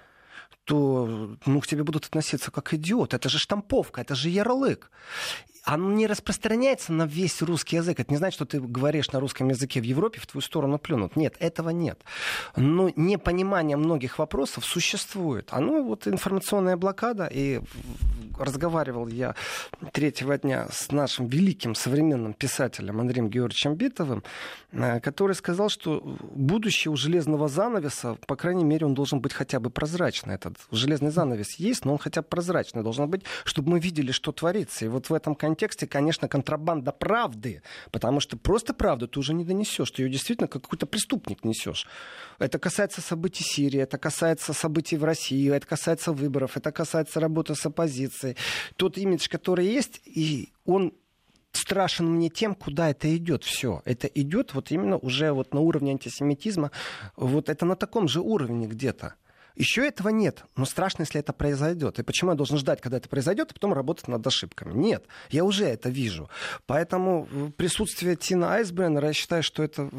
то 0.65 1.37
ну, 1.45 1.61
к 1.61 1.67
тебе 1.67 1.83
будут 1.83 2.05
относиться 2.05 2.51
как 2.51 2.73
идиот. 2.73 3.13
Это 3.13 3.29
же 3.29 3.37
штамповка, 3.37 4.01
это 4.01 4.15
же 4.15 4.29
ярлык 4.29 4.89
оно 5.63 5.93
не 5.93 6.07
распространяется 6.07 6.91
на 6.91 7.05
весь 7.05 7.41
русский 7.41 7.77
язык. 7.77 7.99
Это 7.99 8.11
не 8.11 8.17
значит, 8.17 8.35
что 8.35 8.45
ты 8.45 8.59
говоришь 8.59 9.11
на 9.11 9.19
русском 9.19 9.49
языке 9.49 9.79
в 9.79 9.83
Европе, 9.83 10.19
в 10.19 10.27
твою 10.27 10.41
сторону 10.41 10.77
плюнут. 10.77 11.15
Нет, 11.15 11.35
этого 11.39 11.69
нет. 11.69 12.01
Но 12.57 12.91
непонимание 12.95 13.77
многих 13.77 14.19
вопросов 14.19 14.65
существует. 14.65 15.47
Оно 15.51 15.81
вот 15.81 16.07
информационная 16.07 16.75
блокада, 16.75 17.29
и 17.31 17.61
разговаривал 18.37 19.07
я 19.07 19.35
третьего 19.91 20.37
дня 20.37 20.67
с 20.71 20.91
нашим 20.91 21.27
великим 21.27 21.75
современным 21.75 22.33
писателем 22.33 22.99
Андреем 22.99 23.29
Георгиевичем 23.29 23.75
Битовым, 23.75 24.23
э, 24.71 24.99
который 24.99 25.35
сказал, 25.35 25.69
что 25.69 26.01
будущее 26.35 26.91
у 26.91 26.95
железного 26.95 27.47
занавеса, 27.47 28.17
по 28.27 28.35
крайней 28.35 28.63
мере, 28.63 28.85
он 28.85 28.93
должен 28.93 29.19
быть 29.21 29.33
хотя 29.33 29.59
бы 29.59 29.69
прозрачный. 29.69 30.35
Этот 30.35 30.57
железный 30.71 31.11
занавес 31.11 31.59
есть, 31.59 31.85
но 31.85 31.93
он 31.93 31.97
хотя 31.97 32.21
бы 32.21 32.27
прозрачный 32.27 32.83
должен 32.83 33.09
быть, 33.09 33.23
чтобы 33.45 33.71
мы 33.71 33.79
видели, 33.79 34.11
что 34.11 34.31
творится. 34.31 34.85
И 34.85 34.87
вот 34.87 35.09
в 35.09 35.13
этом 35.13 35.35
контексте 35.35 35.87
конечно, 35.87 36.27
контрабанда 36.27 36.91
правды, 36.91 37.61
потому 37.91 38.19
что 38.19 38.37
просто 38.37 38.73
правду 38.73 39.07
ты 39.07 39.19
уже 39.19 39.33
не 39.33 39.45
донесешь, 39.45 39.91
ты 39.91 40.03
ее 40.03 40.09
действительно 40.09 40.47
как 40.47 40.63
какой-то 40.63 40.85
преступник 40.87 41.43
несешь. 41.43 41.87
Это 42.39 42.57
касается 42.57 43.01
событий 43.01 43.43
Сирии, 43.43 43.79
это 43.79 43.97
касается 43.97 44.53
событий 44.53 44.97
в 44.97 45.03
России, 45.03 45.51
это 45.51 45.67
касается 45.67 46.11
выборов, 46.11 46.57
это 46.57 46.71
касается 46.71 47.19
работы 47.19 47.53
с 47.53 47.65
оппозицией. 47.65 48.22
Тот 48.75 48.97
имидж, 48.97 49.27
который 49.29 49.65
есть, 49.65 50.01
и 50.05 50.49
он 50.65 50.93
страшен 51.51 52.07
мне 52.07 52.29
тем, 52.29 52.55
куда 52.55 52.89
это 52.89 53.15
идет 53.15 53.43
все. 53.43 53.81
Это 53.85 54.07
идет 54.07 54.53
вот 54.53 54.71
именно 54.71 54.97
уже 54.97 55.31
вот 55.31 55.53
на 55.53 55.59
уровне 55.59 55.91
антисемитизма, 55.91 56.71
вот 57.15 57.49
это 57.49 57.65
на 57.65 57.75
таком 57.75 58.07
же 58.07 58.21
уровне 58.21 58.67
где-то. 58.67 59.15
Еще 59.55 59.87
этого 59.87 60.09
нет, 60.09 60.43
но 60.55 60.65
страшно, 60.65 61.03
если 61.03 61.19
это 61.19 61.33
произойдет. 61.33 61.99
И 61.99 62.03
почему 62.03 62.31
я 62.31 62.37
должен 62.37 62.57
ждать, 62.57 62.81
когда 62.81 62.97
это 62.97 63.07
произойдет, 63.07 63.51
и 63.51 63.53
потом 63.53 63.73
работать 63.73 64.07
над 64.07 64.25
ошибками? 64.25 64.73
Нет, 64.73 65.05
я 65.29 65.43
уже 65.43 65.65
это 65.65 65.89
вижу. 65.89 66.29
Поэтому 66.65 67.27
присутствие 67.55 68.15
Тина 68.15 68.55
Айсбреннера, 68.55 69.07
я 69.07 69.13
считаю, 69.13 69.43
что 69.43 69.63
это 69.63 69.89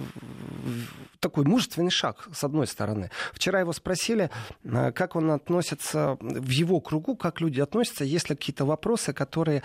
такой 1.20 1.44
мужественный 1.44 1.90
шаг, 1.90 2.28
с 2.34 2.44
одной 2.44 2.66
стороны. 2.66 3.10
Вчера 3.32 3.60
его 3.60 3.72
спросили, 3.72 4.30
э, 4.64 4.92
как 4.92 5.16
он 5.16 5.30
относится 5.30 6.18
в 6.20 6.50
его 6.50 6.80
кругу, 6.80 7.16
как 7.16 7.40
люди 7.40 7.60
относятся, 7.60 8.04
если 8.04 8.34
какие-то 8.34 8.64
вопросы, 8.64 9.12
которые 9.12 9.62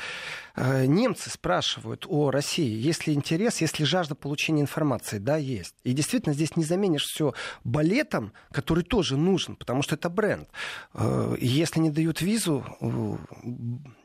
э, 0.56 0.86
немцы 0.86 1.30
спрашивают 1.30 2.06
о 2.08 2.32
России. 2.32 2.70
Есть 2.70 3.08
ли 3.08 3.14
интерес, 3.14 3.60
есть 3.62 3.80
ли 3.80 3.86
жажда 3.86 4.16
получения 4.16 4.62
информации? 4.62 5.18
Да, 5.18 5.36
есть. 5.38 5.76
И 5.84 5.92
действительно, 5.94 6.34
здесь 6.34 6.56
не 6.56 6.64
заменишь 6.64 7.04
все 7.04 7.34
балетом, 7.64 8.32
который 8.52 8.84
тоже 8.84 9.18
нужен, 9.18 9.56
потому 9.56 9.79
потому 9.80 9.84
что 9.84 9.96
это 9.96 10.10
бренд. 10.10 10.50
Э, 10.94 11.36
если 11.40 11.80
не 11.80 11.90
дают 11.90 12.22
визу 12.22 12.64
э, 12.82 13.16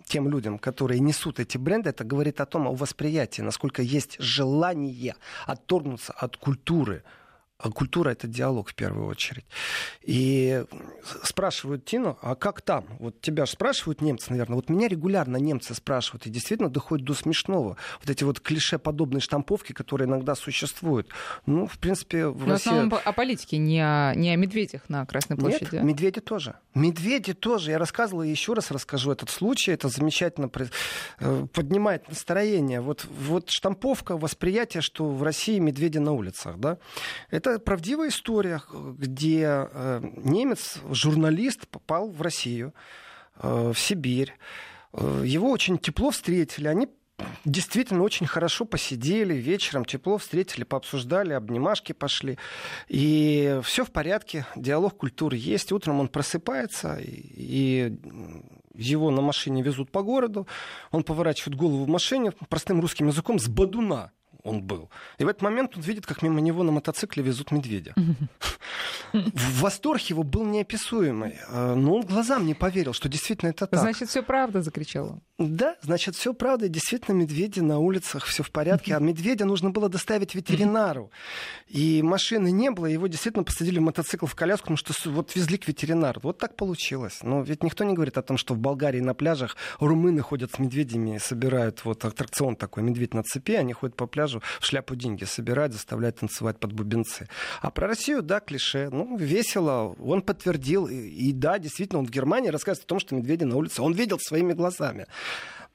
тем 0.06 0.28
людям, 0.28 0.58
которые 0.58 1.00
несут 1.00 1.40
эти 1.40 1.58
бренды, 1.58 1.90
это 1.90 2.04
говорит 2.04 2.40
о 2.40 2.46
том, 2.46 2.68
о 2.68 2.74
восприятии, 2.74 3.42
насколько 3.42 3.82
есть 3.82 4.16
желание 4.20 5.16
отторгнуться 5.46 6.12
от 6.12 6.36
культуры, 6.36 7.02
а 7.58 7.70
культура 7.70 8.10
это 8.10 8.26
диалог 8.26 8.70
в 8.70 8.74
первую 8.74 9.06
очередь. 9.06 9.44
И 10.02 10.64
спрашивают 11.22 11.84
Тину, 11.84 12.18
а 12.20 12.34
как 12.34 12.62
там? 12.62 12.86
Вот 12.98 13.20
тебя 13.20 13.46
же 13.46 13.52
спрашивают 13.52 14.00
немцы, 14.00 14.30
наверное. 14.30 14.56
Вот 14.56 14.68
меня 14.68 14.88
регулярно 14.88 15.36
немцы 15.36 15.74
спрашивают, 15.74 16.26
и 16.26 16.30
действительно 16.30 16.68
доходит 16.68 17.06
до 17.06 17.14
смешного. 17.14 17.76
Вот 18.00 18.10
эти 18.10 18.24
вот 18.24 18.40
клише-подобные 18.40 19.20
штамповки, 19.20 19.72
которые 19.72 20.08
иногда 20.08 20.34
существуют. 20.34 21.08
Ну, 21.46 21.66
в 21.66 21.78
принципе, 21.78 22.26
в 22.26 22.46
Но 22.46 22.54
России... 22.54 22.70
в 22.70 22.72
основном 22.72 23.00
о 23.04 23.12
политике, 23.12 23.58
не 23.58 23.80
о, 23.80 24.14
не 24.14 24.30
о 24.30 24.36
медведях 24.36 24.88
на 24.88 25.06
Красной 25.06 25.36
площади. 25.36 25.76
Нет, 25.76 25.84
медведи 25.84 26.20
тоже. 26.20 26.56
Медведи 26.74 27.34
тоже. 27.34 27.70
Я 27.70 27.78
рассказывал 27.78 28.24
и 28.24 28.28
еще 28.28 28.54
раз 28.54 28.72
расскажу 28.72 29.12
этот 29.12 29.30
случай. 29.30 29.70
Это 29.70 29.88
замечательно 29.88 30.50
э, 31.20 31.46
поднимает 31.52 32.08
настроение. 32.08 32.80
Вот, 32.80 33.04
вот 33.04 33.48
штамповка, 33.48 34.16
восприятие, 34.16 34.80
что 34.80 35.08
в 35.08 35.22
России 35.22 35.60
медведи 35.60 35.98
на 35.98 36.12
улицах. 36.12 36.58
Да? 36.58 36.78
Это 37.30 37.43
правдивая 37.64 38.08
история, 38.08 38.62
где 38.72 39.68
э, 39.70 40.00
немец, 40.16 40.78
журналист, 40.90 41.68
попал 41.68 42.10
в 42.10 42.20
Россию, 42.22 42.74
э, 43.36 43.72
в 43.74 43.78
Сибирь. 43.78 44.34
Э, 44.92 45.22
его 45.24 45.50
очень 45.50 45.78
тепло 45.78 46.10
встретили. 46.10 46.68
Они 46.68 46.88
действительно 47.44 48.02
очень 48.02 48.26
хорошо 48.26 48.64
посидели 48.64 49.34
вечером, 49.34 49.84
тепло 49.84 50.18
встретили, 50.18 50.64
пообсуждали, 50.64 51.32
обнимашки 51.32 51.92
пошли. 51.92 52.38
И 52.88 53.60
все 53.62 53.84
в 53.84 53.90
порядке, 53.90 54.46
диалог 54.56 54.96
культуры 54.96 55.36
есть. 55.36 55.72
Утром 55.72 56.00
он 56.00 56.08
просыпается, 56.08 56.98
и 57.00 57.96
его 58.74 59.10
на 59.10 59.20
машине 59.20 59.62
везут 59.62 59.90
по 59.90 60.02
городу. 60.02 60.46
Он 60.90 61.04
поворачивает 61.04 61.56
голову 61.56 61.84
в 61.84 61.88
машине 61.88 62.32
простым 62.48 62.80
русским 62.80 63.06
языком 63.06 63.38
с 63.38 63.48
бадуна 63.48 64.10
он 64.44 64.62
был. 64.62 64.90
И 65.18 65.24
в 65.24 65.28
этот 65.28 65.42
момент 65.42 65.76
он 65.76 65.82
видит, 65.82 66.06
как 66.06 66.22
мимо 66.22 66.40
него 66.40 66.62
на 66.62 66.70
мотоцикле 66.70 67.22
везут 67.22 67.50
медведя. 67.50 67.94
Восторг 69.12 70.02
его 70.02 70.22
был 70.22 70.44
неописуемый. 70.44 71.38
А, 71.48 71.74
но 71.74 71.94
он 71.94 72.02
глазам 72.02 72.46
не 72.46 72.54
поверил, 72.54 72.92
что 72.92 73.08
действительно 73.08 73.50
это 73.50 73.66
так. 73.66 73.80
Значит, 73.80 74.08
все 74.08 74.22
правда, 74.22 74.62
закричал 74.62 75.06
он. 75.06 75.22
Да, 75.36 75.74
значит, 75.82 76.14
все 76.14 76.32
правда. 76.32 76.68
Действительно, 76.68 77.16
медведи 77.16 77.58
на 77.58 77.80
улицах, 77.80 78.24
все 78.24 78.44
в 78.44 78.52
порядке. 78.52 78.94
А 78.94 79.00
медведя 79.00 79.44
нужно 79.44 79.70
было 79.70 79.88
доставить 79.88 80.36
ветеринару. 80.36 81.10
И 81.66 82.02
машины 82.02 82.52
не 82.52 82.70
было, 82.70 82.86
его 82.86 83.08
действительно 83.08 83.42
посадили 83.42 83.80
в 83.80 83.82
мотоцикл 83.82 84.26
в 84.26 84.34
коляску, 84.36 84.66
потому 84.66 84.76
что 84.76 85.10
вот 85.10 85.34
везли 85.34 85.58
к 85.58 85.66
ветеринару. 85.66 86.20
Вот 86.22 86.38
так 86.38 86.54
получилось. 86.54 87.18
Но 87.22 87.42
ведь 87.42 87.64
никто 87.64 87.82
не 87.82 87.94
говорит 87.94 88.16
о 88.16 88.22
том, 88.22 88.36
что 88.36 88.54
в 88.54 88.58
Болгарии 88.58 89.00
на 89.00 89.12
пляжах 89.12 89.56
румыны 89.80 90.22
ходят 90.22 90.52
с 90.52 90.60
медведями, 90.60 91.18
собирают 91.18 91.84
вот 91.84 92.04
аттракцион 92.04 92.54
такой, 92.54 92.84
медведь 92.84 93.12
на 93.12 93.24
цепи, 93.24 93.54
они 93.54 93.72
ходят 93.72 93.96
по 93.96 94.06
пляжу, 94.06 94.40
в 94.60 94.64
шляпу 94.64 94.94
деньги 94.94 95.24
собирают, 95.24 95.72
заставляют 95.72 96.20
танцевать 96.20 96.60
под 96.60 96.72
бубенцы. 96.72 97.28
А 97.60 97.72
про 97.72 97.88
Россию, 97.88 98.22
да, 98.22 98.38
клише. 98.38 98.88
Ну, 98.92 99.16
весело. 99.16 99.96
Он 99.98 100.22
подтвердил. 100.22 100.86
И, 100.86 100.94
и 100.94 101.32
да, 101.32 101.58
действительно, 101.58 101.98
он 101.98 102.06
в 102.06 102.10
Германии 102.10 102.50
рассказывает 102.50 102.84
о 102.84 102.88
том, 102.88 103.00
что 103.00 103.16
медведи 103.16 103.42
на 103.42 103.56
улице 103.56 103.82
он 103.82 103.94
видел 103.94 104.20
своими 104.20 104.52
глазами 104.52 105.08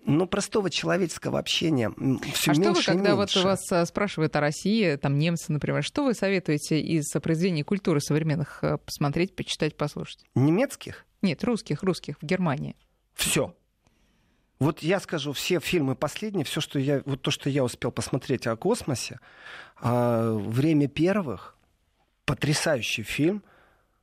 ну, 0.06 0.28
простого 0.28 0.70
человеческого 0.70 1.40
общения 1.40 1.92
все 2.34 2.52
а 2.52 2.56
меньше 2.56 2.82
что 2.82 2.92
вы, 2.94 2.98
когда 2.98 3.16
меньше. 3.16 3.40
вот 3.40 3.46
вас 3.46 3.72
а, 3.72 3.86
спрашивают 3.86 4.36
о 4.36 4.40
России, 4.40 4.96
там 4.96 5.18
немцы, 5.18 5.52
например, 5.52 5.84
что 5.84 6.04
вы 6.04 6.14
советуете 6.14 6.80
из 6.80 7.12
произведений 7.22 7.64
культуры 7.64 8.00
современных 8.00 8.64
э, 8.64 8.78
посмотреть, 8.78 9.36
почитать, 9.36 9.76
послушать? 9.76 10.26
Немецких? 10.36 11.06
Нет, 11.22 11.44
русских, 11.44 11.84
русских, 11.84 12.16
в 12.22 12.26
Германии. 12.26 12.76
Все. 13.14 13.54
Вот 14.60 14.80
я 14.80 15.00
скажу, 15.00 15.34
все 15.34 15.60
фильмы 15.60 15.96
последние, 15.96 16.46
все, 16.46 16.62
что 16.62 16.80
я, 16.80 17.02
вот 17.06 17.22
то, 17.22 17.32
что 17.32 17.50
я 17.50 17.64
успел 17.64 17.92
посмотреть 17.92 18.48
о 18.48 18.56
космосе, 18.56 19.20
а, 19.78 20.34
«Время 20.34 20.88
первых», 20.88 21.58
потрясающий 22.26 23.04
фильм– 23.04 23.44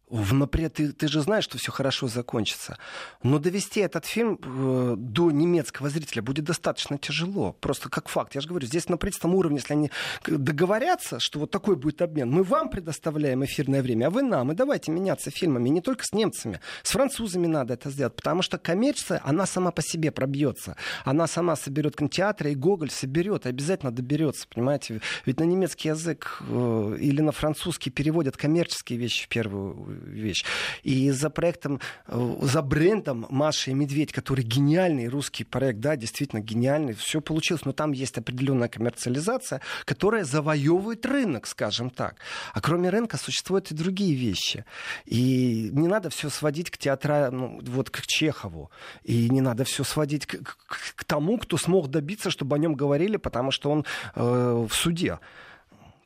в 0.08 0.34
напред, 0.34 0.74
ты, 0.74 0.92
ты 0.92 1.08
же 1.08 1.20
знаешь, 1.20 1.44
что 1.44 1.58
все 1.58 1.72
хорошо 1.72 2.06
закончится. 2.06 2.78
Но 3.24 3.40
довести 3.40 3.80
этот 3.80 4.06
фильм 4.06 4.38
э, 4.40 4.94
до 4.96 5.32
немецкого 5.32 5.88
зрителя 5.90 6.22
будет 6.22 6.44
достаточно 6.44 6.96
тяжело. 6.96 7.52
Просто 7.60 7.88
как 7.88 8.08
факт. 8.08 8.36
Я 8.36 8.40
же 8.40 8.48
говорю, 8.48 8.68
здесь 8.68 8.88
на 8.88 8.98
правительственном 8.98 9.36
уровне, 9.36 9.58
если 9.58 9.74
они 9.74 9.90
договорятся, 10.24 11.18
что 11.18 11.40
вот 11.40 11.50
такой 11.50 11.74
будет 11.74 12.02
обмен, 12.02 12.30
мы 12.30 12.44
вам 12.44 12.70
предоставляем 12.70 13.44
эфирное 13.44 13.82
время, 13.82 14.06
а 14.06 14.10
вы 14.10 14.22
нам. 14.22 14.52
И 14.52 14.54
давайте 14.54 14.92
меняться 14.92 15.30
фильмами. 15.30 15.68
Не 15.70 15.80
только 15.80 16.04
с 16.04 16.12
немцами. 16.12 16.60
С 16.84 16.92
французами 16.92 17.48
надо 17.48 17.74
это 17.74 17.90
сделать. 17.90 18.14
Потому 18.14 18.42
что 18.42 18.58
коммерция, 18.58 19.20
она 19.24 19.44
сама 19.44 19.72
по 19.72 19.82
себе 19.82 20.12
пробьется. 20.12 20.76
Она 21.04 21.26
сама 21.26 21.56
соберет 21.56 21.96
кинотеатры, 21.96 22.52
и 22.52 22.54
Гоголь 22.54 22.90
соберет, 22.90 23.46
обязательно 23.46 23.90
доберется. 23.90 24.46
Понимаете? 24.54 25.00
Ведь 25.24 25.40
на 25.40 25.44
немецкий 25.44 25.88
язык 25.88 26.42
э, 26.48 26.96
или 27.00 27.20
на 27.20 27.32
французский 27.32 27.90
переводят 27.90 28.36
коммерческие 28.36 29.00
вещи 29.00 29.24
в 29.24 29.28
первую 29.28 29.95
вещь. 30.04 30.44
И 30.82 31.10
за 31.10 31.30
проектом, 31.30 31.80
э, 32.08 32.36
за 32.42 32.62
брендом 32.62 33.26
Маша 33.30 33.70
и 33.70 33.74
Медведь, 33.74 34.12
который 34.12 34.44
гениальный 34.44 35.08
русский 35.08 35.44
проект, 35.44 35.80
да, 35.80 35.96
действительно 35.96 36.40
гениальный, 36.40 36.94
все 36.94 37.20
получилось, 37.20 37.64
но 37.64 37.72
там 37.72 37.92
есть 37.92 38.18
определенная 38.18 38.68
коммерциализация, 38.68 39.60
которая 39.84 40.24
завоевывает 40.24 41.04
рынок, 41.06 41.46
скажем 41.46 41.90
так. 41.90 42.16
А 42.52 42.60
кроме 42.60 42.90
рынка 42.90 43.16
существуют 43.16 43.70
и 43.70 43.74
другие 43.74 44.14
вещи. 44.14 44.64
И 45.04 45.70
не 45.72 45.88
надо 45.88 46.10
все 46.10 46.30
сводить 46.30 46.70
к 46.70 46.78
театра, 46.78 47.30
ну, 47.30 47.60
вот 47.62 47.90
к 47.90 48.02
Чехову. 48.06 48.70
И 49.02 49.28
не 49.30 49.40
надо 49.40 49.64
все 49.64 49.84
сводить 49.84 50.26
к, 50.26 50.42
к, 50.42 50.94
к 50.96 51.04
тому, 51.04 51.38
кто 51.38 51.56
смог 51.56 51.88
добиться, 51.88 52.30
чтобы 52.30 52.56
о 52.56 52.58
нем 52.58 52.74
говорили, 52.74 53.16
потому 53.16 53.50
что 53.50 53.70
он 53.70 53.84
э, 54.14 54.66
в 54.68 54.74
суде 54.74 55.18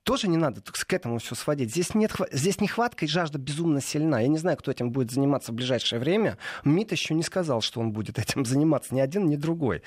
тоже 0.05 0.29
не 0.29 0.37
надо 0.37 0.63
к 0.63 0.93
этому 0.93 1.19
все 1.19 1.35
сводить. 1.35 1.71
Здесь, 1.71 1.95
нет, 1.95 2.13
здесь 2.33 2.61
нехватка 2.61 3.05
и 3.05 3.09
жажда 3.09 3.39
безумно 3.39 3.81
сильна. 3.81 4.21
Я 4.21 4.29
не 4.29 4.39
знаю, 4.39 4.57
кто 4.57 4.71
этим 4.71 4.91
будет 4.91 5.11
заниматься 5.11 5.53
в 5.53 5.55
ближайшее 5.55 6.01
время. 6.01 6.39
МИД 6.65 6.93
еще 6.93 7.15
не 7.15 7.23
сказал, 7.23 7.61
что 7.61 7.81
он 7.81 7.93
будет 7.93 8.19
этим 8.19 8.45
заниматься. 8.45 8.95
Ни 8.95 9.01
один, 9.01 9.27
ни 9.27 9.37
другой. 9.37 9.83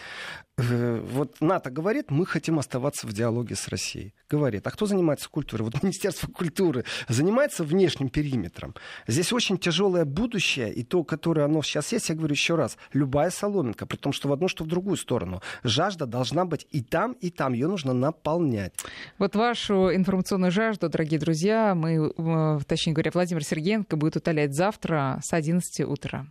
Э, 0.58 1.00
вот 1.00 1.42
НАТО 1.42 1.72
говорит, 1.72 2.12
мы 2.12 2.26
хотим 2.28 2.60
оставаться 2.60 3.08
в 3.08 3.14
диалоге 3.14 3.56
с 3.56 3.68
Россией. 3.70 4.14
Говорит. 4.30 4.66
А 4.68 4.72
кто 4.72 4.86
занимается 4.86 5.28
культурой? 5.30 5.64
Вот 5.64 5.82
Министерство 5.84 6.28
культуры 6.28 6.86
занимается 7.08 7.64
внешним 7.64 8.10
периметром. 8.10 8.76
Здесь 9.08 9.34
очень 9.34 9.58
тяжелое 9.58 10.06
будущее, 10.06 10.72
и 10.72 10.84
то, 10.84 11.04
которое 11.04 11.46
оно 11.46 11.64
сейчас 11.64 11.92
есть, 11.92 12.10
я 12.10 12.16
говорю 12.16 12.34
еще 12.34 12.56
раз, 12.56 12.78
любая 12.94 13.32
соломинка, 13.32 13.88
при 13.88 13.98
том, 13.98 14.14
что 14.14 14.28
в 14.28 14.34
одну, 14.34 14.48
что 14.48 14.64
в 14.64 14.68
другую 14.68 14.98
сторону. 14.98 15.42
Жажда 15.64 16.06
должна 16.06 16.46
быть 16.46 16.68
и 16.70 16.84
там, 16.84 17.14
и 17.14 17.32
там. 17.32 17.54
Ее 17.54 17.68
нужно 17.68 17.94
наполнять. 17.94 18.74
Вот 19.18 19.36
вашу 19.36 19.94
информационную 19.94 20.52
жажду, 20.52 20.88
дорогие 20.88 21.20
друзья, 21.20 21.74
мы, 21.74 22.14
э, 22.16 22.60
точнее 22.68 22.94
говоря, 22.94 23.12
Владимир 23.12 23.44
Сергеенко 23.44 23.98
будет 23.98 24.18
утолять 24.18 24.54
завтра 24.54 25.20
с 25.24 25.34
11 25.34 25.82
утра. 25.82 26.28